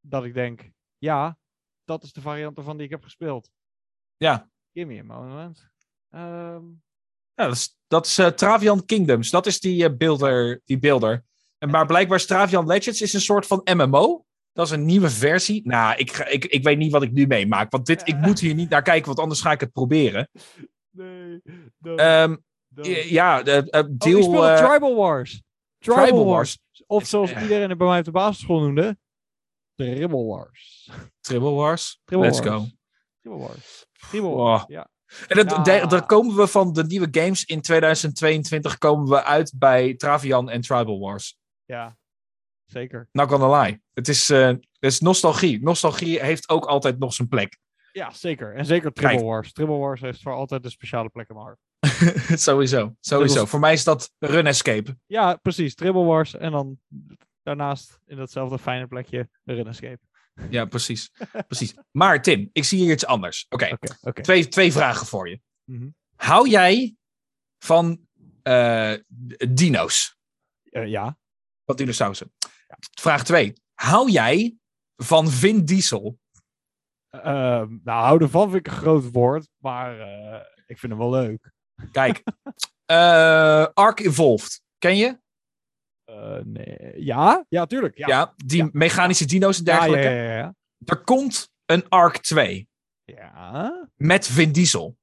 Dat 0.00 0.24
ik 0.24 0.34
denk, 0.34 0.70
ja, 0.98 1.38
dat 1.84 2.02
is 2.02 2.12
de 2.12 2.20
variant 2.20 2.56
ervan 2.58 2.76
die 2.76 2.84
ik 2.84 2.90
heb 2.92 3.02
gespeeld. 3.02 3.50
Ja. 4.16 4.50
Give 4.72 4.86
me 4.86 4.98
a 4.98 5.02
moment. 5.02 5.70
Ehm, 6.10 6.64
Ja, 7.36 7.44
dat 7.46 7.54
is, 7.54 7.76
dat 7.86 8.06
is 8.06 8.18
eh, 8.18 8.26
Travian 8.26 8.84
Kingdoms. 8.84 9.30
Dat 9.30 9.46
is 9.46 9.60
die, 9.60 9.84
eh, 9.84 9.96
beelder, 9.96 10.60
die 10.64 10.78
beelder. 10.78 11.24
En 11.58 11.70
maar 11.70 11.86
blijkbaar 11.86 12.18
is 12.18 12.26
Travian 12.26 12.66
Legends 12.66 13.00
is 13.02 13.12
een 13.12 13.20
soort 13.20 13.46
van 13.46 13.60
MMO. 13.64 14.24
Dat 14.52 14.66
is 14.66 14.72
een 14.72 14.84
nieuwe 14.84 15.10
versie. 15.10 15.60
Nou, 15.64 15.96
ik, 15.96 16.12
ga- 16.12 16.26
ik, 16.26 16.44
ik 16.44 16.62
weet 16.62 16.78
niet 16.78 16.92
wat 16.92 17.02
ik 17.02 17.12
nu 17.12 17.26
meemaak. 17.26 17.70
Want 17.70 17.86
dit, 17.86 18.02
ik 18.04 18.16
moet 18.16 18.40
hier 18.40 18.54
niet 18.54 18.70
naar 18.70 18.82
kijken, 18.82 19.06
want 19.06 19.18
anders 19.18 19.40
ga 19.40 19.52
ik 19.52 19.60
het 19.60 19.72
proberen. 19.72 20.28
Nee. 20.90 21.40
Ehm, 21.96 22.36
ja, 23.08 23.42
de, 23.42 23.70
eh, 23.70 23.80
Oh, 23.82 23.88
deel... 23.90 24.46
eh, 24.48 24.56
Tribal 24.68 24.94
Wars. 24.96 25.42
Tribal, 25.78 26.04
Tribal 26.04 26.24
Wars. 26.24 26.58
Wars. 26.62 26.84
Of 26.86 27.06
zoals 27.06 27.30
Eh. 27.32 27.42
iedereen 27.42 27.68
het 27.68 27.78
bij 27.78 27.86
mij 27.86 27.98
op 27.98 28.04
de 28.04 28.10
basisschool 28.10 28.60
noemde. 28.60 28.98
Tribal 29.74 30.26
Wars. 30.26 30.90
Tribble 31.20 31.50
Wars. 31.50 32.00
Tribal 32.04 32.24
Let's 32.24 32.40
Wars. 32.40 32.50
go. 32.60 32.66
Tribal 33.22 33.38
Wars. 33.40 33.86
Tribal. 34.10 34.36
Wars. 34.36 34.64
Ja. 34.66 34.88
En 35.28 35.36
dat, 35.36 35.50
Ja. 35.50 35.62
daar- 35.62 35.88
daar 35.88 36.06
komen 36.06 36.36
we 36.36 36.46
van 36.46 36.72
de 36.72 36.84
nieuwe 36.84 37.08
games 37.10 37.44
in 37.44 37.60
2022 37.60 38.78
komen 38.78 39.08
we 39.08 39.24
uit 39.24 39.52
bij 39.58 39.94
Travian 39.94 40.50
en 40.50 40.60
Tribal 40.60 40.98
Wars. 41.00 41.36
ja, 41.64 41.96
zeker. 42.64 43.08
Not 43.12 43.28
gonna 43.30 43.60
lie. 43.62 43.82
Het 43.94 44.08
is, 44.08 44.30
eh, 44.30 44.46
het 44.46 44.66
is 44.80 45.00
nostalgie. 45.00 45.62
Nostalgie 45.62 46.20
heeft 46.20 46.48
ook 46.48 46.64
altijd 46.64 46.98
nog 46.98 47.12
zijn 47.14 47.28
plek. 47.28 47.58
Ja, 47.92 48.10
zeker. 48.10 48.54
En 48.54 48.64
zeker 48.66 48.92
Tribal. 48.92 49.24
Wars. 49.24 49.52
Tribal 49.52 49.78
Wars 49.78 50.00
heeft 50.00 50.22
voor 50.22 50.32
altijd 50.32 50.64
een 50.64 50.70
speciale 50.70 51.08
plek 51.08 51.28
in 51.28 51.34
mijn 51.34 51.46
hart. 51.46 51.58
sowieso. 52.40 52.94
Sowieso. 53.00 53.44
Voor 53.46 53.60
mij 53.60 53.72
is 53.72 53.84
dat 53.84 54.12
Run 54.18 54.46
Escape. 54.46 54.96
Ja, 55.06 55.36
precies. 55.36 55.74
Tribal 55.74 56.04
Wars. 56.04 56.34
En 56.36 56.52
dan 56.52 56.78
daarnaast 57.42 57.98
in 58.06 58.16
datzelfde 58.16 58.58
fijne 58.58 58.86
plekje 58.86 59.28
Run 59.44 59.66
Escape. 59.66 59.98
Ja, 60.50 60.64
precies. 60.64 61.10
precies. 61.46 61.74
Maar 61.90 62.22
Tim, 62.22 62.50
ik 62.52 62.64
zie 62.64 62.78
hier 62.78 62.92
iets 62.92 63.06
anders. 63.06 63.46
Oké, 63.48 63.78
twee, 64.12 64.48
twee 64.48 64.72
vragen 64.72 65.06
voor 65.06 65.28
je. 65.28 65.40
Mhm. 65.64 65.88
Hou 66.16 66.48
jij 66.48 66.96
van 67.58 68.06
eh, 68.42 68.94
dino's? 69.48 70.16
Eh, 70.62 70.86
ja. 70.86 71.18
Van 71.64 71.76
dinosaurussen? 71.76 72.32
Vraag 73.00 73.24
2. 73.24 73.52
Hou 73.74 74.10
jij 74.10 74.56
van 74.96 75.28
Vin 75.30 75.64
Diesel? 75.64 76.18
Ehm, 77.10 77.78
nou, 77.82 78.04
houden 78.04 78.30
van 78.30 78.50
vind 78.50 78.66
ik 78.66 78.72
een 78.72 78.78
groot 78.78 79.10
woord. 79.10 79.48
Maar 79.56 80.00
eh, 80.00 80.40
ik 80.66 80.78
vind 80.78 80.92
hem 80.92 81.00
wel 81.00 81.10
leuk. 81.10 81.52
Kijk. 81.92 82.22
eh 82.86 83.66
Ark 83.74 84.00
Evolved. 84.00 84.62
Ken 84.78 84.96
je? 84.96 85.18
Eh, 86.16 86.44
nee. 86.44 87.04
Ja? 87.04 87.44
Ja, 87.48 87.66
tuurlijk. 87.66 87.96
Ja, 87.98 88.06
Ja, 88.08 88.34
die 88.36 88.68
mechanische 88.72 89.24
dino's 89.24 89.58
en 89.58 89.64
dergelijke. 89.64 90.08
ja, 90.08 90.22
ja, 90.22 90.36
ja. 90.36 90.54
Er 90.84 90.96
komt 91.04 91.50
een 91.66 91.88
Ark 91.88 92.16
2 92.18 92.68
Ja. 93.04 93.88
met 93.96 94.26
Vin 94.26 94.52
Diesel. 94.52 94.96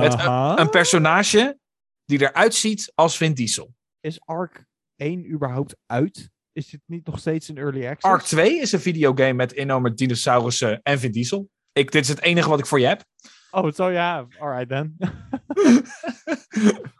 Met 0.00 0.14
een, 0.58 0.70
personage 0.70 1.58
die 2.04 2.20
eruit 2.22 2.54
ziet 2.54 2.92
als 2.94 3.16
Vin 3.16 3.34
Diesel. 3.34 3.74
Is 4.00 4.20
Ark 4.20 4.64
1 4.96 5.30
überhaupt 5.32 5.76
uit? 5.86 6.30
Is 6.52 6.66
dit 6.68 6.80
niet 6.86 7.06
nog 7.06 7.18
steeds 7.18 7.48
een 7.48 7.56
early 7.56 7.86
access? 7.86 8.04
Ark 8.12 8.22
2 8.22 8.60
is 8.60 8.72
een 8.72 8.80
videogame 8.80 9.32
met 9.32 9.52
enorme 9.52 9.94
dinosaurussen 9.94 10.82
en 10.82 10.98
Vin 10.98 11.12
Diesel. 11.12 11.48
Ik, 11.72 11.90
dit 11.90 12.02
is 12.02 12.08
het 12.08 12.20
enige 12.20 12.48
wat 12.48 12.58
ik 12.58 12.66
voor 12.66 12.80
je 12.80 12.86
heb. 12.86 13.04
Oh, 13.50 13.72
so 13.72 13.88
ja. 13.88 14.26
Alright 14.38 14.68
then. 14.68 14.96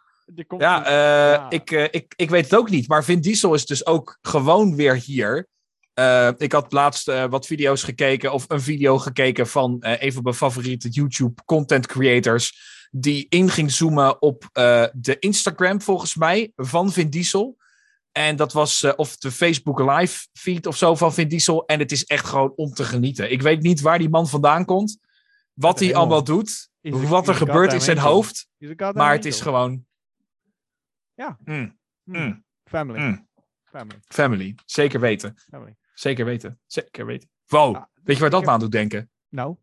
Komt 0.46 0.60
Ja, 0.60 0.84
eh, 0.84 0.92
ja. 0.92 1.50
Ik, 1.50 1.70
eh, 1.70 1.82
ik, 1.90 2.12
ik 2.16 2.30
weet 2.30 2.44
het 2.44 2.54
ook 2.54 2.70
niet. 2.70 2.88
Maar 2.88 3.04
Vin 3.04 3.20
Diesel 3.20 3.54
is 3.54 3.66
dus 3.66 3.86
ook 3.86 4.18
gewoon 4.22 4.76
weer 4.76 4.94
hier. 4.94 5.48
Eh, 5.94 6.30
ik 6.36 6.52
had 6.52 6.72
laatst 6.72 7.04
wat 7.28 7.46
video's 7.46 7.82
gekeken, 7.82 8.32
of 8.32 8.44
een 8.48 8.60
video 8.60 8.98
gekeken 8.98 9.46
van 9.46 9.76
een 9.80 10.12
van 10.12 10.22
mijn 10.22 10.34
favoriete 10.34 10.88
YouTube 10.88 11.42
content 11.44 11.86
creators. 11.86 12.72
Die 12.90 13.26
in 13.28 13.50
ging 13.50 13.72
zoomen 13.72 14.22
op 14.22 14.48
de 14.92 15.16
Instagram, 15.18 15.82
volgens 15.82 16.14
mij, 16.14 16.52
van 16.56 16.92
Vin 16.92 17.10
Diesel. 17.10 17.56
En 18.12 18.36
dat 18.36 18.52
was, 18.52 18.94
of 18.96 19.16
de 19.16 19.30
Facebook 19.30 19.78
live 19.78 20.26
feed 20.32 20.66
of 20.66 20.76
zo 20.76 20.94
van 20.94 21.14
Vin 21.14 21.28
Diesel. 21.28 21.66
En 21.66 21.78
het 21.78 21.92
is 21.92 22.04
echt 22.04 22.26
gewoon 22.26 22.52
om 22.56 22.70
te 22.70 22.84
genieten. 22.84 23.30
Ik 23.32 23.42
weet 23.42 23.62
niet 23.62 23.80
waar 23.80 23.98
die 23.98 24.08
man 24.08 24.28
vandaan 24.28 24.64
komt. 24.64 24.98
Wat 25.52 25.80
hij 25.80 25.94
allemaal 25.94 26.24
doet. 26.24 26.68
Wat 26.80 27.28
er 27.28 27.34
gebeurt 27.34 27.72
in 27.72 27.80
zijn 27.80 27.98
hoofd. 27.98 28.46
Maar 28.92 29.12
het 29.12 29.24
is 29.24 29.40
gewoon 29.40 29.84
Ja. 31.14 31.38
mm, 31.44 31.78
Hmm. 32.04 32.16
mm, 32.22 32.44
Family. 32.64 32.98
mm. 33.00 33.28
Family. 33.64 33.98
family. 34.08 34.54
Zeker 34.64 35.00
weten. 35.00 35.34
Family. 35.50 35.76
Zeker 35.94 36.24
weten. 36.24 36.60
Zeker 36.66 37.06
weten. 37.06 37.28
Wow. 37.46 37.74
Ja, 37.74 37.90
Weet 38.02 38.16
je 38.16 38.22
waar 38.22 38.30
dat 38.30 38.44
me 38.44 38.50
aan 38.50 38.60
doet 38.60 38.72
denken? 38.72 39.10
Nou. 39.28 39.56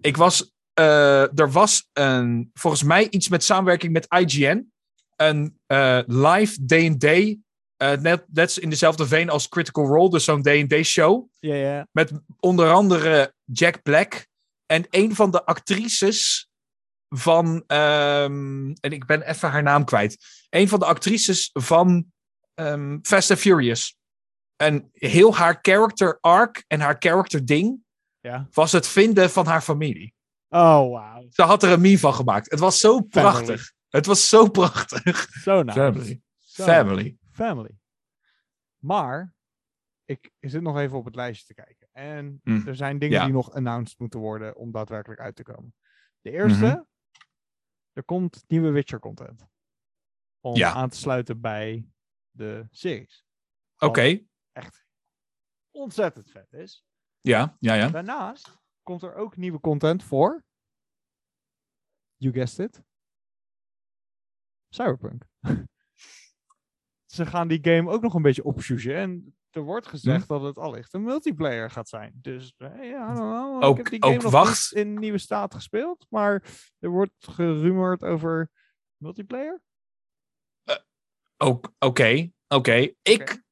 Ik 0.00 0.16
was... 0.16 0.54
eh, 0.74 1.38
er 1.38 1.50
was 1.50 1.88
een, 1.92 2.50
volgens 2.54 2.82
mij 2.82 3.08
iets 3.10 3.28
met 3.28 3.44
samenwerking 3.44 3.92
met 3.92 4.06
IGN. 4.08 4.72
Een 5.16 5.58
eh, 5.66 6.00
live 6.06 6.64
D&D. 6.66 7.04
eh, 7.04 7.92
net, 8.00 8.24
net 8.32 8.56
in 8.56 8.70
dezelfde 8.70 9.06
veen 9.06 9.30
als 9.30 9.48
Critical 9.48 9.86
Role. 9.86 10.10
Dus 10.10 10.24
zo'n 10.24 10.42
D&D 10.42 10.84
show. 10.86 11.28
Ja, 11.38 11.54
ja. 11.54 11.88
Met 11.92 12.12
onder 12.38 12.70
andere 12.72 13.34
Jack 13.44 13.82
Black. 13.82 14.26
En 14.66 14.86
een 14.90 15.14
van 15.14 15.30
de 15.30 15.44
actrices 15.44 16.48
van. 17.14 17.64
ehm, 17.66 18.70
en 18.80 18.90
ik 18.92 19.06
ben 19.06 19.22
even 19.22 19.50
haar 19.50 19.62
naam 19.62 19.84
kwijt. 19.84 20.24
Een 20.50 20.68
van 20.68 20.78
de 20.78 20.84
actrices 20.84 21.50
van 21.52 22.12
ehm, 22.54 22.98
Fast 23.02 23.30
and 23.30 23.40
Furious. 23.40 23.98
En 24.56 24.88
heel 24.92 25.36
haar 25.36 25.58
character 25.62 26.18
arc 26.20 26.64
en 26.66 26.80
haar 26.80 26.96
character 26.98 27.44
ding 27.46 27.84
Ja. 28.20 28.48
was 28.50 28.72
het 28.72 28.86
vinden 28.88 29.30
van 29.30 29.46
haar 29.46 29.60
familie. 29.62 30.14
Oh, 30.48 30.90
wauw. 30.92 31.26
Ze 31.30 31.42
had 31.42 31.62
er 31.62 31.70
een 31.72 31.80
meme 31.80 31.98
van 31.98 32.14
gemaakt. 32.14 32.50
Het 32.50 32.60
was 32.60 32.78
zo 32.78 33.00
prachtig. 33.00 33.72
Het 33.88 34.06
was 34.06 34.28
zo 34.28 34.48
prachtig. 34.48 35.28
Zo 35.42 35.62
nice. 35.62 35.78
Family. 35.78 36.20
Family. 36.38 37.16
Family. 37.32 37.70
Maar, 38.78 39.34
ik 40.04 40.30
zit 40.40 40.62
nog 40.62 40.78
even 40.78 40.98
op 40.98 41.04
het 41.04 41.14
lijstje 41.14 41.46
te 41.46 41.62
kijken. 41.62 41.88
En 41.92 42.40
Mm. 42.42 42.62
er 42.66 42.76
zijn 42.76 42.98
dingen 42.98 43.18
Ja. 43.18 43.24
die 43.24 43.32
nog 43.32 43.52
announced 43.52 43.98
moeten 43.98 44.20
worden 44.20 44.56
om 44.56 44.70
daadwerkelijk 44.72 45.20
uit 45.20 45.36
te 45.36 45.42
komen. 45.42 45.74
De 46.20 46.30
eerste, 46.30 46.64
Mhm. 46.64 46.80
Er 48.00 48.06
komt 48.06 48.44
nieuwe 48.48 48.70
Witcher 48.70 48.98
content. 48.98 49.46
Om 50.40 50.54
Ja. 50.56 50.72
aan 50.72 50.88
te 50.88 50.96
sluiten 50.96 51.40
bij 51.40 51.88
de 52.30 52.66
series. 52.70 53.24
Oké. 53.78 54.26
Echt 54.52 54.86
ontzettend 55.70 56.30
vet 56.30 56.52
is. 56.52 56.84
Ja, 57.20 57.56
ja, 57.58 57.74
ja. 57.74 57.88
Daarnaast 57.88 58.58
komt 58.82 59.02
er 59.02 59.14
ook 59.14 59.36
nieuwe 59.36 59.60
content 59.60 60.02
voor. 60.04 60.44
You 62.16 62.32
guessed 62.34 62.66
it. 62.68 62.82
Cyberpunk. 64.68 65.24
Ze 67.14 67.26
gaan 67.26 67.48
die 67.48 67.64
game 67.64 67.90
ook 67.90 68.02
nog 68.02 68.14
een 68.14 68.22
beetje 68.22 68.44
opsjoegen. 68.44 68.96
En 68.96 69.36
er 69.50 69.62
wordt 69.62 69.86
gezegd 69.86 70.28
dat 70.28 70.42
het 70.42 70.58
allicht 70.58 70.94
een 70.94 71.02
multiplayer 71.02 71.70
gaat 71.70 71.88
zijn. 71.88 72.12
Dus 72.14 72.54
eh, 72.56 72.90
ja, 72.90 73.14
know. 73.14 73.62
Ook- 73.62 73.70
ik 73.78 73.82
heb 73.82 73.92
die 73.92 74.02
game 74.02 74.16
ook 74.16 74.22
nog 74.22 74.32
wacht. 74.32 74.74
niet 74.74 74.84
in 74.84 74.94
nieuwe 74.94 75.18
staat 75.18 75.54
gespeeld. 75.54 76.06
Maar 76.08 76.42
er 76.78 76.88
wordt 76.90 77.12
gerumored 77.18 78.02
over 78.04 78.50
multiplayer. 78.96 79.62
Ook- 81.36 81.72
Oké, 81.78 82.30
oké. 82.48 82.92
Ik, 83.02 83.42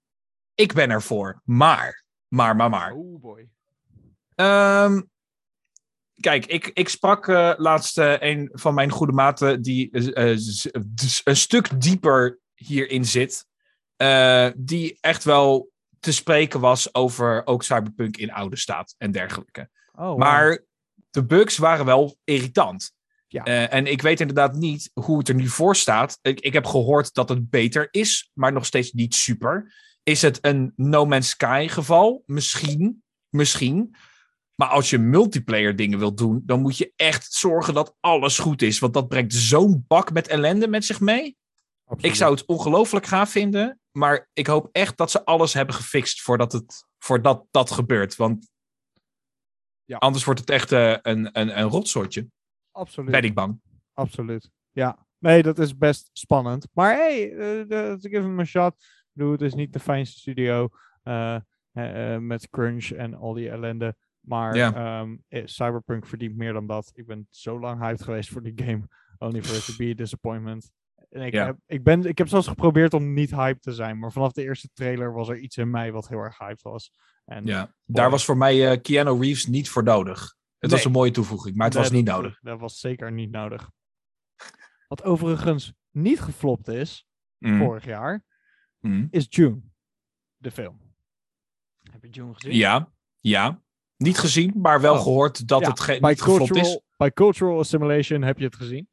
ik 0.54 0.72
ben 0.72 0.90
ervoor. 0.90 1.40
Maar, 1.44 2.04
maar, 2.28 2.56
maar, 2.56 2.70
maar. 2.70 2.92
Oh 2.92 3.20
boy. 3.20 3.48
Ehm, 4.34 5.02
kijk, 6.20 6.46
ik, 6.46 6.66
ik 6.66 6.88
sprak 6.88 7.28
eh, 7.28 7.52
laatst 7.56 7.98
eh, 7.98 8.14
een 8.18 8.48
van 8.52 8.74
mijn 8.74 8.90
goede 8.90 9.12
maten 9.12 9.62
die 9.62 9.90
eh, 9.90 10.30
eh, 10.32 10.38
dus 10.86 11.20
een 11.24 11.36
stuk 11.36 11.80
dieper 11.80 12.38
hierin 12.54 13.04
zit. 13.04 13.46
eh, 13.96 14.50
die 14.56 14.98
echt 15.00 15.24
wel 15.24 15.70
te 16.00 16.12
spreken 16.12 16.60
was 16.60 16.94
over 16.94 17.46
ook 17.46 17.62
Cyberpunk 17.62 18.16
in 18.16 18.32
oude 18.32 18.56
staat 18.56 18.94
en 18.98 19.12
dergelijke. 19.12 19.70
Oh, 19.92 20.06
wow. 20.06 20.18
Maar 20.18 20.64
de 21.10 21.24
bugs 21.24 21.56
waren 21.56 21.84
wel 21.84 22.16
irritant. 22.24 22.92
Ja. 23.28 23.44
Eh, 23.44 23.72
en 23.72 23.86
ik 23.86 24.02
weet 24.02 24.20
inderdaad 24.20 24.54
niet 24.54 24.90
hoe 24.92 25.18
het 25.18 25.28
er 25.28 25.34
nu 25.34 25.48
voor 25.48 25.76
staat. 25.76 26.18
Ik, 26.22 26.40
ik 26.40 26.52
heb 26.52 26.66
gehoord 26.66 27.14
dat 27.14 27.28
het 27.28 27.50
beter 27.50 27.88
is, 27.90 28.30
maar 28.32 28.52
nog 28.52 28.66
steeds 28.66 28.92
niet 28.92 29.14
super. 29.14 29.74
Is 30.02 30.22
het 30.22 30.38
een 30.40 30.72
No 30.76 31.06
Man's 31.06 31.28
Sky 31.28 31.66
geval? 31.70 32.22
Misschien. 32.26 33.02
Misschien. 33.28 33.94
Maar 34.54 34.68
als 34.68 34.90
je 34.90 34.98
multiplayer 34.98 35.76
dingen 35.76 35.98
wilt 35.98 36.16
doen, 36.16 36.42
dan 36.44 36.60
moet 36.60 36.76
je 36.76 36.92
echt 36.96 37.32
zorgen 37.32 37.74
dat 37.74 37.94
alles 38.00 38.38
goed 38.38 38.62
is. 38.62 38.78
Want 38.78 38.94
dat 38.94 39.08
brengt 39.08 39.34
zo'n 39.34 39.84
bak 39.88 40.12
met 40.12 40.28
ellende 40.28 40.68
met 40.68 40.84
zich 40.84 41.00
mee. 41.00 41.36
Ik 41.96 42.14
zou 42.14 42.34
het 42.34 42.46
ongelooflijk 42.46 43.06
gaaf 43.06 43.30
vinden. 43.30 43.80
Maar 43.98 44.28
ik 44.32 44.46
hoop 44.46 44.68
echt 44.72 44.96
dat 44.96 45.10
ze 45.10 45.24
alles 45.24 45.54
hebben 45.54 45.74
gefixt 45.74 46.22
voordat, 46.22 46.52
het, 46.52 46.86
voordat 46.98 47.46
dat 47.50 47.70
gebeurt. 47.70 48.16
Want 48.16 48.50
Ja. 49.84 49.96
anders 49.96 50.24
wordt 50.24 50.40
het 50.40 50.50
echt 50.50 50.72
eh, 50.72 50.96
een, 51.02 51.38
een, 51.40 51.58
een 51.58 51.68
rotsoortje. 51.68 52.28
Absoluut. 52.72 53.10
Ben 53.10 53.22
ik 53.22 53.34
bang. 53.34 53.60
Absoluut. 53.92 54.50
Ja. 54.70 55.06
Nee, 55.18 55.42
dat 55.42 55.58
is 55.58 55.76
best 55.76 56.10
spannend. 56.12 56.68
Maar 56.72 56.94
hey, 56.94 57.28
give 58.00 58.22
hem 58.22 58.40
a 58.40 58.44
shot. 58.44 58.74
Bedoel, 59.12 59.32
het 59.32 59.42
is 59.42 59.54
niet 59.54 59.72
de 59.72 59.80
fijnste 59.80 60.18
studio 60.18 60.68
eh, 61.02 61.38
eh, 61.72 62.20
met 62.20 62.48
crunch 62.50 62.90
en 62.90 63.14
al 63.14 63.32
die 63.32 63.50
ellende. 63.50 63.96
Maar 64.20 64.54
ehm, 64.54 65.16
eh, 65.28 65.42
Cyberpunk 65.46 66.06
verdient 66.06 66.36
meer 66.36 66.52
dan 66.52 66.66
dat. 66.66 66.90
Ik 66.94 67.06
ben 67.06 67.26
zo 67.30 67.60
lang 67.60 67.80
hyped 67.80 68.02
geweest 68.02 68.30
voor 68.30 68.42
die 68.42 68.52
game. 68.64 68.88
only 69.18 69.42
for 69.42 69.56
it 69.56 69.64
to 69.64 69.72
be 69.76 69.90
a 69.90 69.94
disappointment. 69.94 70.70
En 71.08 71.22
ik, 71.22 71.32
Ja. 71.32 71.44
heb, 71.46 71.56
ik, 71.66 71.82
ben, 71.82 72.04
ik 72.04 72.18
heb 72.18 72.28
zelfs 72.28 72.46
geprobeerd 72.46 72.94
om 72.94 73.12
niet 73.12 73.30
hyped 73.30 73.62
te 73.62 73.72
zijn, 73.72 73.98
maar 73.98 74.12
vanaf 74.12 74.32
de 74.32 74.42
eerste 74.42 74.68
trailer 74.72 75.12
was 75.12 75.28
er 75.28 75.38
iets 75.38 75.56
in 75.56 75.70
mij 75.70 75.92
wat 75.92 76.08
heel 76.08 76.18
erg 76.18 76.38
hyped 76.38 76.62
was. 76.62 76.92
En 77.24 77.46
Ja, 77.46 77.74
daar 77.84 78.10
was 78.10 78.24
voor 78.24 78.36
mij 78.36 78.70
eh 78.70 78.80
Keanu 78.82 79.20
Reeves 79.20 79.46
niet 79.46 79.70
voor 79.70 79.82
nodig. 79.82 80.36
Het 80.58 80.70
was 80.70 80.84
een 80.84 80.92
mooie 80.92 81.10
toevoeging, 81.10 81.56
maar 81.56 81.64
het 81.66 81.74
Nee, 81.74 81.82
was 81.82 81.92
niet 81.92 82.06
dat- 82.06 82.16
nodig. 82.16 82.38
Dat 82.40 82.60
was 82.60 82.78
zeker 82.78 83.12
niet 83.12 83.30
nodig. 83.30 83.70
Wat 84.88 85.02
overigens 85.02 85.72
niet 85.90 86.20
geflopt 86.20 86.68
is, 86.68 87.06
Mm, 87.38 87.58
vorig 87.58 87.84
jaar, 87.84 88.24
mm. 88.78 89.08
is 89.10 89.26
June. 89.28 89.60
De 90.36 90.50
film. 90.50 90.80
Heb 91.90 92.02
je 92.02 92.08
June 92.10 92.34
gezien? 92.34 92.54
Ja, 92.54 92.92
ja. 93.20 93.62
Niet 93.96 94.18
gezien, 94.18 94.52
maar 94.56 94.80
wel 94.80 94.94
Oh. 94.94 95.02
gehoord 95.02 95.48
dat 95.48 95.60
Ja, 95.60 95.68
het 95.68 95.80
ge- 95.80 96.00
bij 96.00 96.10
niet 96.10 96.22
geflopt 96.22 96.56
is. 96.56 96.80
Bij 96.96 97.12
Cultural 97.12 97.58
Assimilation 97.58 98.22
heb 98.22 98.38
je 98.38 98.44
het 98.44 98.56
gezien. 98.56 98.88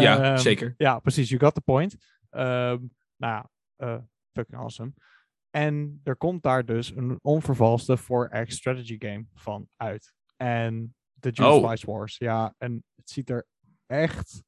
Ja, 0.00 0.22
Ehm, 0.22 0.36
zeker. 0.36 0.74
Ja, 0.76 0.98
precies. 0.98 1.28
You 1.28 1.40
got 1.40 1.54
the 1.54 1.60
point. 1.60 1.96
Ehm, 2.30 2.78
nou 3.16 3.32
ja, 3.32 3.50
eh, 3.76 3.98
fucking 4.32 4.60
awesome. 4.60 4.92
En 5.50 6.00
er 6.04 6.16
komt 6.16 6.42
daar 6.42 6.64
dus 6.64 6.96
een 6.96 7.18
onvervalste 7.22 7.96
4X 7.96 8.54
strategy 8.56 8.96
game 8.98 9.26
van 9.34 9.68
uit. 9.76 10.12
En 10.36 10.94
de 11.12 11.30
June 11.30 11.48
Oh. 11.50 11.64
Spice 11.66 11.86
Wars. 11.90 12.16
Ja, 12.18 12.54
en 12.58 12.84
het 12.94 13.10
ziet 13.10 13.30
er 13.30 13.46
echt 13.86 14.42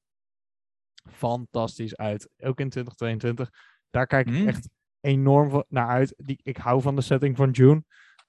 fantastisch 1.11 1.97
uit. 1.97 2.29
Ook 2.39 2.61
in 2.61 2.69
2022. 2.69 3.51
Daar 3.91 4.07
kijk 4.07 4.27
ik 4.29 4.33
Mm. 4.41 4.49
echt 4.49 4.69
enorm 5.01 5.65
naar 5.69 5.89
uit. 5.89 6.15
Die, 6.17 6.41
ik 6.43 6.57
hou 6.57 6.83
van 6.83 6.97
de 6.97 7.03
setting 7.03 7.37
van 7.37 7.51
June. 7.51 7.85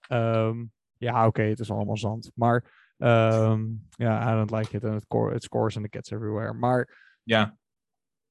Ehm, 0.08 0.66
ja, 0.98 1.28
oké, 1.28 1.42
het 1.42 1.60
is 1.60 1.72
allemaal 1.72 1.98
zand. 1.98 2.32
Maar 2.36 2.88
ja, 2.98 4.32
I 4.32 4.36
don't 4.36 4.52
like 4.52 4.78
it. 4.78 5.08
Core, 5.08 5.34
het 5.34 5.44
scores 5.44 5.76
en 5.76 5.82
the 5.82 5.90
cats 5.90 6.12
everywhere. 6.12 6.54
Maar 6.54 7.09
Ja, 7.30 7.58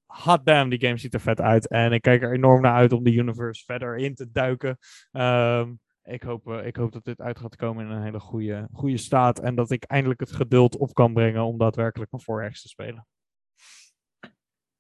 hot 0.07 0.47
damn, 0.47 0.71
die 0.71 0.81
game 0.81 0.97
ziet 0.97 1.15
er 1.15 1.21
vet 1.21 1.41
uit. 1.41 1.69
En 1.69 1.93
ik 1.93 2.03
kijk 2.03 2.23
er 2.23 2.33
enorm 2.33 2.61
naar 2.61 2.75
uit 2.75 2.93
om 2.93 3.05
de 3.05 3.13
universe 3.13 3.65
verder 3.65 3.97
in 3.97 4.15
te 4.15 4.31
duiken. 4.31 4.79
Ehm, 5.13 5.73
ik, 6.03 6.23
hoop, 6.23 6.49
eh, 6.49 6.67
ik 6.67 6.77
hoop 6.77 6.93
dat 6.93 7.05
dit 7.05 7.21
uit 7.21 7.39
gaat 7.39 7.57
komen 7.57 7.87
in 7.87 7.91
een 7.91 8.03
hele 8.03 8.21
goede, 8.21 8.69
goede 8.73 8.97
staat. 8.97 9.39
En 9.39 9.55
dat 9.55 9.71
ik 9.71 9.85
eindelijk 9.85 10.21
het 10.21 10.33
geduld 10.33 10.77
op 10.77 10.95
kan 10.95 11.13
brengen 11.13 11.45
om 11.45 11.59
daadwerkelijk 11.59 12.13
een 12.13 12.21
4X 12.21 12.63
te 12.63 12.69
spelen. 12.69 13.07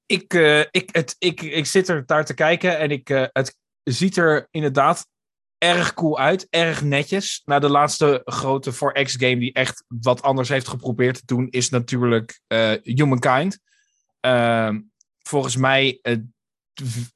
ik, 0.06 0.34
eh, 0.34 0.60
ik, 0.60 0.88
het, 0.92 1.16
ik, 1.18 1.42
ik 1.42 1.66
zit 1.66 1.88
er 1.88 2.06
daar 2.06 2.24
te 2.24 2.34
kijken 2.34 2.78
en 2.78 2.90
ik, 2.90 3.10
eh, 3.10 3.24
het 3.32 3.56
ziet 3.82 4.16
er 4.16 4.48
inderdaad 4.50 5.06
erg 5.58 5.94
cool 5.94 6.18
uit. 6.18 6.46
Erg 6.50 6.82
netjes. 6.82 7.42
Nou, 7.44 7.60
de 7.60 7.68
laatste 7.68 8.22
grote 8.24 8.72
4X 8.72 9.16
game 9.16 9.38
die 9.38 9.52
echt 9.52 9.84
wat 9.88 10.22
anders 10.22 10.48
heeft 10.48 10.68
geprobeerd 10.68 11.14
te 11.14 11.26
doen 11.26 11.48
is 11.48 11.68
natuurlijk 11.68 12.40
Humankind. 12.82 13.58
Ehm, 14.32 14.80
volgens 15.18 15.56
mij 15.56 15.98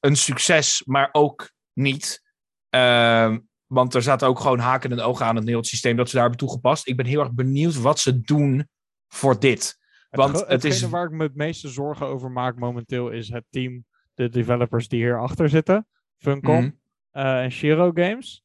een 0.00 0.16
succes, 0.16 0.82
maar 0.84 1.08
ook 1.12 1.50
niet. 1.72 2.22
Ehm, 2.68 3.40
want 3.66 3.94
er 3.94 4.02
zaten 4.02 4.28
ook 4.28 4.40
gewoon 4.40 4.58
haken 4.58 4.90
en 4.92 5.00
ogen 5.00 5.26
aan 5.26 5.36
het 5.36 5.48
het 5.48 5.66
systeem 5.66 5.96
dat 5.96 6.06
ze 6.08 6.12
daar 6.12 6.22
hebben 6.22 6.40
toegepast. 6.40 6.86
Ik 6.88 6.96
ben 6.96 7.06
heel 7.06 7.20
erg 7.20 7.32
benieuwd 7.32 7.74
wat 7.80 7.98
ze 7.98 8.20
doen 8.20 8.68
voor 9.08 9.40
dit. 9.40 9.78
Want 10.10 10.46
het 10.46 10.64
is- 10.64 10.82
waar 10.82 11.04
ik 11.04 11.10
me 11.10 11.22
het 11.22 11.34
meeste 11.34 11.68
zorgen 11.68 12.06
over 12.06 12.30
maak 12.30 12.56
momenteel 12.58 13.10
is 13.10 13.28
het 13.28 13.44
team, 13.50 13.84
de 14.14 14.28
developers 14.28 14.88
die 14.88 15.02
hierachter 15.02 15.48
zitten. 15.48 15.86
Funcom 16.18 16.56
Mhm. 16.64 16.70
eh, 17.10 17.42
en 17.42 17.50
Shiro 17.50 17.90
Games. 17.94 18.44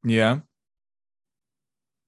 Ja. 0.00 0.46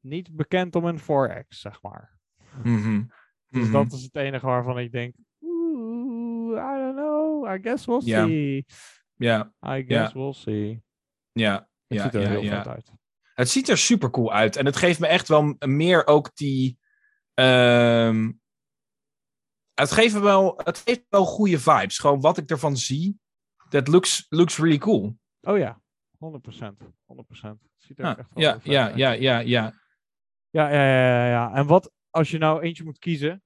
Niet 0.01 0.37
bekend 0.37 0.75
om 0.77 0.85
een 0.85 0.99
4X, 0.99 1.61
zeg 1.61 1.83
maar. 1.83 2.19
Mhm. 2.63 3.03
Dus 3.49 3.63
Mhm. 3.65 3.73
dat 3.73 3.93
is 3.93 4.03
het 4.03 4.15
enige 4.17 4.47
waarvan 4.47 4.79
ik 4.79 4.93
denk, 4.93 5.15
oeh, 5.41 6.57
I 6.57 6.79
don't 6.79 6.95
know, 6.97 7.40
I 7.55 7.59
guess 7.63 7.85
we'll 7.87 8.01
see. 8.27 8.65
Ja, 9.17 9.53
I 9.67 9.85
guess 9.89 10.13
we'll 10.13 10.33
see. 10.33 10.83
ja, 11.33 11.69
Het 11.87 12.01
ziet 12.01 12.15
er 12.15 12.29
heel 12.29 12.43
vet 12.43 12.67
uit. 12.69 12.93
Het 13.35 13.49
ziet 13.49 13.69
er 13.69 13.79
super 13.79 14.11
cool 14.11 14.33
uit. 14.33 14.57
En 14.57 14.67
het 14.67 14.77
geeft 14.77 15.01
me 15.01 15.07
echt 15.07 15.29
wel 15.29 15.57
meer 15.59 16.07
ook 16.07 16.35
die. 16.37 16.79
ehm, 17.35 18.31
het, 19.75 19.91
geeft 19.93 20.15
me 20.15 20.21
wel, 20.21 20.61
het 20.65 20.79
geeft 20.79 21.05
wel 21.09 21.25
goede 21.25 21.59
vibes. 21.59 21.99
Gewoon 21.99 22.21
wat 22.21 22.37
ik 22.39 22.51
ervan 22.51 22.77
zie. 22.77 23.19
Dat 23.69 23.89
looks, 23.89 24.27
looks 24.29 24.59
really 24.59 24.79
cool. 24.79 25.19
Oh 25.41 25.59
ja, 25.59 25.81
100%. 26.19 26.19
100%. 26.19 27.61
Het 27.61 27.61
ziet 27.77 27.99
er 27.99 28.05
Ja, 28.05 28.19
echt 28.19 28.29
wel 28.35 28.43
ja, 28.43 28.61
ja, 28.63 28.85
uit. 28.87 28.97
ja, 28.97 29.11
ja, 29.13 29.39
ja. 29.39 29.73
Ja, 30.51 30.69
ja, 30.71 30.83
ja, 30.83 31.25
ja, 31.25 31.27
ja. 31.29 31.55
En 31.55 31.67
wat 31.67 31.93
als 32.11 32.31
je 32.31 32.39
nou 32.39 32.61
eentje 32.63 32.85
moet 32.85 32.99
kiezen 32.99 33.43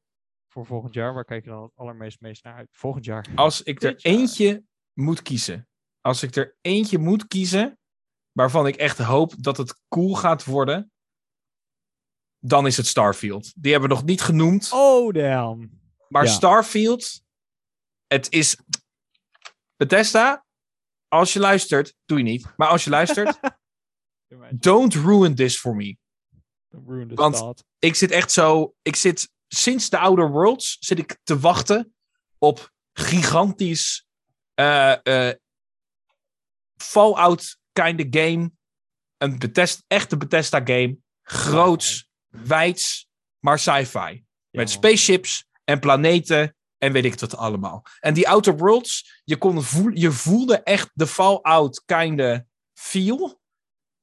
voor 0.54 0.66
volgend 0.66 0.94
jaar, 0.94 1.14
waar 1.14 1.24
kijk 1.24 1.44
je 1.44 1.50
dan 1.50 1.62
het 1.62 1.72
allermeest 1.74 2.20
meest 2.20 2.44
naar 2.44 2.54
uit? 2.54 2.68
Volgend 2.72 3.04
jaar. 3.04 3.26
Als 3.34 3.62
ik 3.62 3.82
er 3.82 3.96
eentje 3.96 4.64
moet 4.92 5.22
kiezen. 5.22 5.68
Als 6.00 6.22
ik 6.22 6.36
er 6.36 6.56
eentje 6.60 6.98
moet 6.98 7.26
kiezen. 7.26 7.78
Waarvan 8.32 8.66
ik 8.66 8.76
echt 8.76 8.98
hoop 8.98 9.34
dat 9.38 9.56
het 9.56 9.80
cool 9.88 10.14
gaat 10.14 10.44
worden. 10.44 10.92
Dan 12.38 12.66
is 12.66 12.76
het 12.76 12.86
Starfield. 12.86 13.52
Die 13.62 13.72
hebben 13.72 13.88
we 13.88 13.94
nog 13.94 14.04
niet 14.04 14.20
genoemd. 14.22 14.72
Oh, 14.72 15.12
damn. 15.12 15.80
Maar 16.08 16.24
Ja. 16.24 16.30
Starfield, 16.30 17.22
het 18.06 18.32
is. 18.32 18.56
Bethesda, 19.76 20.46
als 21.08 21.32
je 21.32 21.38
luistert, 21.38 21.94
doe 22.04 22.18
je 22.18 22.24
niet. 22.24 22.56
Maar 22.56 22.68
als 22.68 22.84
je 22.84 22.90
luistert, 22.90 23.38
don't 24.68 24.94
ruin 24.94 25.34
this 25.34 25.58
for 25.58 25.74
me. 25.76 25.96
Ruin 26.68 27.08
the 27.08 27.14
Want-. 27.14 27.64
Ik 27.78 27.94
zit 27.94 28.10
echt 28.10 28.32
zo. 28.32 28.74
Ik 28.82 28.96
zit 28.96 29.32
sinds 29.54 29.90
de 29.90 29.98
Outer 29.98 30.30
Worlds 30.30 30.76
zit 30.80 30.98
ik 30.98 31.18
te 31.22 31.38
wachten 31.38 31.94
op 32.38 32.72
gigantisch 32.92 34.06
eh, 34.54 35.28
eh, 35.28 35.34
Fallout 36.76 37.58
kind 37.72 38.00
of 38.00 38.06
game. 38.10 38.50
Een 39.18 39.38
Bethesda, 39.38 39.82
echte 39.86 40.16
Bethesda 40.16 40.60
game. 40.64 40.96
Groots, 41.22 42.08
wijds, 42.28 43.08
maar 43.38 43.58
sci-fi. 43.58 44.24
Met 44.50 44.70
spaceships 44.70 45.46
en 45.64 45.80
planeten 45.80 46.56
en 46.78 46.92
weet 46.92 47.04
ik 47.04 47.10
het 47.10 47.20
wat 47.20 47.36
allemaal. 47.36 47.86
En 48.00 48.14
die 48.14 48.28
Outer 48.28 48.56
Worlds, 48.56 49.20
je, 49.24 49.36
kon 49.36 49.62
voel, 49.62 49.90
je 49.90 50.12
voelde 50.12 50.62
echt 50.62 50.90
de 50.94 51.06
Fallout 51.06 51.82
kinda 51.84 52.44
feel. 52.72 53.40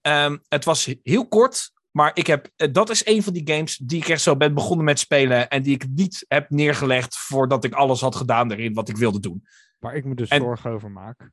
Ehm, 0.01 0.37
het 0.47 0.65
was 0.65 0.95
heel 1.03 1.27
kort, 1.27 1.71
maar 1.91 2.11
ik 2.15 2.27
heb, 2.27 2.49
eh, 2.55 2.71
dat 2.71 2.89
is 2.89 3.05
een 3.05 3.23
van 3.23 3.33
die 3.33 3.47
games 3.53 3.77
die 3.77 4.01
ik 4.01 4.07
echt 4.07 4.21
zo 4.21 4.35
ben 4.37 4.53
begonnen 4.53 4.85
met 4.85 4.99
spelen 4.99 5.49
en 5.49 5.63
die 5.63 5.73
ik 5.73 5.87
niet 5.89 6.25
heb 6.27 6.49
neergelegd 6.49 7.17
voordat 7.17 7.63
ik 7.63 7.73
alles 7.73 8.01
had 8.01 8.15
gedaan 8.15 8.51
erin 8.51 8.73
wat 8.73 8.89
ik 8.89 8.97
wilde 8.97 9.19
doen. 9.19 9.43
Waar 9.79 9.95
ik 9.95 10.05
me 10.05 10.15
dus 10.15 10.29
En- 10.29 10.41
zorgen 10.41 10.71
over 10.71 10.91
maak, 10.91 11.31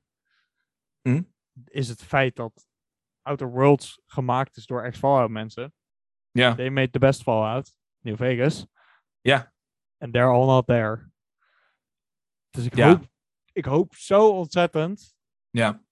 Hm? 1.02 1.22
is 1.64 1.88
het 1.88 2.02
feit 2.02 2.36
dat 2.36 2.66
Outer 3.22 3.50
Worlds 3.50 4.00
gemaakt 4.06 4.56
is 4.56 4.66
door 4.66 4.82
ex-Fallout 4.82 5.30
mensen. 5.30 5.72
Ja, 6.30 6.54
They 6.54 6.70
made 6.70 6.90
the 6.90 6.98
best 6.98 7.22
Fallout, 7.22 7.74
New 7.98 8.16
Vegas. 8.16 8.66
Ja. 9.20 9.52
And 9.98 10.12
they're 10.12 10.30
all 10.30 10.46
not 10.46 10.66
there. 10.66 11.10
Dus 12.50 12.64
ik, 12.64 12.76
Ja. 12.76 12.88
hoop, 12.88 13.08
ik 13.52 13.64
hoop 13.64 13.94
zo 13.94 14.30
ontzettend 14.30 15.14
ja, 15.50 15.82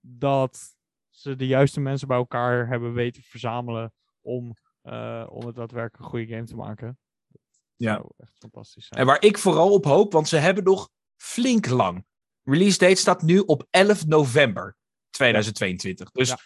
dat 0.00 0.76
ze 1.20 1.36
de 1.36 1.46
juiste 1.46 1.80
mensen 1.80 2.08
bij 2.08 2.16
elkaar 2.16 2.68
hebben 2.68 2.92
weten 2.92 3.22
te 3.22 3.28
verzamelen 3.28 3.92
om, 4.20 4.56
eh, 4.82 5.26
om 5.30 5.46
het 5.46 5.54
daadwerkelijk 5.54 6.04
een 6.04 6.10
goede 6.10 6.26
game 6.26 6.44
te 6.46 6.56
maken. 6.56 6.98
Dat 7.28 7.40
Ja. 7.76 7.94
zou 7.94 8.10
echt 8.16 8.32
fantastisch 8.38 8.86
zijn. 8.86 9.00
en 9.00 9.06
waar 9.06 9.22
ik 9.22 9.38
vooral 9.38 9.72
op 9.72 9.84
hoop, 9.84 10.12
want 10.12 10.28
ze 10.28 10.36
hebben 10.36 10.64
nog 10.64 10.90
flink 11.16 11.66
lang. 11.66 12.04
Release 12.42 12.78
date 12.78 12.94
staat 12.94 13.22
nu 13.22 13.38
op 13.38 13.66
11 13.70 14.06
november 14.06 14.76
2022. 15.10 16.10
Dus 16.10 16.28
Ja. 16.28 16.38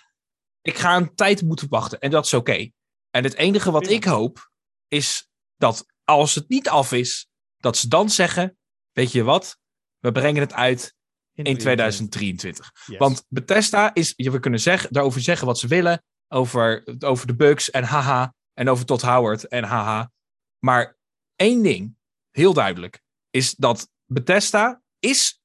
ik 0.60 0.76
ga 0.76 0.96
een 0.96 1.14
tijd 1.14 1.42
moeten 1.42 1.68
wachten 1.68 2.00
en 2.00 2.10
dat 2.10 2.24
is 2.24 2.34
oké. 2.34 2.70
En 3.10 3.24
het 3.24 3.34
enige 3.34 3.70
wat 3.70 3.88
ik 3.88 4.04
hoop 4.04 4.50
is 4.88 5.28
dat 5.56 5.86
als 6.04 6.34
het 6.34 6.48
niet 6.48 6.68
af 6.68 6.92
is, 6.92 7.28
dat 7.56 7.76
ze 7.76 7.88
dan 7.88 8.10
zeggen: 8.10 8.58
Weet 8.92 9.12
je 9.12 9.22
wat, 9.22 9.58
we 9.98 10.12
brengen 10.12 10.40
het 10.40 10.52
uit 10.52 10.94
in 11.34 11.58
2023. 11.58 12.72
Yes. 12.86 12.98
Want 12.98 13.24
Bethesda 13.28 13.94
is, 13.94 14.12
je 14.16 14.30
we 14.30 14.40
kunnen 14.40 14.60
zeggen, 14.60 14.92
daarover 14.92 15.20
zeggen 15.20 15.46
wat 15.46 15.58
ze 15.58 15.66
willen, 15.66 16.02
over, 16.28 16.84
over 16.98 17.26
de 17.26 17.34
bugs 17.34 17.70
en 17.70 17.84
haha, 17.84 18.34
en 18.54 18.68
over 18.68 18.84
Todd 18.84 19.02
Howard 19.02 19.48
en 19.48 19.64
haha. 19.64 20.10
Maar 20.58 20.96
één 21.36 21.62
ding, 21.62 21.96
heel 22.30 22.52
duidelijk, 22.52 23.00
is 23.30 23.54
dat 23.54 23.88
Bethesda 24.06 24.82
is 24.98 25.40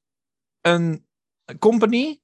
een 0.61 1.07
company 1.59 2.19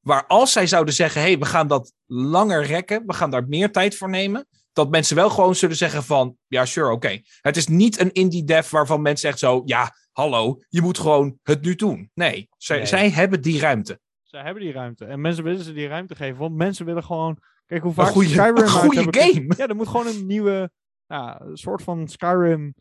waar 0.00 0.26
als 0.26 0.52
zij 0.52 0.66
zouden 0.66 0.94
zeggen, 0.94 1.20
hey, 1.20 1.38
we 1.38 1.44
gaan 1.44 1.68
dat 1.68 1.92
langer 2.06 2.64
rekken, 2.64 3.06
we 3.06 3.12
gaan 3.12 3.30
daar 3.30 3.48
meer 3.48 3.72
tijd 3.72 3.96
voor 3.96 4.08
nemen, 4.08 4.46
dat 4.72 4.90
mensen 4.90 5.16
wel 5.16 5.30
gewoon 5.30 5.54
zullen 5.54 5.76
zeggen 5.76 6.04
van, 6.04 6.36
ja, 6.46 6.64
sure, 6.64 6.90
oké. 6.90 7.20
Het 7.40 7.56
is 7.56 7.66
niet 7.66 8.00
een 8.00 8.12
indie 8.12 8.44
dev 8.44 8.70
waarvan 8.70 9.02
mensen 9.02 9.28
echt 9.28 9.38
zo, 9.38 9.62
ja, 9.64 9.94
hallo, 10.16 10.60
je 10.68 10.80
moet 10.82 10.98
gewoon 10.98 11.38
het 11.42 11.62
nu 11.62 11.74
doen. 11.74 12.10
Nee, 12.14 12.48
zij, 12.56 12.76
Nee. 12.76 12.86
zij 12.86 13.10
hebben 13.10 13.42
die 13.42 13.60
ruimte. 13.60 14.00
Ze 14.22 14.36
hebben 14.36 14.62
die 14.62 14.72
ruimte. 14.72 15.04
En 15.04 15.20
mensen 15.20 15.44
willen 15.44 15.64
ze 15.64 15.72
die 15.72 15.86
ruimte 15.86 16.14
geven. 16.14 16.38
Want 16.38 16.54
mensen 16.54 16.86
willen 16.86 17.04
gewoon... 17.04 17.38
Kijk 17.66 17.80
hoe 17.80 17.90
Een 17.90 17.96
vaak 17.96 18.08
goede, 18.12 18.28
Skyrim 18.28 18.56
een 18.56 18.68
goede 18.68 19.00
hebben- 19.00 19.22
game. 19.22 19.54
Ja, 19.56 19.66
er 19.68 19.76
moet 19.76 19.88
gewoon 19.88 20.06
een 20.06 20.26
nieuwe... 20.26 20.70
Ja, 21.06 21.40
een 21.40 21.56
soort 21.56 21.82
van 21.82 22.08
Skyrim... 22.08 22.74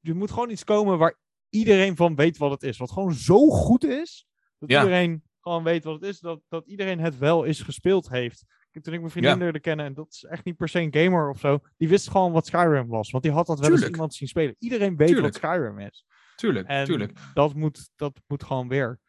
er 0.00 0.16
moet 0.16 0.30
gewoon 0.30 0.50
iets 0.50 0.64
komen 0.64 0.98
waar 0.98 1.18
iedereen 1.48 1.96
van 1.96 2.14
weet 2.14 2.36
wat 2.36 2.50
het 2.50 2.62
is. 2.62 2.78
Wat 2.78 2.90
gewoon 2.90 3.12
zo 3.14 3.48
goed 3.48 3.84
is, 3.84 4.26
dat 4.58 4.70
Ja. 4.70 4.80
iedereen 4.82 5.22
gewoon 5.40 5.62
weet 5.62 5.84
wat 5.84 5.94
het 5.94 6.02
is. 6.10 6.20
Dat, 6.20 6.40
dat 6.48 6.66
iedereen 6.66 7.00
het 7.00 7.18
wel 7.18 7.44
eens 7.44 7.60
gespeeld 7.60 8.08
heeft. 8.08 8.44
Toen 8.80 8.94
ik 8.94 9.00
mijn 9.00 9.12
vriendin 9.12 9.38
leerde 9.38 9.60
kennen, 9.60 9.86
en 9.86 9.94
dat 9.94 10.06
is 10.10 10.24
echt 10.24 10.44
niet 10.44 10.56
per 10.56 10.68
se 10.68 10.80
een 10.80 10.94
gamer 10.94 11.30
of 11.30 11.38
zo, 11.38 11.58
die 11.76 11.88
wist 11.88 12.10
gewoon 12.10 12.32
wat 12.32 12.46
Skyrim 12.46 12.88
was. 12.88 13.10
Want 13.10 13.24
die 13.24 13.32
had 13.32 13.46
dat 13.46 13.58
wel 13.58 13.70
eens 13.70 13.88
iemand 13.88 14.14
zien 14.14 14.28
spelen. 14.28 14.56
Iedereen 14.58 14.96
weet 14.96 15.08
Tuurlijk. 15.08 15.32
wat 15.32 15.50
Skyrim 15.50 15.78
is. 15.78 16.06
Tuurlijk, 16.36 16.68
En 16.68 16.84
tuurlijk. 16.84 17.18
Dat, 17.34 17.54
moet, 17.54 17.90
dat 17.96 18.20
moet 18.26 18.44
gewoon 18.44 18.68
weer. 18.68 19.00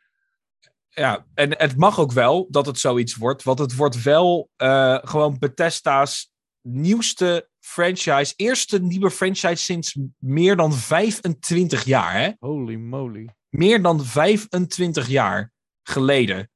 Ja, 0.90 1.26
en 1.34 1.58
het 1.58 1.78
mag 1.78 2.00
ook 2.00 2.12
wel 2.12 2.48
dat 2.50 2.66
het 2.66 2.80
zoiets 2.80 3.16
wordt. 3.16 3.44
Want 3.44 3.60
het 3.60 3.76
wordt 3.76 4.04
wel 4.04 4.50
eh, 4.56 4.98
gewoon 5.02 5.40
Bethesda's 5.40 6.32
nieuwste 6.62 7.50
franchise. 7.60 8.34
Eerste 8.36 8.82
nieuwe 8.82 9.12
franchise 9.12 9.64
sinds 9.64 9.98
meer 10.18 10.56
dan 10.56 10.74
25 10.74 11.84
jaar. 11.84 12.14
Hè? 12.14 12.32
Holy 12.40 12.76
moly. 12.76 13.30
Meer 13.50 13.82
dan 13.82 14.06
25 14.06 15.08
jaar 15.08 15.52
geleden. 15.84 16.52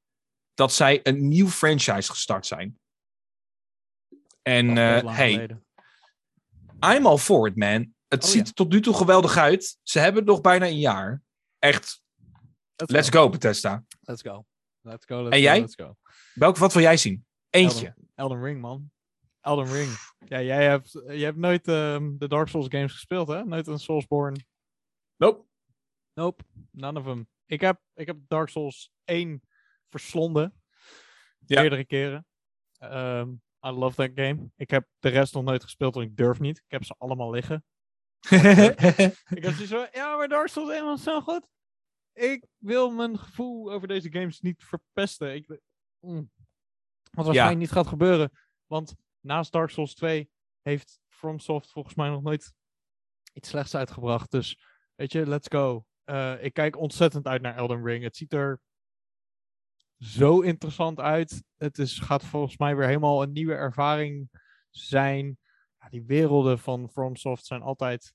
Dat 0.54 0.72
zij 0.72 1.00
een 1.02 1.28
nieuw 1.28 1.48
franchise 1.48 2.10
gestart 2.10 2.46
zijn. 2.46 2.77
En 4.48 4.68
eh, 4.68 5.14
hey, 5.16 5.32
geleden. 5.32 5.66
I'm 6.94 7.06
all 7.06 7.18
for 7.18 7.48
it, 7.48 7.56
man. 7.56 7.94
Het 8.08 8.24
Oh, 8.24 8.30
ziet 8.30 8.42
ja. 8.42 8.48
er 8.48 8.54
tot 8.54 8.72
nu 8.72 8.80
toe 8.80 8.94
geweldig 8.94 9.36
uit. 9.36 9.78
Ze 9.82 9.98
hebben 9.98 10.24
nog 10.24 10.40
bijna 10.40 10.66
een 10.66 10.78
jaar. 10.78 11.22
Echt, 11.58 12.02
let's 12.76 13.08
go, 13.08 13.28
Bethesda. 13.28 13.84
Let's 14.00 14.22
go. 14.22 14.46
Let's 14.80 15.04
go. 15.06 15.22
Let's 15.22 15.36
En 15.36 15.38
go, 15.38 15.44
jij? 15.44 15.60
Let's 15.60 15.74
go. 15.74 15.96
Welke, 16.34 16.58
wat 16.58 16.72
wil 16.72 16.82
jij 16.82 16.96
zien? 16.96 17.26
Eentje. 17.50 17.86
Elden, 17.86 18.10
Elden 18.14 18.42
Ring, 18.42 18.60
man. 18.60 18.90
Elden 19.40 19.72
Ring. 19.72 19.90
Ja, 20.26 20.42
jij 20.42 20.64
hebt, 20.64 20.92
je 20.92 21.24
hebt 21.24 21.36
nooit 21.36 21.68
ehm, 21.68 22.16
de 22.18 22.28
Dark 22.28 22.48
Souls 22.48 22.66
games 22.68 22.92
gespeeld, 22.92 23.28
hè? 23.28 23.44
Nooit 23.44 23.66
een 23.66 23.78
Soulsborne. 23.78 24.38
Nope. 25.16 25.44
Nope, 26.14 26.44
none 26.70 26.98
of 26.98 27.04
them. 27.04 27.28
Ik 27.46 27.60
heb, 27.60 27.80
ik 27.94 28.06
heb 28.06 28.16
Dark 28.28 28.48
Souls 28.48 28.92
1 29.04 29.40
verslonden. 29.88 30.54
Ja. 31.46 31.60
Meerdere 31.60 31.84
keren. 31.84 32.26
Ehm, 32.78 33.32
I 33.66 33.70
love 33.70 33.94
that 33.94 34.10
game. 34.14 34.50
Ik 34.56 34.70
heb 34.70 34.88
de 34.98 35.08
rest 35.08 35.34
nog 35.34 35.44
nooit 35.44 35.62
gespeeld, 35.62 35.94
want 35.94 36.06
ik 36.06 36.16
durf 36.16 36.40
niet. 36.40 36.58
Ik 36.58 36.70
heb 36.70 36.84
ze 36.84 36.94
allemaal 36.98 37.30
liggen. 37.30 37.64
Ik 39.38 39.42
heb 39.44 39.52
zoiets 39.52 39.68
van, 39.68 39.88
ja, 39.92 40.16
maar 40.16 40.28
Dark 40.28 40.48
Souls 40.48 40.70
1 40.70 40.84
was 40.84 41.02
zo 41.02 41.20
goed. 41.20 41.50
Ik 42.12 42.46
wil 42.56 42.90
mijn 42.90 43.18
gevoel 43.18 43.72
over 43.72 43.88
deze 43.88 44.12
games 44.12 44.40
niet 44.40 44.64
verpesten. 44.64 45.34
Ik, 45.34 45.60
mm. 46.00 46.30
Wat 47.10 47.24
waarschijnlijk 47.24 47.60
niet 47.60 47.70
gaat 47.70 47.86
gebeuren. 47.86 48.30
Want 48.66 48.94
naast 49.20 49.52
Dark 49.52 49.70
Souls 49.70 49.94
2 49.94 50.30
heeft 50.62 51.00
FromSoft 51.08 51.70
volgens 51.70 51.94
mij 51.94 52.08
nog 52.08 52.22
nooit 52.22 52.52
iets 53.32 53.48
slechts 53.48 53.74
uitgebracht. 53.74 54.30
Dus 54.30 54.60
weet 54.94 55.12
je, 55.12 55.26
let's 55.26 55.48
go. 55.48 55.86
Eh, 56.04 56.44
ik 56.44 56.52
kijk 56.52 56.76
ontzettend 56.76 57.26
uit 57.26 57.42
naar 57.42 57.56
Elden 57.56 57.84
Ring. 57.84 58.02
Het 58.04 58.16
ziet 58.16 58.32
er 58.32 58.60
zo 59.98 60.40
interessant 60.40 61.00
uit. 61.00 61.42
Het 61.56 61.78
is, 61.78 61.98
gaat 61.98 62.24
volgens 62.24 62.56
mij 62.56 62.76
weer 62.76 62.86
helemaal 62.86 63.22
een 63.22 63.32
nieuwe 63.32 63.54
ervaring 63.54 64.28
zijn. 64.70 65.38
Ja, 65.78 65.88
die 65.88 66.04
werelden 66.04 66.58
van 66.58 66.90
FromSoft 66.90 67.46
zijn 67.46 67.62
altijd 67.62 68.12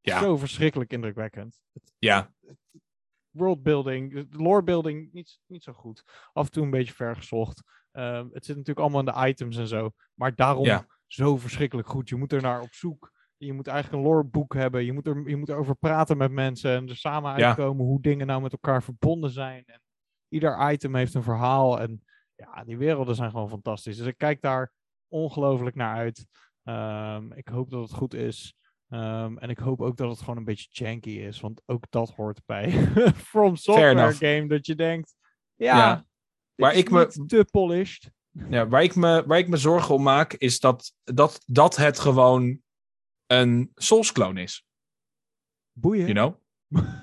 Ja. 0.00 0.20
zo 0.20 0.36
verschrikkelijk 0.36 0.92
indrukwekkend. 0.92 1.62
ja, 1.98 2.32
Worldbuilding, 3.30 4.26
lorebuilding 4.30 5.12
niet, 5.12 5.38
niet 5.46 5.62
zo 5.62 5.72
goed. 5.72 6.04
Af 6.32 6.46
en 6.46 6.52
toe 6.52 6.64
een 6.64 6.70
beetje 6.70 6.94
vergezocht. 6.94 7.62
Ehm, 7.92 8.28
het 8.32 8.44
zit 8.44 8.56
natuurlijk 8.56 8.78
allemaal 8.86 9.00
in 9.00 9.12
de 9.22 9.28
items 9.28 9.56
en 9.56 9.66
zo. 9.68 9.90
Maar 10.14 10.34
daarom 10.34 10.64
Ja. 10.64 10.86
zo 11.06 11.36
verschrikkelijk 11.36 11.88
goed. 11.88 12.08
Je 12.08 12.16
moet 12.16 12.32
er 12.32 12.42
naar 12.42 12.60
op 12.60 12.72
zoek. 12.74 13.12
Je 13.44 13.52
moet 13.52 13.66
eigenlijk 13.66 14.02
een 14.02 14.10
loreboek 14.10 14.54
hebben. 14.54 14.84
Je 14.84 14.92
moet, 14.92 15.06
er, 15.06 15.28
je 15.28 15.36
moet 15.36 15.48
erover 15.48 15.74
praten 15.76 16.16
met 16.16 16.30
mensen. 16.32 16.76
En 16.76 16.88
er 16.88 16.96
samen 16.96 17.38
Ja. 17.38 17.46
uitkomen 17.46 17.84
hoe 17.86 18.00
dingen 18.00 18.26
nou 18.26 18.42
met 18.42 18.52
elkaar 18.52 18.82
verbonden 18.82 19.30
zijn. 19.30 19.62
En 19.66 19.80
ieder 20.28 20.72
item 20.72 20.94
heeft 20.94 21.14
een 21.14 21.22
verhaal. 21.22 21.80
En 21.80 22.04
ja, 22.34 22.64
die 22.64 22.78
werelden 22.78 23.14
zijn 23.14 23.30
gewoon 23.30 23.48
fantastisch. 23.48 23.96
Dus 23.96 24.06
ik 24.06 24.18
kijk 24.18 24.40
daar 24.40 24.72
ongelooflijk 25.08 25.76
naar 25.76 25.96
uit. 25.96 26.26
Ehm, 26.62 27.32
ik 27.32 27.48
hoop 27.48 27.70
dat 27.70 27.82
het 27.82 27.92
goed 27.92 28.14
is. 28.14 28.54
Ehm, 28.88 29.36
en 29.38 29.48
ik 29.50 29.58
hoop 29.58 29.80
ook 29.80 29.96
dat 29.96 30.10
het 30.10 30.18
gewoon 30.20 30.36
een 30.36 30.44
beetje 30.44 30.68
janky 30.70 31.10
is. 31.10 31.40
Want 31.40 31.62
ook 31.66 31.84
dat 31.90 32.10
hoort 32.10 32.40
bij 32.46 32.70
From 33.30 33.56
Software 33.56 34.12
game. 34.12 34.46
Dat 34.48 34.66
je 34.66 34.74
denkt, 34.74 35.14
ja, 35.54 35.76
Ja. 35.76 35.94
dit 35.96 36.04
Waar 36.54 36.72
is 36.72 36.78
ik 36.78 36.90
me- 36.90 37.06
te 37.26 37.46
polished. 37.50 38.10
ja 38.48 38.68
waar, 38.68 38.82
ik 38.82 38.94
me, 38.94 39.24
waar 39.26 39.38
ik 39.38 39.48
me 39.48 39.56
zorgen 39.56 39.94
om 39.94 40.02
maak, 40.02 40.32
is 40.32 40.60
dat, 40.60 40.92
dat, 41.04 41.40
dat 41.46 41.76
het 41.76 41.98
gewoon 41.98 42.58
een 43.26 43.70
Souls-clone 43.74 44.42
is. 44.42 44.66
Boeien. 45.72 46.06
You 46.06 46.12
know? 46.12 46.34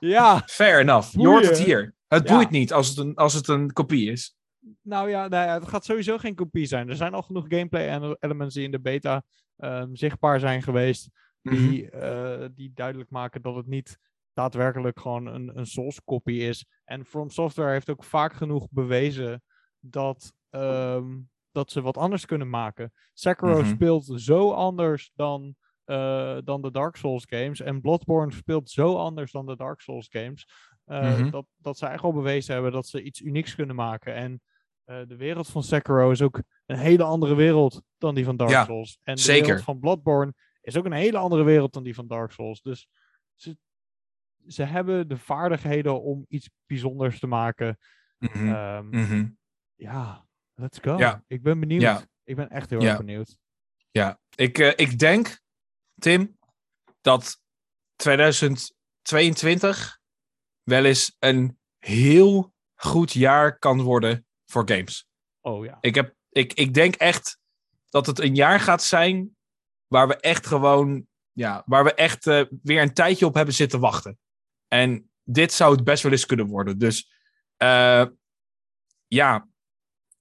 Ja, 0.00 0.42
Fair 0.46 0.80
enough. 0.80 1.12
Je 1.12 1.26
hoort 1.26 1.42
het 1.44 1.50
Boeien. 1.52 1.64
hier. 1.66 1.94
Het 2.06 2.28
Ja. 2.28 2.34
boeit 2.34 2.50
niet 2.50 2.72
als 2.72 2.88
het, 2.88 2.96
een, 2.98 3.14
als 3.14 3.32
het 3.34 3.48
een 3.48 3.72
kopie 3.72 4.10
is. 4.10 4.36
nou 4.82 5.08
ja, 5.10 5.28
het 5.28 5.68
gaat 5.68 5.84
sowieso 5.84 6.18
geen 6.18 6.34
kopie 6.34 6.66
zijn. 6.66 6.88
Er 6.88 6.96
zijn 6.96 7.14
al 7.14 7.22
genoeg 7.22 7.44
gameplay 7.48 7.88
ele- 7.88 8.16
elements 8.20 8.54
die 8.54 8.64
in 8.64 8.70
de 8.70 8.80
beta 8.80 9.22
ehm, 9.56 9.94
zichtbaar 9.94 10.40
zijn 10.40 10.62
geweest. 10.62 11.08
Mhm. 11.42 11.56
Die, 11.56 11.90
eh, 11.90 12.48
die 12.54 12.70
duidelijk 12.74 13.10
maken 13.10 13.42
dat 13.42 13.54
het 13.56 13.66
niet 13.66 13.98
daadwerkelijk 14.32 15.00
gewoon 15.00 15.26
een, 15.26 15.58
een 15.58 15.66
Souls-kopie 15.66 16.40
is. 16.40 16.66
En 16.84 17.04
From 17.04 17.30
Software 17.30 17.72
heeft 17.72 17.90
ook 17.90 18.04
vaak 18.04 18.32
genoeg 18.32 18.66
bewezen 18.70 19.42
dat, 19.80 20.32
ehm, 20.50 21.16
dat 21.52 21.70
ze 21.70 21.80
wat 21.80 21.96
anders 21.96 22.24
kunnen 22.26 22.50
maken. 22.50 22.92
Sekiro 23.12 23.60
Mhm. 23.60 23.68
speelt 23.68 24.04
zo 24.16 24.50
anders 24.52 25.10
dan, 25.14 25.54
eh, 25.84 26.38
dan 26.44 26.62
de 26.62 26.70
Dark 26.70 26.96
Souls 26.96 27.24
games. 27.28 27.60
En 27.60 27.80
Bloodborne 27.80 28.32
speelt 28.32 28.70
zo 28.70 28.96
anders 28.96 29.32
dan 29.32 29.46
de 29.46 29.56
Dark 29.56 29.80
Souls 29.80 30.08
games. 30.10 30.48
eh, 30.84 31.00
Mhm. 31.18 31.30
dat, 31.30 31.46
dat 31.56 31.78
ze 31.78 31.86
eigenlijk 31.86 32.16
al 32.16 32.22
bewezen 32.22 32.54
hebben 32.54 32.72
dat 32.72 32.86
ze 32.86 33.02
iets 33.02 33.20
unieks 33.20 33.54
kunnen 33.54 33.76
maken. 33.76 34.14
En 34.14 34.40
eh, 34.84 35.00
de 35.06 35.16
wereld 35.16 35.48
van 35.48 35.62
Sekiro 35.62 36.10
is 36.10 36.22
ook 36.22 36.42
een 36.66 36.78
hele 36.78 37.02
andere 37.02 37.34
wereld 37.34 37.82
dan 37.98 38.14
die 38.14 38.24
van 38.24 38.36
Dark 38.36 38.50
Ja, 38.50 38.64
Souls. 38.64 38.98
En 39.02 39.14
de 39.14 39.20
zeker. 39.20 39.46
wereld 39.46 39.64
van 39.64 39.78
Bloodborne 39.78 40.34
is 40.60 40.76
ook 40.76 40.84
een 40.84 40.92
hele 40.92 41.18
andere 41.18 41.42
wereld 41.42 41.72
dan 41.72 41.82
die 41.82 41.94
van 41.94 42.06
Dark 42.06 42.30
Souls. 42.32 42.62
Dus 42.62 42.88
ze, 43.34 43.56
ze 44.46 44.62
hebben 44.62 45.08
de 45.08 45.16
vaardigheden 45.18 46.02
om 46.02 46.24
iets 46.28 46.50
bijzonders 46.66 47.18
te 47.18 47.26
maken. 47.26 47.78
Mhm. 48.18 48.48
Ehm. 48.48 49.26
Ja, 49.74 50.26
let's 50.58 50.78
go. 50.82 50.96
Ja. 50.96 51.24
Ik 51.26 51.42
ben 51.42 51.60
benieuwd. 51.60 51.82
Ja. 51.82 52.02
Ik 52.24 52.36
ben 52.36 52.50
echt 52.50 52.70
heel 52.70 52.80
Ja. 52.82 52.88
erg 52.88 52.98
benieuwd. 52.98 53.36
Ja, 53.90 54.20
ik, 54.34 54.58
eh, 54.58 54.72
ik 54.76 54.98
denk, 54.98 55.40
Tim, 56.00 56.38
dat 57.00 57.40
2022 57.96 59.98
wel 60.62 60.84
eens 60.84 61.16
een 61.18 61.58
heel 61.78 62.54
goed 62.74 63.12
jaar 63.12 63.58
kan 63.58 63.80
worden 63.82 64.26
voor 64.46 64.68
games. 64.68 65.06
Oh 65.40 65.64
ja. 65.64 65.78
Ik, 65.80 65.94
heb, 65.94 66.14
ik, 66.28 66.52
ik 66.52 66.74
denk 66.74 66.94
echt 66.94 67.38
dat 67.88 68.06
het 68.06 68.20
een 68.20 68.34
jaar 68.34 68.60
gaat 68.60 68.82
zijn 68.82 69.36
waar 69.86 70.08
we 70.08 70.16
echt 70.16 70.46
gewoon, 70.46 71.06
ja, 71.32 71.62
waar 71.66 71.84
we 71.84 71.94
echt 71.94 72.26
eh, 72.26 72.44
weer 72.62 72.82
een 72.82 72.94
tijdje 72.94 73.26
op 73.26 73.34
hebben 73.34 73.54
zitten 73.54 73.80
wachten. 73.80 74.18
En 74.68 75.10
dit 75.22 75.52
zou 75.52 75.74
het 75.74 75.84
best 75.84 76.02
wel 76.02 76.12
eens 76.12 76.26
kunnen 76.26 76.46
worden. 76.46 76.78
Dus 76.78 77.10
eh, 77.56 78.06
ja, 79.06 79.48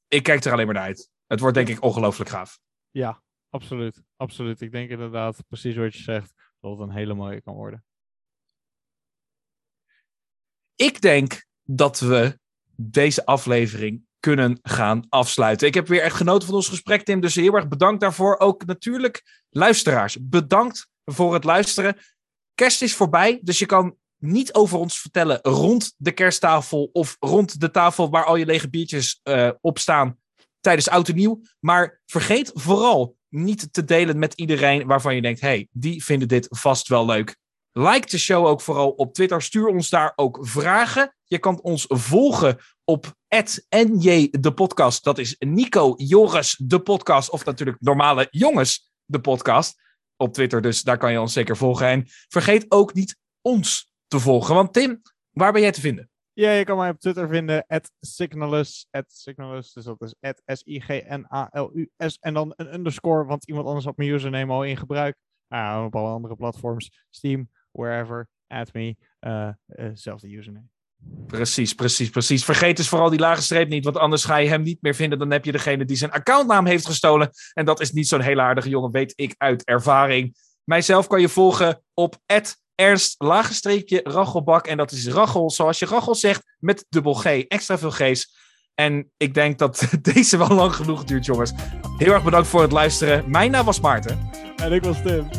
ik 0.08 0.24
kijk 0.24 0.44
er 0.44 0.52
alleen 0.52 0.66
maar 0.66 0.76
naar 0.76 0.84
uit. 0.84 1.10
Het 1.28 1.40
wordt 1.40 1.56
denk 1.56 1.68
ik 1.68 1.84
ongelooflijk 1.84 2.30
gaaf. 2.30 2.60
Ja, 2.92 3.22
absoluut. 3.50 4.04
Absoluut. 4.16 4.62
Ik 4.62 4.72
denk 4.72 4.90
inderdaad, 4.90 5.44
precies 5.48 5.76
wat 5.76 5.96
je 5.96 6.04
zegt, 6.04 6.34
dat 6.60 6.72
het 6.72 6.80
een 6.80 6.96
hele 6.96 7.14
mooie 7.14 7.42
kan 7.42 7.56
worden. 7.56 7.84
Ik 10.76 11.02
denk 11.02 11.46
dat 11.64 12.00
we 12.00 12.40
deze 12.76 13.26
aflevering 13.26 14.06
kunnen 14.20 14.60
gaan 14.62 15.06
afsluiten. 15.10 15.68
Ik 15.68 15.74
heb 15.74 15.88
weer 15.88 16.02
echt 16.02 16.16
genoten 16.16 16.48
van 16.48 16.56
ons 16.56 16.70
gesprek, 16.70 17.04
Tim. 17.04 17.20
Dus 17.20 17.36
heel 17.36 17.56
erg 17.56 17.68
bedankt 17.68 18.02
daarvoor. 18.02 18.40
Ook 18.40 18.66
natuurlijk 18.66 19.44
luisteraars. 19.50 20.18
Bedankt 20.22 20.90
voor 21.06 21.34
het 21.34 21.44
luisteren. 21.44 21.98
Kerst 22.56 22.82
is 22.82 22.96
voorbij, 22.96 23.40
dus 23.42 23.60
je 23.60 23.66
kan 23.66 23.98
niet 24.18 24.54
over 24.54 24.78
ons 24.78 25.00
vertellen 25.00 25.40
rond 25.42 25.94
de 25.98 26.12
kersttafel 26.12 26.90
of 26.94 27.16
rond 27.20 27.60
de 27.60 27.72
tafel 27.72 28.10
waar 28.10 28.26
al 28.26 28.36
je 28.36 28.46
lege 28.46 28.70
biertjes 28.70 29.20
eh, 29.24 29.50
op 29.62 29.80
staan 29.80 30.18
tijdens 30.60 30.90
oud 30.90 31.08
en 31.08 31.16
nieuw. 31.16 31.42
Maar 31.60 32.02
vergeet 32.06 32.52
vooral 32.54 33.16
niet 33.30 33.74
te 33.74 33.84
delen 33.84 34.20
met 34.20 34.34
iedereen 34.34 34.88
waarvan 34.88 35.16
je 35.16 35.22
denkt, 35.22 35.42
hey, 35.42 35.68
die 35.72 36.04
vinden 36.04 36.28
dit 36.28 36.48
vast 36.50 36.88
wel 36.88 37.06
leuk. 37.06 37.38
Like 37.72 38.10
de 38.10 38.18
show 38.18 38.46
ook 38.46 38.62
vooral 38.62 38.90
op 38.90 39.14
Twitter. 39.14 39.42
Stuur 39.42 39.68
ons 39.68 39.90
daar 39.90 40.14
ook 40.16 40.40
vragen. 40.42 41.16
Je 41.24 41.38
kan 41.38 41.62
ons 41.62 41.86
volgen 41.88 42.58
op 42.84 43.16
NJ 43.70 44.28
de 44.32 44.54
podcast. 44.54 45.04
Dat 45.04 45.18
is 45.18 45.36
Nico 45.40 45.94
Joris 45.98 46.62
de 46.64 46.80
podcast. 46.80 47.30
Of 47.30 47.46
natuurlijk 47.46 47.78
normale 47.80 48.28
jongens 48.30 48.92
de 49.06 49.20
podcast. 49.20 49.86
Op 50.16 50.34
Twitter, 50.34 50.62
dus 50.62 50.82
daar 50.82 50.98
kan 50.98 51.12
je 51.12 51.22
ons 51.22 51.34
zeker 51.34 51.58
volgen. 51.58 51.88
En 51.88 52.08
vergeet 52.28 52.66
ook 52.70 52.94
niet 52.94 53.18
ons 53.42 53.92
te 54.08 54.20
volgen. 54.20 54.56
Want 54.56 54.74
Tim, 54.74 55.02
waar 55.32 55.52
ben 55.52 55.62
jij 55.62 55.72
te 55.72 55.82
vinden? 55.82 56.10
Ja, 56.34 56.52
je 56.52 56.64
kan 56.64 56.78
mij 56.78 56.90
op 56.90 57.00
Twitter 57.00 57.28
vinden, 57.30 57.66
at 57.68 57.92
Signalus, 58.00 58.88
at 58.92 59.06
Signalus, 59.08 59.74
dus 59.74 59.84
dat 59.84 60.02
is 60.02 60.16
at 60.20 60.42
S-I-G-N-A-L-U-S, 60.46 62.18
en 62.20 62.34
dan 62.34 62.54
een 62.56 62.74
underscore, 62.74 63.26
want 63.26 63.48
iemand 63.48 63.68
anders 63.68 63.86
had 63.86 63.98
mijn 63.98 64.10
username 64.10 64.54
al 64.54 64.64
in 64.64 64.78
gebruik. 64.78 65.16
Ah, 65.48 65.84
op 65.86 65.96
alle 65.96 66.10
andere 66.10 66.36
platforms. 66.36 67.06
Steam, 67.10 67.50
wherever, 67.72 68.30
add 68.48 68.74
me. 68.74 68.96
Uh, 69.20 69.50
uh, 69.68 69.90
zelfde 69.94 70.36
username. 70.36 70.68
Precies, 71.28 71.74
precies, 71.74 72.10
precies. 72.10 72.46
Vergeet 72.46 72.78
dus 72.78 72.90
vooral 72.90 73.10
die 73.10 73.20
lage 73.20 73.42
streep 73.42 73.70
niet, 73.70 73.84
want 73.84 73.98
anders 73.98 74.24
ga 74.26 74.38
je 74.38 74.50
hem 74.50 74.62
niet 74.62 74.82
meer 74.82 74.96
vinden. 74.96 75.20
Dan 75.20 75.32
heb 75.32 75.46
je 75.46 75.52
degene 75.52 75.86
die 75.86 75.98
zijn 75.98 76.12
accountnaam 76.12 76.66
heeft 76.66 76.86
gestolen. 76.86 77.30
En 77.54 77.66
dat 77.66 77.80
is 77.80 77.92
niet 77.92 78.08
zo'n 78.08 78.22
hele 78.22 78.42
aardige 78.42 78.70
jongen, 78.70 78.92
weet 78.92 79.14
ik 79.16 79.36
uit 79.38 79.66
ervaring. 79.66 80.36
Mijzelf 80.64 81.08
kan 81.08 81.22
je 81.22 81.30
volgen 81.30 81.84
op 81.94 82.22
Ernst, 82.78 83.16
lage 83.18 83.54
streepje, 83.54 84.00
Rachelbak. 84.04 84.68
En 84.68 84.78
dat 84.78 84.92
is 84.92 85.08
Rachel, 85.08 85.52
zoals 85.52 85.80
je 85.80 85.86
Rachel 85.86 86.16
zegt, 86.16 86.56
met 86.60 86.86
dubbel 86.90 87.14
G. 87.14 87.26
Extra 87.26 87.78
veel 87.78 87.92
G's. 87.92 88.36
En 88.76 89.12
ik 89.18 89.34
denk 89.34 89.58
dat 89.58 89.88
deze 90.14 90.38
wel 90.38 90.48
lang 90.48 90.76
genoeg 90.76 91.04
duurt, 91.04 91.26
jongens. 91.26 91.52
Heel 91.98 92.14
erg 92.14 92.24
bedankt 92.24 92.48
voor 92.48 92.62
het 92.62 92.72
luisteren. 92.72 93.30
Mijn 93.30 93.52
naam 93.52 93.66
was 93.66 93.80
Maarten. 93.80 94.30
En 94.56 94.72
ik 94.72 94.84
was 94.84 95.02
Tim. 95.02 95.30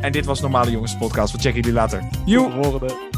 En 0.00 0.12
dit 0.12 0.24
was 0.24 0.40
Normale 0.40 0.70
Jongens 0.70 0.96
Podcast. 0.96 1.32
We 1.32 1.38
checken 1.38 1.60
jullie 1.60 1.72
later. 1.72 2.08
Joe. 2.24 3.11